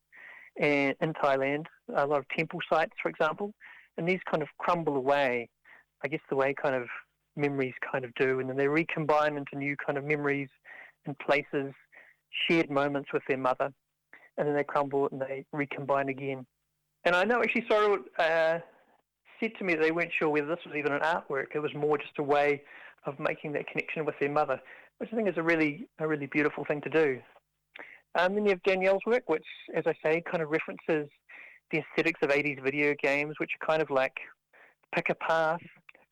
and, 0.59 0.95
in 1.01 1.13
Thailand, 1.13 1.65
a 1.95 2.05
lot 2.05 2.19
of 2.19 2.25
temple 2.35 2.59
sites, 2.71 2.93
for 3.01 3.09
example, 3.09 3.53
and 3.97 4.07
these 4.07 4.19
kind 4.29 4.41
of 4.41 4.49
crumble 4.57 4.95
away, 4.95 5.49
I 6.03 6.07
guess 6.07 6.21
the 6.29 6.35
way 6.35 6.53
kind 6.53 6.75
of 6.75 6.87
memories 7.35 7.73
kind 7.91 8.05
of 8.05 8.13
do, 8.15 8.39
and 8.39 8.49
then 8.49 8.57
they 8.57 8.67
recombine 8.67 9.37
into 9.37 9.57
new 9.57 9.75
kind 9.85 9.97
of 9.97 10.03
memories 10.03 10.49
and 11.05 11.17
places, 11.19 11.73
shared 12.47 12.69
moments 12.69 13.09
with 13.13 13.23
their 13.27 13.37
mother, 13.37 13.71
and 14.37 14.47
then 14.47 14.55
they 14.55 14.63
crumble 14.63 15.09
and 15.11 15.21
they 15.21 15.45
recombine 15.51 16.09
again. 16.09 16.45
And 17.05 17.15
I 17.15 17.23
know 17.23 17.41
actually 17.41 17.65
Sorrow 17.69 17.99
uh, 18.17 18.59
said 19.39 19.51
to 19.57 19.63
me 19.63 19.75
they 19.75 19.91
weren't 19.91 20.11
sure 20.17 20.29
whether 20.29 20.47
this 20.47 20.65
was 20.65 20.75
even 20.75 20.91
an 20.91 21.01
artwork. 21.01 21.47
It 21.55 21.59
was 21.59 21.73
more 21.73 21.97
just 21.97 22.17
a 22.17 22.23
way 22.23 22.63
of 23.05 23.19
making 23.19 23.53
that 23.53 23.67
connection 23.67 24.05
with 24.05 24.15
their 24.19 24.31
mother, 24.31 24.59
which 24.97 25.09
I 25.11 25.15
think 25.15 25.29
is 25.29 25.37
a 25.37 25.43
really 25.43 25.87
a 25.99 26.07
really 26.07 26.27
beautiful 26.27 26.65
thing 26.65 26.81
to 26.81 26.89
do. 26.89 27.19
Um, 28.15 28.33
then 28.33 28.45
you 28.45 28.51
have 28.51 28.63
Danielle's 28.63 29.05
work, 29.05 29.29
which, 29.29 29.45
as 29.75 29.83
I 29.85 29.93
say, 30.03 30.23
kind 30.29 30.41
of 30.41 30.49
references 30.49 31.09
the 31.71 31.79
aesthetics 31.79 32.19
of 32.23 32.29
80s 32.29 32.61
video 32.63 32.95
games, 33.01 33.35
which 33.39 33.51
are 33.61 33.67
kind 33.67 33.81
of 33.81 33.91
like 33.91 34.17
pick 34.95 35.09
a 35.09 35.15
path, 35.15 35.61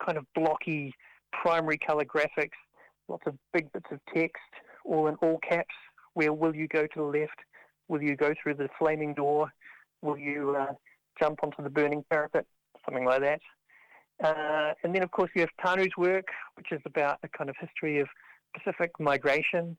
kind 0.06 0.18
of 0.18 0.26
blocky 0.36 0.94
primary 1.32 1.78
color 1.78 2.06
graphics, 2.06 2.58
lots 3.08 3.24
of 3.26 3.36
big 3.54 3.72
bits 3.74 3.88
of 3.92 4.00
text, 4.14 4.38
all 4.86 5.08
in 5.08 5.16
all 5.16 5.40
caps. 5.48 5.74
Where 6.14 6.34
will 6.34 6.56
you 6.56 6.68
go 6.68 6.84
to 6.84 6.96
the 6.96 7.04
left? 7.04 7.40
Will 7.88 8.02
you 8.02 8.16
go 8.16 8.34
through 8.42 8.56
the 8.56 8.70
flaming 8.78 9.14
door? 9.14 9.52
Will 10.02 10.18
you 10.18 10.56
uh, 10.58 10.74
jump 11.20 11.40
onto 11.44 11.64
the 11.64 11.70
burning 11.70 12.04
parapet? 12.10 12.46
Something 12.88 13.06
like 13.06 13.22
that. 13.22 13.42
Uh, 14.24 14.74
and 14.84 14.96
then, 14.96 15.04
of 15.04 15.12
course, 15.12 15.30
you 15.36 15.42
have 15.42 15.50
Tanu's 15.64 15.96
work, 15.98 16.28
which 16.56 16.72
is 16.72 16.82
about 16.86 17.20
a 17.24 17.28
kind 17.28 17.50
of 17.50 17.56
history 17.60 18.00
of 18.00 18.08
Pacific 18.56 18.92
migration. 19.00 19.78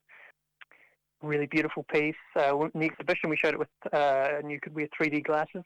Really 1.23 1.47
beautiful 1.47 1.85
piece. 1.93 2.15
Uh, 2.37 2.69
in 2.73 2.81
the 2.81 2.87
exhibition, 2.87 3.31
we 3.31 3.37
showed 3.37 3.55
it 3.55 3.59
with, 3.59 3.69
uh, 3.93 4.29
and 4.39 4.51
you 4.51 4.61
could 4.61 4.75
wear 4.75 4.87
3D 5.01 5.25
glasses. 5.25 5.65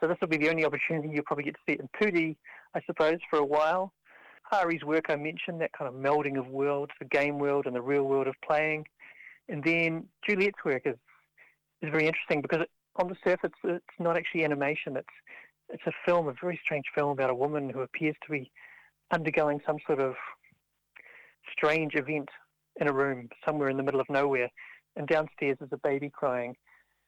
So 0.00 0.08
this 0.08 0.16
will 0.20 0.28
be 0.28 0.38
the 0.38 0.48
only 0.48 0.64
opportunity 0.64 1.10
you'll 1.12 1.24
probably 1.24 1.44
get 1.44 1.54
to 1.54 1.60
see 1.66 1.74
it 1.74 1.80
in 1.80 1.88
2D, 2.00 2.36
I 2.74 2.80
suppose, 2.86 3.18
for 3.28 3.38
a 3.38 3.44
while. 3.44 3.92
Hari's 4.50 4.84
work 4.84 5.06
I 5.08 5.16
mentioned, 5.16 5.60
that 5.60 5.72
kind 5.72 5.88
of 5.88 5.94
melding 5.94 6.38
of 6.38 6.48
worlds, 6.48 6.92
the 6.98 7.06
game 7.06 7.38
world 7.38 7.66
and 7.66 7.74
the 7.74 7.82
real 7.82 8.04
world 8.04 8.26
of 8.26 8.34
playing. 8.46 8.86
And 9.48 9.62
then 9.62 10.04
Juliet's 10.26 10.64
work 10.64 10.82
is, 10.84 10.96
is 11.82 11.90
very 11.90 12.06
interesting 12.06 12.40
because 12.40 12.62
it, 12.62 12.70
on 12.96 13.08
the 13.08 13.16
surface 13.24 13.50
it's 13.64 13.84
not 13.98 14.16
actually 14.16 14.44
animation. 14.44 14.96
It's 14.96 15.06
it's 15.68 15.82
a 15.86 15.92
film, 16.06 16.28
a 16.28 16.34
very 16.40 16.58
strange 16.62 16.84
film 16.94 17.10
about 17.10 17.30
a 17.30 17.34
woman 17.34 17.70
who 17.70 17.80
appears 17.80 18.16
to 18.24 18.30
be 18.30 18.50
undergoing 19.12 19.60
some 19.66 19.76
sort 19.86 20.00
of 20.00 20.14
strange 21.52 21.94
event 21.94 22.28
in 22.80 22.88
a 22.88 22.92
room 22.92 23.28
somewhere 23.46 23.68
in 23.68 23.76
the 23.76 23.82
middle 23.82 24.00
of 24.00 24.08
nowhere, 24.08 24.48
and 24.96 25.06
downstairs 25.06 25.58
is 25.60 25.68
a 25.72 25.78
baby 25.78 26.10
crying. 26.10 26.54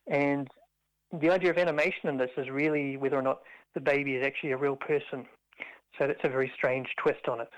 And 0.07 0.48
the 1.12 1.30
idea 1.30 1.50
of 1.50 1.59
animation 1.59 2.09
in 2.09 2.16
this 2.16 2.30
is 2.36 2.48
really 2.50 2.96
whether 2.96 3.16
or 3.16 3.22
not 3.22 3.40
the 3.74 3.80
baby 3.80 4.14
is 4.14 4.24
actually 4.24 4.52
a 4.52 4.57
real 4.57 4.76
person. 4.76 5.26
So 5.98 6.07
that's 6.07 6.20
a 6.24 6.28
very 6.28 6.52
strange 6.54 6.88
twist 6.98 7.28
on 7.28 7.40
it. 7.40 7.48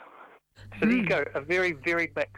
So 0.80 0.86
there 0.86 0.90
you 0.90 1.03
hmm. 1.03 1.09
go, 1.09 1.24
a 1.34 1.40
very, 1.40 1.72
very 1.72 2.11
mix. 2.16 2.30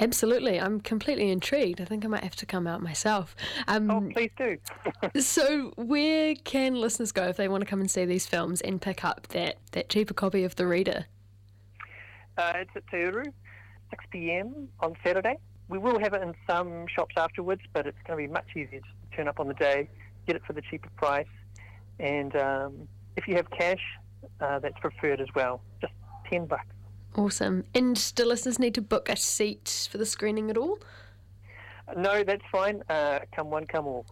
Absolutely, 0.00 0.58
I'm 0.58 0.80
completely 0.80 1.30
intrigued. 1.30 1.80
I 1.80 1.84
think 1.84 2.04
I 2.06 2.08
might 2.08 2.24
have 2.24 2.36
to 2.36 2.46
come 2.46 2.66
out 2.66 2.82
myself. 2.82 3.36
Um, 3.68 3.90
oh, 3.90 4.08
please 4.12 4.30
do. 4.36 4.56
so, 5.20 5.72
where 5.76 6.34
can 6.36 6.74
listeners 6.74 7.12
go 7.12 7.24
if 7.24 7.36
they 7.36 7.48
want 7.48 7.62
to 7.62 7.66
come 7.68 7.80
and 7.80 7.90
see 7.90 8.06
these 8.06 8.26
films 8.26 8.62
and 8.62 8.80
pick 8.80 9.04
up 9.04 9.28
that, 9.28 9.56
that 9.72 9.90
cheaper 9.90 10.14
copy 10.14 10.42
of 10.42 10.56
The 10.56 10.66
Reader? 10.66 11.04
Uh, 12.38 12.52
it's 12.56 12.70
at 12.74 12.86
Te 12.88 12.96
Uru, 12.96 13.24
6 13.90 14.04
p.m. 14.10 14.68
on 14.80 14.96
Saturday. 15.04 15.36
We 15.68 15.76
will 15.76 16.00
have 16.00 16.14
it 16.14 16.22
in 16.22 16.34
some 16.48 16.86
shops 16.88 17.14
afterwards, 17.18 17.60
but 17.74 17.86
it's 17.86 17.98
going 18.06 18.18
to 18.18 18.26
be 18.26 18.32
much 18.32 18.48
easier 18.56 18.80
just 18.80 19.10
to 19.10 19.16
turn 19.16 19.28
up 19.28 19.38
on 19.38 19.48
the 19.48 19.54
day, 19.54 19.90
get 20.26 20.34
it 20.34 20.42
for 20.46 20.54
the 20.54 20.62
cheaper 20.62 20.88
price, 20.96 21.26
and 21.98 22.34
um, 22.36 22.88
if 23.16 23.28
you 23.28 23.36
have 23.36 23.50
cash, 23.50 23.82
uh, 24.40 24.58
that's 24.60 24.78
preferred 24.80 25.20
as 25.20 25.28
well. 25.34 25.60
Just 25.82 25.92
10 26.30 26.46
bucks. 26.46 26.64
Awesome. 27.16 27.64
And 27.74 28.14
do 28.14 28.24
listeners 28.24 28.58
need 28.58 28.74
to 28.74 28.82
book 28.82 29.08
a 29.08 29.16
seat 29.16 29.88
for 29.90 29.98
the 29.98 30.06
screening 30.06 30.50
at 30.50 30.56
all? 30.56 30.78
No, 31.96 32.22
that's 32.22 32.44
fine. 32.52 32.82
Uh, 32.88 33.20
come 33.34 33.50
one, 33.50 33.66
come 33.66 33.86
all. 33.86 34.06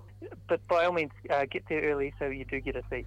But 0.48 0.66
by 0.66 0.84
all 0.84 0.92
means, 0.92 1.12
uh, 1.30 1.44
get 1.44 1.64
there 1.68 1.82
early 1.82 2.12
so 2.18 2.26
you 2.26 2.44
do 2.44 2.60
get 2.60 2.74
a 2.74 2.82
seat. 2.90 3.06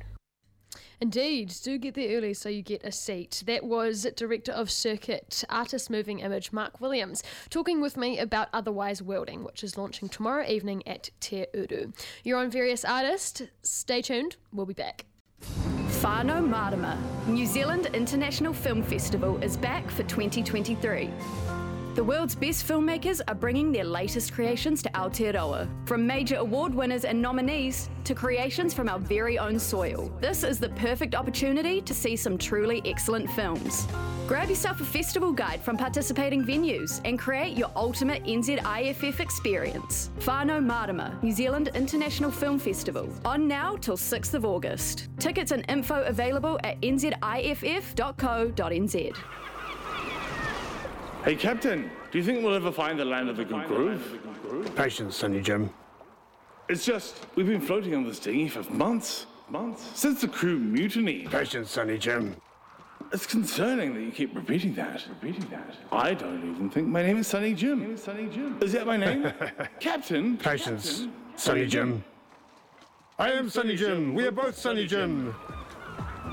Indeed, 1.01 1.53
do 1.63 1.77
get 1.77 1.95
there 1.95 2.15
early 2.15 2.33
so 2.33 2.47
you 2.47 2.61
get 2.61 2.85
a 2.85 2.91
seat. 2.91 3.43
That 3.47 3.63
was 3.63 4.07
Director 4.15 4.51
of 4.51 4.69
Circuit 4.69 5.43
Artist 5.49 5.89
Moving 5.89 6.19
Image 6.19 6.53
Mark 6.53 6.79
Williams 6.79 7.23
talking 7.49 7.81
with 7.81 7.97
me 7.97 8.19
about 8.19 8.49
Otherwise 8.53 9.01
Worlding, 9.01 9.43
which 9.43 9.63
is 9.63 9.77
launching 9.77 10.09
tomorrow 10.09 10.45
evening 10.47 10.87
at 10.87 11.09
Te 11.19 11.47
Uru. 11.53 11.91
You're 12.23 12.37
on 12.37 12.51
Various 12.51 12.85
Artists. 12.85 13.41
Stay 13.63 14.01
tuned, 14.01 14.37
we'll 14.53 14.67
be 14.67 14.73
back. 14.73 15.05
Whānau 16.01 16.43
Marama, 16.43 16.97
New 17.27 17.45
Zealand 17.45 17.91
International 17.93 18.53
Film 18.53 18.81
Festival 18.81 19.37
is 19.43 19.55
back 19.55 19.87
for 19.91 20.01
2023. 20.01 21.11
The 21.93 22.03
world's 22.05 22.35
best 22.35 22.65
filmmakers 22.65 23.19
are 23.27 23.35
bringing 23.35 23.73
their 23.73 23.83
latest 23.83 24.31
creations 24.31 24.81
to 24.83 24.89
Aotearoa, 24.91 25.67
from 25.85 26.07
major 26.07 26.37
award 26.37 26.73
winners 26.73 27.03
and 27.03 27.21
nominees 27.21 27.89
to 28.05 28.15
creations 28.15 28.73
from 28.73 28.87
our 28.87 28.97
very 28.97 29.37
own 29.37 29.59
soil. 29.59 30.09
This 30.21 30.45
is 30.45 30.57
the 30.57 30.69
perfect 30.69 31.15
opportunity 31.15 31.81
to 31.81 31.93
see 31.93 32.15
some 32.15 32.37
truly 32.37 32.81
excellent 32.85 33.29
films. 33.31 33.89
Grab 34.25 34.47
yourself 34.47 34.79
a 34.79 34.85
festival 34.85 35.33
guide 35.33 35.59
from 35.61 35.75
participating 35.75 36.45
venues 36.45 37.01
and 37.03 37.19
create 37.19 37.57
your 37.57 37.69
ultimate 37.75 38.23
NZIFF 38.23 39.19
experience. 39.19 40.11
Whānau 40.21 40.63
Marama, 40.63 41.19
New 41.21 41.33
Zealand 41.33 41.71
International 41.75 42.31
Film 42.31 42.57
Festival, 42.57 43.09
on 43.25 43.49
now 43.49 43.75
till 43.75 43.97
6th 43.97 44.33
of 44.33 44.45
August. 44.45 45.09
Tickets 45.19 45.51
and 45.51 45.65
info 45.67 46.03
available 46.03 46.57
at 46.63 46.79
nziff.co.nz. 46.79 47.91
Hey, 51.23 51.35
Captain, 51.35 51.91
do 52.11 52.17
you 52.17 52.23
think 52.23 52.43
we'll 52.43 52.55
ever 52.55 52.71
find 52.71 52.99
the 52.99 53.05
land 53.05 53.29
of 53.29 53.37
the 53.37 53.45
good 53.45 53.67
groove? 53.67 54.19
Patience, 54.75 55.15
Sonny 55.15 55.39
Jim. 55.39 55.69
It's 56.67 56.83
just, 56.83 57.27
we've 57.35 57.45
been 57.45 57.61
floating 57.61 57.93
on 57.93 58.03
this 58.07 58.17
dinghy 58.17 58.47
for 58.49 58.63
months. 58.73 59.27
Months? 59.47 59.91
Since 59.93 60.21
the 60.21 60.27
crew 60.27 60.57
mutiny. 60.57 61.27
Patience, 61.27 61.69
Sonny 61.69 61.99
Jim. 61.99 62.35
It's 63.13 63.27
concerning 63.27 63.93
that 63.93 64.01
you 64.01 64.11
keep 64.11 64.33
repeating 64.35 64.73
that. 64.75 65.05
Repeating 65.09 65.47
that. 65.51 65.75
I 65.91 66.15
don't 66.15 66.49
even 66.49 66.71
think 66.71 66.87
my 66.87 67.03
name 67.03 67.17
is 67.17 67.27
Sonny 67.27 67.53
Jim. 67.53 67.93
Is, 67.93 68.01
Sonny 68.01 68.27
Jim. 68.27 68.57
is 68.59 68.71
that 68.71 68.87
my 68.87 68.97
name? 68.97 69.31
Captain? 69.79 70.37
Patience, 70.37 71.07
Sonny 71.35 71.67
Jim. 71.67 72.03
I 73.19 73.31
am 73.33 73.47
Sonny 73.47 73.75
Jim. 73.75 74.15
We 74.15 74.25
are 74.25 74.31
both 74.31 74.57
Sonny 74.57 74.87
Jim. 74.87 75.35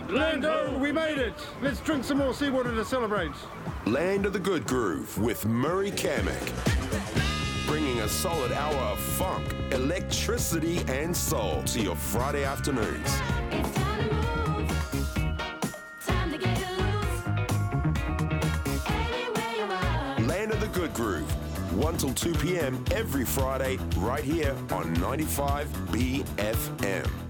Lando, 0.09 0.79
we 0.79 0.91
made 0.91 1.19
it. 1.19 1.35
Let's 1.61 1.81
drink 1.81 2.03
some 2.03 2.17
more 2.17 2.33
seawater 2.33 2.75
to 2.75 2.83
celebrate. 2.83 3.31
Land 3.85 4.25
of 4.25 4.33
the 4.33 4.39
Good 4.39 4.67
Groove 4.67 5.19
with 5.19 5.45
Murray 5.45 5.91
Kamek. 5.91 7.67
Bringing 7.67 8.01
a 8.01 8.09
solid 8.09 8.51
hour 8.53 8.75
of 8.75 8.99
funk, 8.99 9.45
electricity, 9.71 10.79
and 10.89 11.15
soul 11.15 11.63
to 11.65 11.81
your 11.81 11.95
Friday 11.95 12.45
afternoons. 12.45 13.21
Land 20.27 20.53
of 20.53 20.61
the 20.61 20.71
Good 20.73 20.95
Groove, 20.95 21.31
1 21.77 21.99
till 21.99 22.15
2 22.15 22.33
p.m. 22.37 22.83
every 22.93 23.27
Friday, 23.27 23.79
right 23.99 24.25
here 24.25 24.57
on 24.71 24.91
95 24.95 25.69
BFM. 25.91 27.28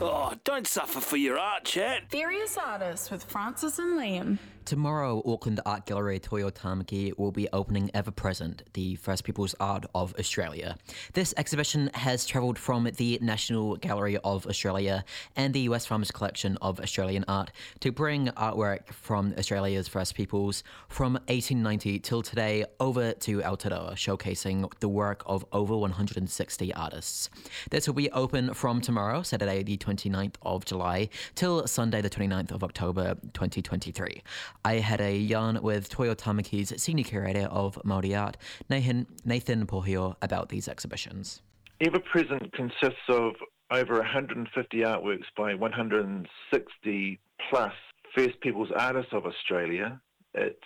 Oh, 0.00 0.32
don't 0.44 0.66
suffer 0.66 1.00
for 1.00 1.16
your 1.16 1.38
art, 1.38 1.64
chat. 1.64 2.10
Various 2.10 2.56
artists 2.56 3.10
with 3.10 3.22
Frances 3.24 3.78
and 3.78 3.98
Liam. 3.98 4.38
Tomorrow, 4.64 5.22
Auckland 5.26 5.60
Art 5.66 5.86
Gallery 5.86 6.20
Toi 6.20 6.42
o 6.42 6.50
Tamaki 6.50 7.18
will 7.18 7.32
be 7.32 7.48
opening 7.52 7.90
Ever 7.94 8.12
Present, 8.12 8.62
the 8.74 8.94
First 8.94 9.24
People's 9.24 9.56
Art 9.58 9.84
of 9.94 10.14
Australia. 10.18 10.76
This 11.14 11.34
exhibition 11.36 11.90
has 11.94 12.24
travelled 12.24 12.58
from 12.58 12.88
the 12.96 13.18
National 13.20 13.76
Gallery 13.76 14.18
of 14.18 14.46
Australia 14.46 15.04
and 15.34 15.52
the 15.52 15.68
Wesfarmers 15.68 16.12
Collection 16.12 16.56
of 16.62 16.78
Australian 16.78 17.24
Art 17.26 17.50
to 17.80 17.90
bring 17.90 18.28
artwork 18.28 18.92
from 18.92 19.34
Australia's 19.36 19.88
First 19.88 20.14
Peoples 20.14 20.62
from 20.88 21.14
1890 21.14 21.98
till 21.98 22.22
today 22.22 22.64
over 22.78 23.12
to 23.12 23.40
Aotearoa, 23.40 23.94
showcasing 23.94 24.72
the 24.78 24.88
work 24.88 25.22
of 25.26 25.44
over 25.52 25.76
160 25.76 26.74
artists. 26.74 27.30
This 27.70 27.88
will 27.88 27.94
be 27.94 28.10
open 28.12 28.54
from 28.54 28.80
tomorrow, 28.80 29.22
Saturday 29.22 29.64
the 29.64 29.76
29th 29.76 30.36
of 30.42 30.64
July, 30.64 31.08
till 31.34 31.66
Sunday 31.66 32.00
the 32.00 32.10
29th 32.10 32.52
of 32.52 32.62
October 32.62 33.16
2023. 33.34 34.22
I 34.64 34.74
had 34.74 35.00
a 35.00 35.16
yarn 35.16 35.60
with 35.60 35.88
Toi 35.88 36.08
o 36.08 36.14
Tamaki's 36.14 36.72
senior 36.80 37.04
curator 37.04 37.46
of 37.50 37.74
Māori 37.84 38.18
art, 38.18 38.36
Nathan, 38.70 39.06
Nathan 39.24 39.66
Pōhio, 39.66 40.14
about 40.22 40.50
these 40.50 40.68
exhibitions. 40.68 41.42
Ever 41.80 41.98
Present 41.98 42.52
consists 42.52 43.08
of 43.08 43.32
over 43.72 43.94
150 43.94 44.78
artworks 44.78 45.24
by 45.36 45.54
160 45.54 47.20
plus 47.50 47.72
First 48.14 48.40
Peoples 48.40 48.68
artists 48.76 49.12
of 49.12 49.26
Australia. 49.26 50.00
It's 50.34 50.58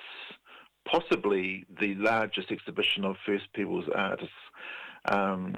possibly 0.87 1.65
the 1.81 1.95
largest 1.95 2.51
exhibition 2.51 3.05
of 3.05 3.17
First 3.25 3.51
Peoples 3.55 3.87
artists 3.95 4.35
um, 5.09 5.55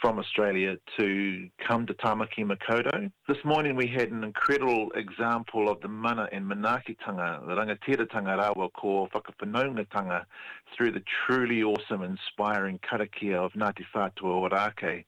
from 0.00 0.18
Australia 0.18 0.76
to 0.98 1.48
come 1.66 1.86
to 1.86 1.94
Tamaki 1.94 2.40
Makaurau. 2.40 3.10
This 3.28 3.38
morning 3.44 3.76
we 3.76 3.86
had 3.86 4.10
an 4.10 4.24
incredible 4.24 4.88
example 4.94 5.68
of 5.68 5.80
the 5.80 5.88
mana 5.88 6.28
and 6.32 6.44
manaakitanga, 6.44 7.46
the 7.46 7.54
rangatiratanga 7.54 8.54
rawa 8.54 8.72
ko 8.72 9.08
whakawhanaungatanga 9.14 10.24
through 10.76 10.92
the 10.92 11.02
truly 11.26 11.62
awesome, 11.62 12.02
inspiring 12.02 12.78
karakia 12.78 13.34
of 13.34 13.52
Ngāti 13.52 13.84
Whātua 13.94 14.50
Ōrākei. 14.50 15.04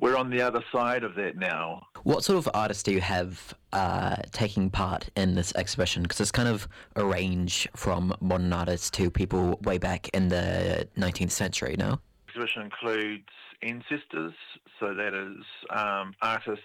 We're 0.00 0.16
on 0.16 0.30
the 0.30 0.40
other 0.40 0.64
side 0.72 1.04
of 1.04 1.14
that 1.16 1.36
now. 1.36 1.82
What 2.04 2.24
sort 2.24 2.38
of 2.38 2.48
artists 2.54 2.82
do 2.82 2.90
you 2.90 3.02
have 3.02 3.54
uh, 3.74 4.16
taking 4.32 4.70
part 4.70 5.10
in 5.14 5.34
this 5.34 5.52
exhibition? 5.54 6.02
Because 6.02 6.20
it's 6.20 6.30
kind 6.30 6.48
of 6.48 6.66
a 6.96 7.04
range 7.04 7.68
from 7.76 8.14
modern 8.20 8.50
artists 8.50 8.90
to 8.92 9.10
people 9.10 9.58
way 9.62 9.76
back 9.76 10.08
in 10.14 10.28
the 10.28 10.88
19th 10.96 11.32
century, 11.32 11.76
no? 11.78 12.00
Exhibition 12.30 12.62
includes 12.62 13.28
ancestors, 13.62 14.32
so 14.78 14.94
that 14.94 15.14
is 15.14 15.44
um, 15.70 16.14
artists 16.22 16.64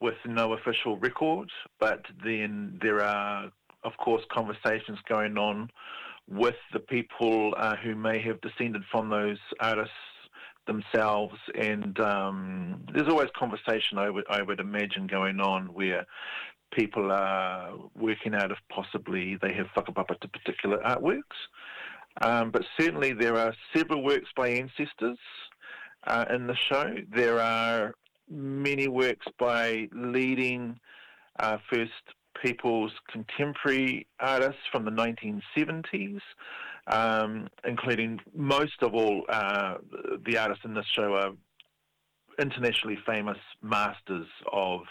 with 0.00 0.16
no 0.26 0.52
official 0.52 0.96
record, 0.98 1.50
but 1.80 2.04
then 2.24 2.78
there 2.82 3.02
are, 3.02 3.50
of 3.84 3.96
course, 3.98 4.22
conversations 4.32 4.98
going 5.08 5.36
on 5.38 5.70
with 6.28 6.56
the 6.72 6.78
people 6.80 7.54
uh, 7.56 7.76
who 7.76 7.94
may 7.94 8.20
have 8.20 8.40
descended 8.40 8.82
from 8.90 9.08
those 9.08 9.38
artists 9.60 9.94
themselves, 10.66 11.36
and 11.54 11.98
um, 12.00 12.84
there's 12.92 13.08
always 13.08 13.28
conversation 13.36 13.98
I 13.98 14.10
would, 14.10 14.24
I 14.28 14.42
would 14.42 14.60
imagine 14.60 15.06
going 15.06 15.40
on 15.40 15.66
where 15.72 16.06
people 16.72 17.10
are 17.10 17.72
working 17.96 18.34
out 18.34 18.50
if 18.50 18.58
possibly 18.70 19.38
they 19.40 19.54
have 19.54 19.66
whakapapa 19.76 20.20
to 20.20 20.28
particular 20.28 20.78
artworks. 20.78 21.38
Um, 22.20 22.50
but 22.50 22.62
certainly 22.78 23.12
there 23.12 23.36
are 23.36 23.54
several 23.74 24.02
works 24.02 24.28
by 24.36 24.48
ancestors 24.48 25.18
uh, 26.06 26.24
in 26.30 26.46
the 26.46 26.56
show. 26.56 26.96
There 27.14 27.40
are 27.40 27.94
many 28.28 28.88
works 28.88 29.26
by 29.38 29.88
leading 29.92 30.78
uh, 31.38 31.58
First 31.70 31.92
Peoples 32.42 32.92
contemporary 33.10 34.06
artists 34.20 34.62
from 34.70 34.84
the 34.84 34.90
1970s, 34.90 36.20
um, 36.86 37.48
including 37.64 38.20
most 38.34 38.82
of 38.82 38.94
all 38.94 39.24
uh, 39.28 39.74
the 40.26 40.38
artists 40.38 40.64
in 40.64 40.74
this 40.74 40.86
show 40.94 41.14
are 41.14 41.32
internationally 42.40 42.98
famous 43.04 43.38
masters 43.62 44.26
of 44.52 44.82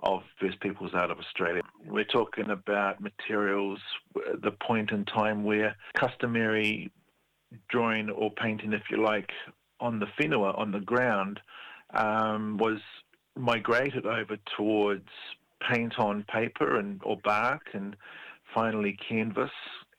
of 0.00 0.22
First 0.40 0.60
Peoples 0.60 0.94
out 0.94 1.10
of 1.10 1.18
Australia. 1.18 1.62
We're 1.86 2.04
talking 2.04 2.50
about 2.50 3.00
materials, 3.00 3.80
the 4.14 4.52
point 4.52 4.90
in 4.90 5.04
time 5.04 5.44
where 5.44 5.76
customary 5.94 6.90
drawing 7.68 8.10
or 8.10 8.30
painting, 8.30 8.72
if 8.72 8.82
you 8.90 9.02
like, 9.02 9.30
on 9.80 9.98
the 9.98 10.06
whenua, 10.18 10.56
on 10.58 10.72
the 10.72 10.80
ground, 10.80 11.40
um, 11.94 12.58
was 12.58 12.78
migrated 13.36 14.06
over 14.06 14.36
towards 14.56 15.08
paint 15.70 15.98
on 15.98 16.24
paper 16.24 16.78
and 16.78 17.00
or 17.04 17.16
bark 17.24 17.62
and 17.72 17.96
finally 18.54 18.96
canvas 19.08 19.50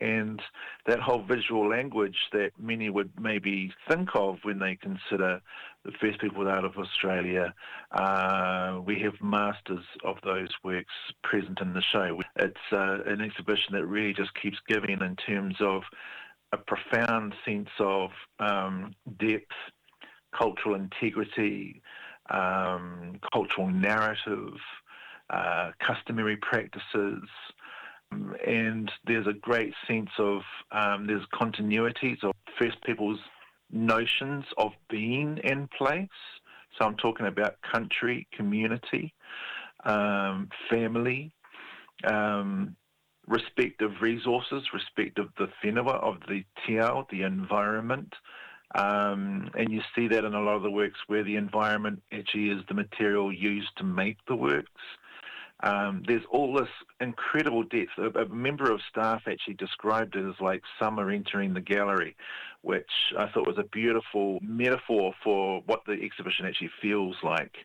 and 0.02 0.42
that 0.86 1.00
whole 1.00 1.24
visual 1.24 1.68
language 1.70 2.18
that 2.32 2.52
many 2.58 2.90
would 2.90 3.12
maybe 3.20 3.72
think 3.90 4.10
of 4.14 4.38
when 4.44 4.60
they 4.60 4.76
consider 4.76 5.42
the 5.86 5.92
first 6.00 6.20
people 6.20 6.48
out 6.48 6.66
of 6.66 6.78
Australia. 6.78 7.54
Uh, 7.92 8.80
we 8.86 9.00
have 9.00 9.14
masters 9.22 9.86
of 10.04 10.18
those 10.24 10.50
works 10.64 10.94
present 11.24 11.60
in 11.62 11.74
the 11.74 11.82
show. 11.82 12.20
It's 12.38 12.58
uh, 12.72 13.00
an 13.06 13.22
exhibition 13.22 13.74
that 13.74 13.86
really 13.86 14.14
just 14.14 14.34
keeps 14.42 14.58
giving 14.68 15.02
in 15.02 15.16
terms 15.16 15.56
of 15.60 15.84
a 16.52 16.58
profound 16.58 17.34
sense 17.46 17.70
of 17.80 18.10
um, 18.40 18.94
depth, 19.20 19.52
cultural 20.38 20.76
integrity, 20.76 21.82
um, 22.30 23.20
cultural 23.34 23.68
narrative, 23.68 24.54
uh, 25.30 25.72
customary 25.86 26.38
practices, 26.38 27.24
and 28.12 28.92
there's 29.06 29.28
a 29.28 29.34
great 29.34 29.74
sense 29.88 30.10
of 30.18 30.42
um, 30.72 31.06
there's 31.06 31.26
continuities 31.34 32.24
of 32.24 32.32
First 32.58 32.82
Peoples' 32.84 33.20
notions 33.72 34.46
of 34.58 34.72
being 34.90 35.40
in 35.44 35.68
place. 35.78 36.08
So 36.78 36.86
I'm 36.86 36.96
talking 36.98 37.28
about 37.28 37.56
country, 37.62 38.28
community, 38.36 39.14
um, 39.86 40.50
family, 40.70 41.32
um, 42.06 42.76
respect 43.28 43.82
of 43.82 43.92
resources, 44.02 44.64
respect 44.74 45.20
of 45.20 45.30
the 45.38 45.48
whenua, 45.64 46.02
of 46.02 46.18
the 46.28 46.44
te 46.66 46.80
ao, 46.80 47.06
the 47.12 47.24
environment. 47.24 48.14
Um, 48.76 49.50
and 49.58 49.72
you 49.72 49.82
see 49.96 50.08
that 50.10 50.26
in 50.26 50.34
a 50.34 50.42
lot 50.42 50.56
of 50.56 50.64
the 50.64 50.72
works 50.72 51.00
where 51.08 51.24
the 51.24 51.36
environment 51.36 52.02
actually 52.12 52.50
is 52.50 52.62
the 52.68 52.76
material 52.76 53.34
used 53.34 53.76
to 53.78 53.84
make 53.84 54.18
the 54.28 54.36
works. 54.36 54.82
Um, 55.62 56.04
there's 56.08 56.24
all 56.32 56.54
this 56.54 56.70
incredible 57.02 57.64
depth. 57.64 57.98
A, 57.98 58.22
a, 58.22 58.30
member 58.30 58.72
of 58.72 58.80
staff 58.90 59.24
actually 59.28 59.56
described 59.56 60.16
it 60.16 60.26
as 60.26 60.36
like 60.40 60.62
summer 60.80 61.10
entering 61.10 61.54
the 61.54 61.62
gallery, 61.62 62.16
which 62.62 62.92
I 63.18 63.28
thought 63.30 63.48
was 63.48 63.58
a 63.58 63.64
beautiful 63.64 64.40
metaphor 64.42 65.14
for 65.24 65.62
what 65.66 65.82
the 65.86 65.94
exhibition 65.94 66.46
actually 66.46 66.72
feels 66.82 67.16
like 67.24 67.56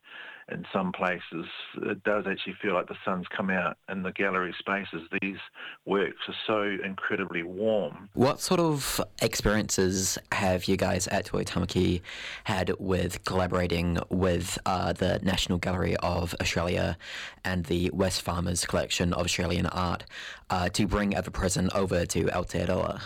in 0.50 0.64
some 0.72 0.92
places. 0.92 1.46
It 1.82 2.02
does 2.04 2.26
actually 2.28 2.54
feel 2.60 2.74
like 2.74 2.88
the 2.88 2.96
sun's 3.04 3.26
come 3.34 3.50
out 3.50 3.78
in 3.88 4.02
the 4.02 4.12
gallery 4.12 4.54
spaces. 4.58 5.02
These 5.20 5.38
works 5.86 6.18
are 6.28 6.34
so 6.46 6.84
incredibly 6.84 7.42
warm. 7.42 8.10
What 8.14 8.40
sort 8.40 8.60
of 8.60 9.00
experiences 9.22 10.18
have 10.32 10.66
you 10.66 10.76
guys 10.76 11.08
at 11.08 11.26
Toi 11.26 11.44
Tamaki 11.44 12.02
had 12.44 12.72
with 12.78 13.24
collaborating 13.24 13.98
with 14.10 14.58
uh, 14.66 14.92
the 14.92 15.18
National 15.22 15.58
Gallery 15.58 15.96
of 15.96 16.34
Australia 16.40 16.98
and 17.44 17.64
the 17.64 17.90
Wesfarmers 17.90 18.66
Collection 18.66 19.12
of 19.14 19.24
Australian 19.24 19.66
Art 19.66 20.04
uh, 20.50 20.68
to 20.70 20.86
bring 20.86 21.14
ever 21.14 21.30
present 21.30 21.74
over 21.74 22.04
to 22.06 22.24
Aotearoa? 22.24 23.00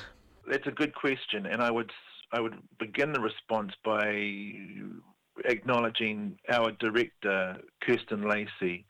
That's 0.51 0.67
a 0.67 0.73
good 0.73 0.95
question, 0.95 1.47
and 1.47 1.63
I 1.63 1.71
would 1.71 1.93
I 2.33 2.41
would 2.41 2.57
begin 2.79 3.13
the 3.13 3.21
response 3.21 3.73
by 3.85 4.53
acknowledging 5.45 6.39
our 6.51 6.73
director, 6.73 7.57
Kirsten 7.81 8.29
Lacy, 8.29 8.85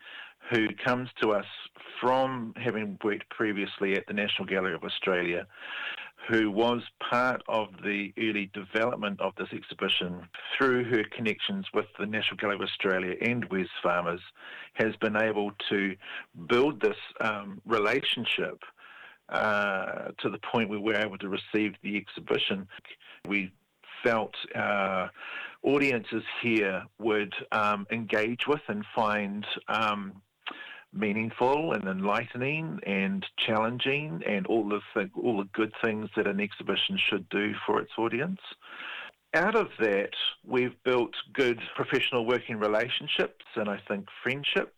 who 0.50 0.68
comes 0.84 1.08
to 1.20 1.32
us 1.32 1.46
from 2.00 2.54
having 2.56 2.98
worked 3.04 3.28
previously 3.30 3.94
at 3.94 4.06
the 4.06 4.14
National 4.14 4.46
Gallery 4.46 4.74
of 4.74 4.82
Australia, 4.82 5.46
who 6.28 6.50
was 6.50 6.82
part 7.10 7.42
of 7.48 7.68
the 7.84 8.12
early 8.18 8.50
development 8.54 9.20
of 9.20 9.32
this 9.36 9.48
exhibition 9.52 10.28
through 10.56 10.84
her 10.84 11.04
connections 11.16 11.66
with 11.74 11.86
the 11.98 12.06
National 12.06 12.36
Gallery 12.36 12.56
of 12.56 12.62
Australia 12.62 13.14
and 13.20 13.44
Wes 13.50 13.68
Farmers, 13.82 14.20
has 14.74 14.94
been 14.96 15.16
able 15.16 15.52
to 15.70 15.96
build 16.48 16.80
this 16.80 16.96
um, 17.20 17.60
relationship 17.66 18.62
uh, 19.28 20.08
to 20.18 20.30
the 20.30 20.38
point 20.38 20.68
where 20.68 20.80
we 20.80 20.92
were 20.92 20.98
able 20.98 21.18
to 21.18 21.28
receive 21.28 21.74
the 21.82 21.96
exhibition. 21.96 22.66
We 23.26 23.52
felt 24.02 24.34
uh, 24.54 25.08
audiences 25.62 26.22
here 26.42 26.84
would 26.98 27.34
um, 27.52 27.86
engage 27.90 28.46
with 28.46 28.60
and 28.68 28.84
find 28.94 29.44
um, 29.68 30.22
meaningful 30.92 31.72
and 31.72 31.84
enlightening 31.84 32.80
and 32.86 33.24
challenging 33.38 34.22
and 34.26 34.46
all 34.46 34.68
the 34.68 34.80
th- 34.94 35.10
all 35.22 35.38
the 35.38 35.48
good 35.52 35.72
things 35.82 36.08
that 36.16 36.26
an 36.26 36.40
exhibition 36.40 36.98
should 36.98 37.28
do 37.28 37.52
for 37.66 37.80
its 37.80 37.92
audience. 37.98 38.40
Out 39.34 39.54
of 39.54 39.68
that, 39.78 40.14
we've 40.46 40.82
built 40.84 41.14
good 41.34 41.60
professional 41.76 42.24
working 42.24 42.58
relationships 42.58 43.44
and 43.56 43.68
I 43.68 43.78
think 43.86 44.06
friendships. 44.22 44.72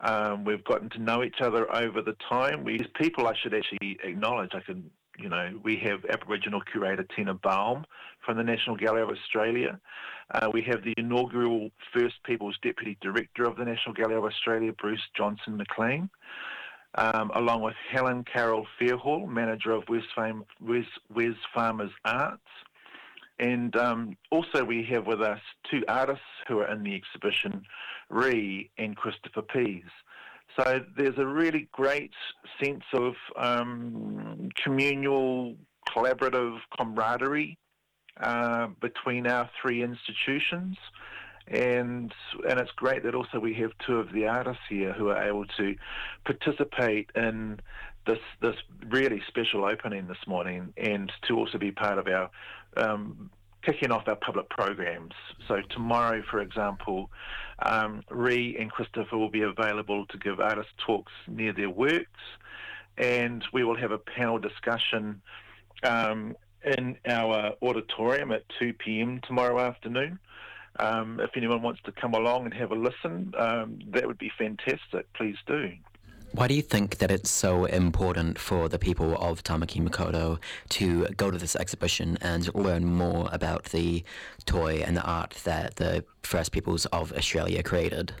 Um, 0.00 0.44
we've 0.44 0.64
gotten 0.64 0.88
to 0.90 0.98
know 0.98 1.24
each 1.24 1.40
other 1.40 1.74
over 1.74 2.02
the 2.02 2.16
time. 2.28 2.64
We, 2.64 2.78
people 3.00 3.26
I 3.26 3.34
should 3.42 3.54
actually 3.54 3.98
acknowledge, 4.04 4.50
I 4.54 4.60
can 4.60 4.90
you 5.18 5.28
know, 5.28 5.50
we 5.64 5.76
have 5.84 6.04
Aboriginal 6.10 6.60
curator 6.60 7.04
Tina 7.16 7.34
Baum 7.34 7.84
from 8.24 8.36
the 8.36 8.44
National 8.44 8.76
Gallery 8.76 9.02
of 9.02 9.10
Australia. 9.10 9.78
Uh, 10.32 10.48
we 10.52 10.62
have 10.62 10.84
the 10.84 10.94
inaugural 10.96 11.70
First 11.92 12.14
Peoples 12.24 12.56
Deputy 12.62 12.96
Director 13.00 13.44
of 13.44 13.56
the 13.56 13.64
National 13.64 13.94
Gallery 13.94 14.16
of 14.16 14.24
Australia, 14.24 14.72
Bruce 14.72 15.02
Johnson 15.16 15.56
McLean, 15.56 16.08
um, 16.94 17.32
along 17.34 17.62
with 17.62 17.74
Helen 17.90 18.24
Carroll 18.32 18.66
Fairhall, 18.80 19.26
manager 19.26 19.72
of 19.72 19.82
Wes, 19.88 20.02
Fam- 20.14 20.44
Farmers 21.54 21.90
Arts. 22.04 22.42
And 23.40 23.74
um, 23.76 24.16
also 24.30 24.64
we 24.64 24.86
have 24.90 25.06
with 25.06 25.20
us 25.20 25.40
two 25.70 25.84
artists 25.88 26.24
who 26.46 26.58
are 26.58 26.72
in 26.72 26.82
the 26.82 26.94
exhibition, 26.94 27.62
Ree 28.10 28.70
and 28.78 28.96
Christopher 28.96 29.42
Pease. 29.42 29.82
So 30.58 30.80
there's 30.96 31.18
a 31.18 31.26
really 31.26 31.68
great 31.72 32.12
sense 32.62 32.84
of 32.92 33.14
um, 33.36 34.48
communal, 34.62 35.54
collaborative 35.88 36.58
camaraderie 36.76 37.56
uh, 38.20 38.68
between 38.80 39.26
our 39.26 39.48
three 39.60 39.82
institutions. 39.82 40.76
And 41.46 42.12
and 42.46 42.60
it's 42.60 42.72
great 42.72 43.04
that 43.04 43.14
also 43.14 43.38
we 43.38 43.54
have 43.54 43.70
two 43.86 43.96
of 43.96 44.12
the 44.12 44.26
artists 44.26 44.64
here 44.68 44.92
who 44.92 45.08
are 45.08 45.22
able 45.22 45.46
to 45.56 45.76
participate 46.26 47.10
in 47.14 47.60
this 48.06 48.18
this 48.42 48.56
really 48.88 49.22
special 49.28 49.64
opening 49.64 50.08
this 50.08 50.26
morning, 50.26 50.74
and 50.76 51.10
to 51.26 51.38
also 51.38 51.56
be 51.56 51.70
part 51.70 51.98
of 51.98 52.06
our 52.06 52.30
um, 52.76 53.30
kicking 53.68 53.90
off 53.90 54.08
our 54.08 54.16
public 54.16 54.48
programs. 54.48 55.12
So 55.46 55.60
tomorrow, 55.70 56.22
for 56.30 56.40
example, 56.40 57.10
um, 57.60 58.02
Ree 58.10 58.56
and 58.58 58.70
Christopher 58.70 59.18
will 59.18 59.30
be 59.30 59.42
available 59.42 60.06
to 60.06 60.18
give 60.18 60.40
artist 60.40 60.70
talks 60.78 61.12
near 61.26 61.52
their 61.52 61.68
works, 61.68 62.20
and 62.96 63.44
we 63.52 63.64
will 63.64 63.76
have 63.76 63.92
a 63.92 63.98
panel 63.98 64.38
discussion 64.38 65.20
um, 65.82 66.34
in 66.64 66.96
our 67.06 67.52
auditorium 67.62 68.32
at 68.32 68.44
2 68.58 68.72
p.m. 68.72 69.20
tomorrow 69.26 69.60
afternoon. 69.60 70.18
Um, 70.78 71.20
if 71.20 71.30
anyone 71.36 71.60
wants 71.60 71.80
to 71.84 71.92
come 71.92 72.14
along 72.14 72.44
and 72.44 72.54
have 72.54 72.70
a 72.70 72.74
listen, 72.74 73.34
um, 73.36 73.80
that 73.90 74.06
would 74.06 74.18
be 74.18 74.30
fantastic. 74.38 75.12
Please 75.12 75.36
do. 75.46 75.72
Why 76.32 76.46
do 76.46 76.54
you 76.54 76.62
think 76.62 76.98
that 76.98 77.10
it's 77.10 77.30
so 77.30 77.64
important 77.64 78.38
for 78.38 78.68
the 78.68 78.78
people 78.78 79.16
of 79.16 79.42
Tamaki 79.42 79.80
Makaurau 79.80 80.38
to 80.68 81.06
go 81.16 81.30
to 81.30 81.38
this 81.38 81.56
exhibition 81.56 82.18
and 82.20 82.54
learn 82.54 82.84
more 82.84 83.28
about 83.32 83.64
the 83.64 84.04
toy 84.44 84.82
and 84.86 84.96
the 84.96 85.02
art 85.02 85.40
that 85.44 85.76
the 85.76 86.04
First 86.22 86.52
Peoples 86.52 86.84
of 86.86 87.12
Australia 87.14 87.62
created? 87.62 88.12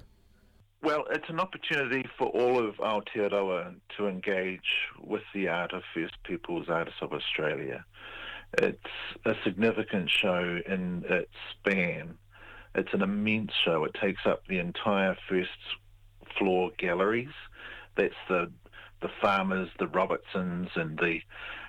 Well, 0.82 1.04
it's 1.10 1.28
an 1.28 1.38
opportunity 1.38 2.08
for 2.16 2.28
all 2.28 2.66
of 2.66 2.76
Aotearoa 2.76 3.74
to 3.98 4.06
engage 4.06 4.88
with 5.04 5.22
the 5.34 5.48
art 5.48 5.74
of 5.74 5.82
First 5.92 6.14
Peoples 6.24 6.68
Artists 6.68 7.00
of 7.02 7.12
Australia. 7.12 7.84
It's 8.56 8.78
a 9.26 9.34
significant 9.44 10.08
show 10.08 10.60
in 10.66 11.04
its 11.08 11.34
span. 11.50 12.16
It's 12.74 12.94
an 12.94 13.02
immense 13.02 13.52
show. 13.64 13.84
It 13.84 13.94
takes 14.00 14.22
up 14.24 14.46
the 14.48 14.60
entire 14.60 15.16
first 15.28 15.50
floor 16.38 16.70
galleries 16.78 17.34
that's 17.98 18.14
the 18.28 18.50
the 19.00 19.10
farmers, 19.20 19.68
the 19.78 19.86
Robertsons, 19.86 20.70
and 20.74 20.98
the 20.98 21.20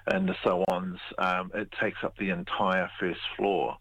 and 0.08 0.30
the 0.30 0.36
so 0.44 0.64
ons. 0.70 1.00
Um, 1.18 1.52
it 1.54 1.70
takes 1.80 2.00
up 2.04 2.18
the 2.18 2.30
entire 2.30 2.90
first 3.00 3.20
floor, 3.36 3.78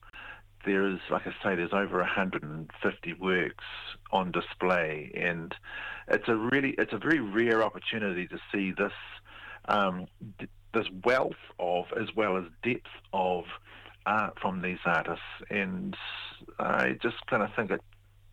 there's, 0.65 1.01
like 1.11 1.27
I 1.27 1.31
say, 1.43 1.55
there's 1.57 1.73
over 1.73 1.99
150 1.99 3.13
works 3.15 3.65
on 4.13 4.33
display, 4.33 5.11
and 5.15 5.55
it's 6.09 6.29
a 6.29 6.37
really, 6.37 6.75
it's 6.79 6.93
a 6.93 6.99
very 6.99 7.21
rare 7.21 7.63
opportunity 7.63 8.27
to 8.29 8.39
see 8.53 8.73
this, 8.77 8.93
um, 9.67 10.07
this 10.75 10.87
wealth 11.05 11.33
of, 11.59 11.87
as 11.99 12.09
well 12.15 12.37
as 12.37 12.45
depth 12.63 12.87
of 13.13 13.45
art 14.07 14.39
from 14.41 14.63
these 14.63 14.79
artists, 14.85 15.25
and 15.51 15.97
I 16.59 16.99
just 17.03 17.25
kind 17.29 17.43
of 17.43 17.51
think 17.55 17.71
it, 17.71 17.81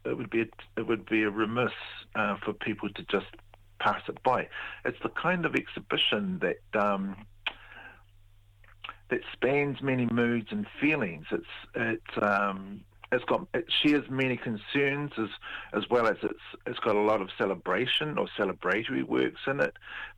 it 0.05 0.17
would 0.17 0.29
be, 0.29 0.41
a, 0.41 0.47
it 0.77 0.87
would 0.87 1.05
be 1.05 1.23
a 1.23 1.29
remiss 1.29 1.73
uh, 2.15 2.37
for 2.43 2.53
people 2.53 2.89
to 2.89 3.03
just 3.03 3.27
pass 3.85 4.01
it 4.07 4.21
by. 4.23 4.47
It's 4.83 4.97
the 5.03 5.09
kind 5.09 5.45
of 5.45 5.55
exhibition 5.55 6.39
that. 6.39 6.79
Um, 6.79 7.15
that 9.09 9.19
spans 9.33 9.83
many 9.83 10.07
moods 10.07 10.47
and 10.49 10.65
feelings. 10.81 11.25
It's 11.31 11.45
it 11.75 12.23
um, 12.23 12.81
it's 13.11 13.25
got 13.25 13.47
it 13.53 13.65
shares 13.83 14.03
many 14.09 14.35
concerns 14.35 15.11
as 15.17 15.29
as 15.73 15.83
well 15.89 16.07
as 16.07 16.17
it's 16.23 16.39
it's 16.65 16.79
got 16.79 16.95
a 16.95 17.01
lot 17.01 17.21
of 17.21 17.29
celebration 17.37 18.17
or 18.17 18.27
celebratory 18.37 19.03
works 19.03 19.41
in 19.47 19.59
it. 19.59 19.75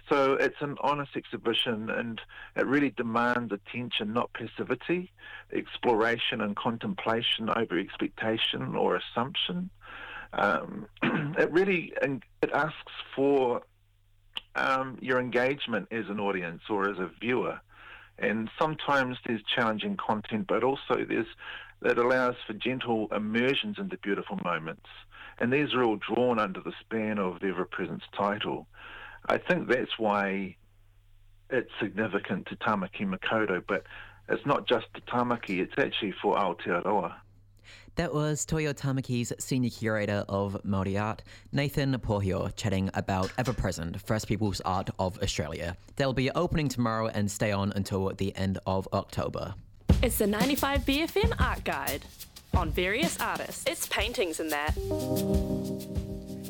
So 0.09 0.34
it's 0.34 0.61
an 0.61 0.78
honest 0.82 1.15
exhibition 1.15 1.89
and 1.89 2.22
it 2.55 2.65
really 2.65 2.91
demands 2.91 3.51
attention, 3.51 4.13
not 4.13 4.32
passivity, 4.34 5.11
exploration 5.53 6.39
and 6.41 6.55
contemplation 6.55 7.49
over 7.49 7.78
expectation 7.78 8.76
or 8.76 8.95
assumption. 8.95 9.70
Um, 10.34 10.88
it 11.03 11.51
really 11.51 11.93
it 12.01 12.51
asks 12.53 12.91
for 13.15 13.61
um, 14.55 14.97
your 15.01 15.19
engagement 15.19 15.88
as 15.91 16.05
an 16.09 16.19
audience 16.19 16.63
or 16.69 16.89
as 16.89 16.99
a 16.99 17.09
viewer 17.19 17.59
and 18.19 18.49
sometimes 18.59 19.17
there's 19.25 19.41
challenging 19.43 19.95
content, 19.95 20.47
but 20.47 20.63
also 20.63 21.05
there's 21.07 21.28
that 21.82 21.99
allows 21.99 22.36
for 22.47 22.53
gentle 22.53 23.07
immersions 23.11 23.78
into 23.78 23.97
beautiful 23.97 24.39
moments. 24.43 24.88
And 25.38 25.53
these 25.53 25.75
are 25.75 25.84
all 25.84 25.97
drawn 25.97 26.39
under 26.39 26.59
the 26.59 26.73
span 26.80 27.19
of 27.19 27.39
the 27.39 27.49
Ever 27.49 27.65
Presence 27.65 28.01
title. 28.17 28.65
I 29.30 29.38
think 29.38 29.67
that's 29.67 29.99
why 29.99 30.55
it's 31.51 31.69
significant 31.80 32.47
to 32.47 32.55
Tamaki 32.55 33.01
Makaurau, 33.01 33.63
but 33.67 33.84
it's 34.28 34.45
not 34.45 34.67
just 34.67 34.88
to 34.95 35.01
Tamaki, 35.01 35.59
it's 35.59 35.75
actually 35.78 36.13
for 36.19 36.36
Aotearoa. 36.36 37.13
That 37.97 38.13
was 38.13 38.45
Toi 38.45 38.67
o 38.67 38.73
Tamaki's 38.73 39.33
Senior 39.39 39.71
Curator 39.71 40.23
of 40.29 40.55
Māori 40.63 41.01
Art, 41.01 41.23
Nathan 41.51 41.97
Pōhio, 41.97 42.55
chatting 42.55 42.91
about 42.93 43.31
Ever 43.39 43.53
Present, 43.53 43.99
First 43.99 44.27
People's 44.27 44.61
Art 44.61 44.91
of 44.99 45.17
Australia. 45.23 45.75
They'll 45.95 46.13
be 46.13 46.29
opening 46.29 46.69
tomorrow 46.69 47.07
and 47.07 47.29
stay 47.29 47.51
on 47.51 47.73
until 47.75 48.13
the 48.13 48.35
end 48.35 48.59
of 48.67 48.87
October. 48.93 49.55
It's 50.03 50.19
the 50.19 50.27
95 50.27 50.81
BFM 50.81 51.41
Art 51.41 51.63
Guide 51.63 52.05
on 52.53 52.69
various 52.69 53.19
artists. 53.19 53.63
It's 53.65 53.87
paintings 53.87 54.39
and 54.39 54.51
that. 54.51 56.07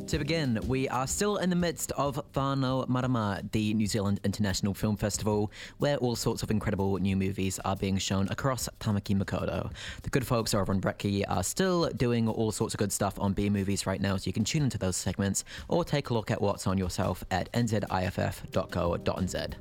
To 0.08 0.18
begin, 0.18 0.58
we 0.70 0.88
are 0.88 1.06
still 1.06 1.36
in 1.36 1.50
the 1.50 1.56
midst 1.58 1.92
of 1.98 2.16
Whānau 2.32 2.88
Marama, 2.88 3.42
the 3.52 3.74
New 3.74 3.88
Zealand 3.88 4.22
International 4.24 4.74
Film 4.74 4.96
Festival, 4.96 5.52
where 5.80 5.98
all 5.98 6.16
sorts 6.16 6.44
of 6.44 6.50
incredible 6.50 6.96
new 6.96 7.18
movies 7.18 7.60
are 7.66 7.76
being 7.76 7.98
shown 7.98 8.30
across 8.30 8.70
Tamaki 8.80 9.22
Makaurau. 9.22 9.70
The 10.04 10.10
good 10.10 10.26
folks 10.26 10.54
over 10.54 10.72
on 10.72 10.80
Brekkie 10.80 11.26
are 11.28 11.44
still 11.44 11.90
doing 11.90 12.30
all 12.30 12.54
sorts 12.54 12.74
of 12.74 12.78
good 12.78 12.94
stuff 12.94 13.20
on 13.20 13.34
B 13.34 13.50
movies 13.50 13.86
right 13.86 14.00
now, 14.00 14.16
so 14.16 14.28
you 14.28 14.34
can 14.34 14.46
tune 14.46 14.64
into 14.64 14.78
those 14.78 14.96
segments 14.96 15.44
or 15.68 15.84
take 15.84 16.10
a 16.10 16.14
look 16.14 16.32
at 16.32 16.42
what's 16.42 16.68
on 16.68 16.78
yourself 16.78 17.26
at 17.30 17.52
nziff.co.nz. 17.52 19.56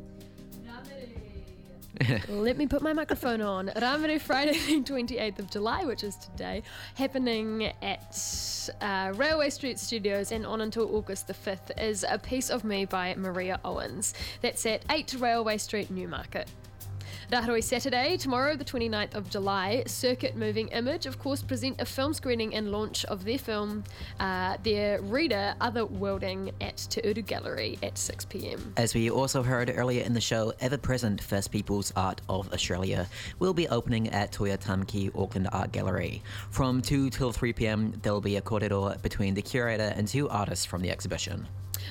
Let 2.29 2.57
me 2.57 2.67
put 2.67 2.83
my 2.83 2.93
microphone 2.93 3.41
on. 3.41 3.69
Rāmere 3.69 4.21
Friday, 4.21 4.53
the 4.67 4.83
28th 4.83 5.39
of 5.39 5.51
July, 5.51 5.85
which 5.85 6.05
is 6.05 6.17
today, 6.17 6.63
happening 6.95 7.73
at 7.83 8.71
uh, 8.81 9.13
Railway 9.15 9.51
Street 9.51 9.79
Studios 9.79 10.33
and 10.33 10.45
on 10.45 10.61
until 10.61 10.95
August 10.97 11.27
the 11.27 11.35
5th, 11.35 11.81
is 11.81 12.05
A 12.09 12.19
Piece 12.19 12.51
of 12.51 12.65
Me 12.65 12.85
by 12.85 13.15
Maria 13.17 13.61
Owens. 13.65 14.15
That's 14.43 14.67
at 14.67 14.85
8 14.91 15.17
Railway 15.19 15.59
Street, 15.59 15.91
Newmarket. 15.91 16.49
Rāhoroi 17.33 17.61
Saturday, 17.61 18.17
tomorrow, 18.17 18.55
the 18.55 18.65
29th 18.65 19.17
of 19.17 19.29
July, 19.29 19.83
Circuit 19.89 20.37
Moving 20.37 20.69
Image, 20.69 21.07
of 21.07 21.19
course, 21.19 21.43
present 21.43 21.81
a 21.81 21.85
film 21.85 22.15
screening 22.15 22.55
and 22.55 22.71
launch 22.71 23.05
of 23.07 23.25
their 23.25 23.37
film, 23.37 23.83
uh, 24.21 24.57
their 24.63 25.01
reader, 25.01 25.57
Otherworlding, 25.61 26.53
at 26.61 26.77
Te 26.89 27.01
Uru 27.03 27.23
Gallery 27.23 27.81
at 27.83 27.99
6 27.99 28.27
pm. 28.27 28.73
As 28.77 28.95
we 28.95 29.11
also 29.11 29.43
heard 29.43 29.73
earlier 29.75 30.05
in 30.05 30.15
the 30.15 30.21
show, 30.21 30.53
ever 30.61 30.79
present 30.79 31.21
First 31.21 31.51
People's 31.51 31.93
Art 31.97 32.21
of 32.29 32.53
Australia 32.53 33.09
will 33.41 33.55
be 33.55 33.67
opening 33.71 34.09
at 34.11 34.31
Toi 34.31 34.53
o 34.53 34.57
Tamaki 34.57 35.11
Auckland 35.21 35.49
Art 35.51 35.73
Gallery. 35.73 36.23
From 36.51 36.81
2 36.81 37.11
till 37.11 37.33
3 37.33 37.53
pm, 37.53 37.93
there'll 38.03 38.21
be 38.21 38.37
a 38.37 38.41
corridor 38.41 38.95
between 39.03 39.35
the 39.35 39.43
curator 39.43 39.93
and 39.97 40.07
two 40.07 40.29
artists 40.29 40.65
from 40.65 40.81
the 40.81 40.93
exhibition. 40.93 41.49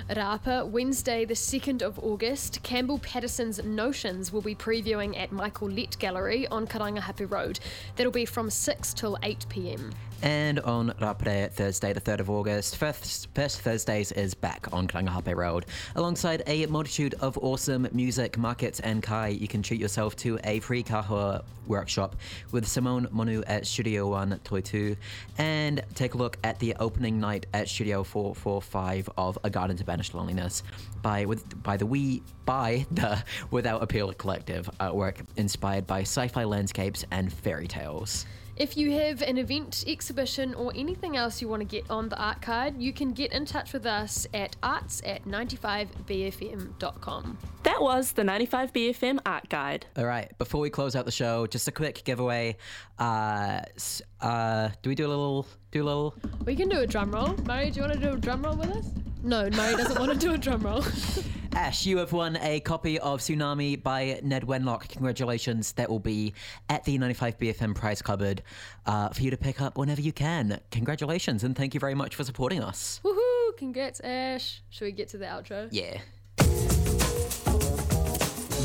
Rapa, 0.09 0.67
Wednesday, 0.67 1.25
the 1.25 1.33
2nd 1.33 1.81
of 1.81 1.97
August, 1.99 2.61
Campbell 2.63 2.99
Patterson's 2.99 3.63
Notions 3.63 4.31
will 4.31 4.41
be 4.41 4.55
previewing 4.55 5.17
at 5.19 5.31
Michael 5.31 5.69
Lett 5.69 5.97
Gallery 5.99 6.47
on 6.47 6.67
Karangahape 6.67 7.29
Road. 7.29 7.59
That'll 7.95 8.11
be 8.11 8.25
from 8.25 8.49
6 8.49 8.93
till 8.93 9.17
8 9.23 9.45
pm. 9.49 9.91
And 10.21 10.59
on 10.61 10.91
Rāpare, 10.99 11.51
Thursday, 11.51 11.93
the 11.93 12.01
3rd 12.01 12.19
of 12.21 12.29
August, 12.29 12.77
First, 12.77 13.27
First 13.35 13.61
Thursdays 13.61 14.11
is 14.11 14.33
back 14.33 14.67
on 14.73 14.87
Karangahape 14.87 15.35
Road. 15.35 15.65
Alongside 15.95 16.41
a 16.47 16.65
multitude 16.67 17.15
of 17.19 17.37
awesome 17.39 17.87
music, 17.91 18.37
markets, 18.37 18.79
and 18.79 19.03
kai, 19.03 19.27
you 19.27 19.47
can 19.47 19.61
treat 19.61 19.79
yourself 19.79 20.15
to 20.17 20.39
a 20.43 20.59
free 20.61 20.83
kahua 20.83 21.43
workshop 21.67 22.15
with 22.51 22.67
Simone 22.67 23.07
Monu 23.07 23.43
at 23.47 23.67
Studio 23.67 24.07
1 24.09 24.39
Toi 24.43 24.61
Tū, 24.61 24.97
and 25.37 25.81
take 25.93 26.13
a 26.13 26.17
look 26.17 26.37
at 26.43 26.59
the 26.59 26.75
opening 26.79 27.19
night 27.19 27.45
at 27.53 27.67
Studio 27.67 28.03
445 28.03 29.09
of 29.17 29.37
A 29.43 29.49
Garden 29.49 29.77
to 29.77 29.83
Banish 29.83 30.13
Loneliness 30.13 30.63
by 31.01 31.25
with 31.25 31.61
by 31.63 31.77
the 31.77 31.85
we 31.85 32.21
by 32.45 32.85
the 32.91 33.23
Without 33.51 33.83
Appeal 33.83 34.13
Collective 34.13 34.69
artwork 34.79 35.17
inspired 35.37 35.85
by 35.85 36.01
sci-fi 36.01 36.43
landscapes 36.43 37.05
and 37.11 37.31
fairy 37.31 37.67
tales. 37.67 38.25
If 38.57 38.77
you 38.77 38.93
have 38.93 39.21
an 39.21 39.37
event, 39.37 39.83
exhibition, 39.85 40.53
or 40.53 40.71
anything 40.73 41.17
else 41.17 41.41
you 41.41 41.49
want 41.49 41.59
to 41.59 41.65
get 41.65 41.83
on 41.89 42.07
the 42.07 42.17
art 42.17 42.41
card, 42.41 42.81
you 42.81 42.93
can 42.93 43.11
get 43.11 43.33
in 43.33 43.45
touch 43.45 43.73
with 43.73 43.85
us 43.85 44.25
at 44.33 44.55
arts 44.63 45.01
at 45.05 45.25
95bfm.com. 45.25 47.37
That 47.63 47.81
was 47.81 48.13
the 48.13 48.23
95 48.23 48.71
BFM 48.71 49.19
Art 49.25 49.49
Guide. 49.49 49.87
All 49.97 50.05
right, 50.05 50.31
before 50.37 50.61
we 50.61 50.69
close 50.69 50.95
out 50.95 51.03
the 51.03 51.11
show, 51.11 51.47
just 51.47 51.67
a 51.67 51.71
quick 51.71 52.05
giveaway. 52.05 52.55
Uh, 52.97 53.61
uh, 54.21 54.69
do 54.81 54.89
we 54.89 54.95
do 54.95 55.05
a 55.05 55.09
little? 55.09 55.47
Do 55.71 55.83
a 55.83 55.85
little? 55.85 56.15
We 56.45 56.55
can 56.55 56.69
do 56.69 56.79
a 56.79 56.87
drum 56.87 57.11
roll. 57.11 57.35
Murray, 57.45 57.69
do 57.69 57.77
you 57.77 57.87
want 57.87 57.93
to 57.93 57.99
do 57.99 58.13
a 58.13 58.17
drum 58.17 58.43
roll 58.43 58.55
with 58.55 58.71
us? 58.71 58.85
No, 59.23 59.49
Murray 59.49 59.75
doesn't 59.75 59.99
want 59.99 60.11
to 60.11 60.17
do 60.17 60.33
a 60.33 60.37
drum 60.37 60.61
roll. 60.61 60.83
Ash, 61.53 61.85
you 61.85 61.97
have 61.97 62.11
won 62.11 62.37
a 62.41 62.59
copy 62.59 62.99
of 62.99 63.21
Tsunami 63.21 63.81
by 63.81 64.19
Ned 64.23 64.43
Wenlock. 64.43 64.89
Congratulations. 64.89 65.71
That 65.73 65.89
will 65.89 65.99
be 65.99 66.33
at 66.67 66.83
the 66.83 66.97
95 66.97 67.37
BFM 67.37 67.75
prize 67.75 68.01
cupboard 68.01 68.43
uh, 68.85 69.09
for 69.09 69.23
you 69.23 69.31
to 69.31 69.37
pick 69.37 69.61
up 69.61 69.77
whenever 69.77 70.01
you 70.01 70.11
can. 70.11 70.59
Congratulations, 70.71 71.43
and 71.45 71.55
thank 71.55 71.73
you 71.73 71.79
very 71.79 71.95
much 71.95 72.15
for 72.15 72.23
supporting 72.25 72.61
us. 72.61 72.99
Woohoo! 73.03 73.57
Congrats, 73.57 74.01
Ash. 74.01 74.61
Should 74.69 74.85
we 74.85 74.91
get 74.91 75.07
to 75.09 75.17
the 75.17 75.25
outro? 75.25 75.69
Yeah. 75.71 75.99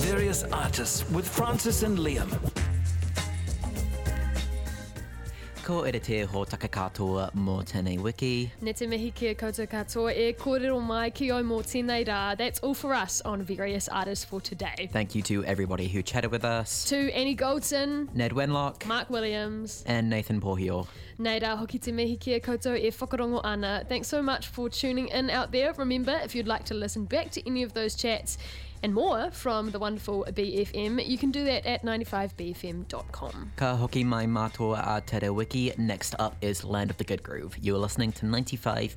Various 0.03 0.43
artists 0.45 1.09
with 1.11 1.29
Frances 1.29 1.85
and 1.85 1.97
Liam. 1.97 2.29
Ko 5.71 5.85
ere 5.87 6.01
te 6.01 6.17
ho 6.27 6.41
taka 6.45 6.67
katoa 6.67 7.29
mō 7.31 7.53
tēnei 7.71 8.01
wiki. 8.03 8.51
Ne 8.61 8.73
te 8.73 8.89
mihi 8.91 9.13
kia 9.15 9.37
koutou 9.39 9.69
katoa 9.71 10.11
e 10.11 10.33
kōrero 10.33 10.81
mai 10.83 11.11
ki 11.11 11.29
o 11.31 11.37
mō 11.47 11.61
tēnei 11.63 12.01
rā. 12.09 12.37
That's 12.37 12.59
all 12.59 12.75
for 12.75 12.93
us 12.93 13.21
on 13.21 13.45
Various 13.45 13.87
Artists 13.87 14.25
for 14.25 14.41
today. 14.41 14.89
Thank 14.93 15.15
you 15.15 15.23
to 15.31 15.45
everybody 15.45 15.87
who 15.87 16.03
chatted 16.03 16.33
with 16.33 16.45
us. 16.45 16.85
To 16.87 17.13
Annie 17.13 17.37
Goldson, 17.37 18.13
Ned 18.17 18.33
Wenlock 18.33 18.85
Mark 18.85 19.11
Williams, 19.11 19.85
and 19.87 20.11
Nathan 20.11 20.41
Pōhio. 20.41 20.89
Nei 21.19 21.39
rā 21.39 21.57
hoki 21.57 21.79
te 21.79 21.93
mihi 21.93 22.17
kia 22.17 22.41
koutou 22.41 22.75
e 22.75 22.91
whakarongo 22.91 23.41
ana. 23.45 23.85
Thanks 23.89 24.09
so 24.09 24.21
much 24.21 24.49
for 24.49 24.69
tuning 24.69 25.07
in 25.07 25.31
out 25.31 25.53
there. 25.53 25.73
Remember, 25.75 26.19
if 26.25 26.35
you'd 26.35 26.49
like 26.49 26.65
to 26.65 26.75
listen 26.75 27.05
back 27.05 27.31
to 27.31 27.47
any 27.47 27.63
of 27.63 27.75
those 27.75 27.95
chats 27.95 28.39
and 28.83 28.95
more 28.95 29.31
from 29.31 29.71
the 29.71 29.79
wonderful 29.79 30.25
BFM, 30.29 31.07
you 31.07 31.19
can 31.19 31.31
do 31.31 31.45
that 31.45 31.67
at 31.67 31.85
95bfm.com. 31.85 33.53
Ka 33.57 33.77
hoki 33.77 34.05
mai 34.05 34.27
mātua 34.27 34.97
a 34.97 35.01
Tere 35.01 35.33
Wiki. 35.33 35.73
Next 35.79 36.15
up 36.19 36.37
is 36.41 36.65
Land 36.65 36.91
of 36.91 36.97
the 36.97 37.05
Good 37.05 37.23
Groove. 37.23 37.57
You 37.61 37.75
are 37.77 37.79
listening 37.79 38.13
to 38.13 38.27
95 38.27 38.97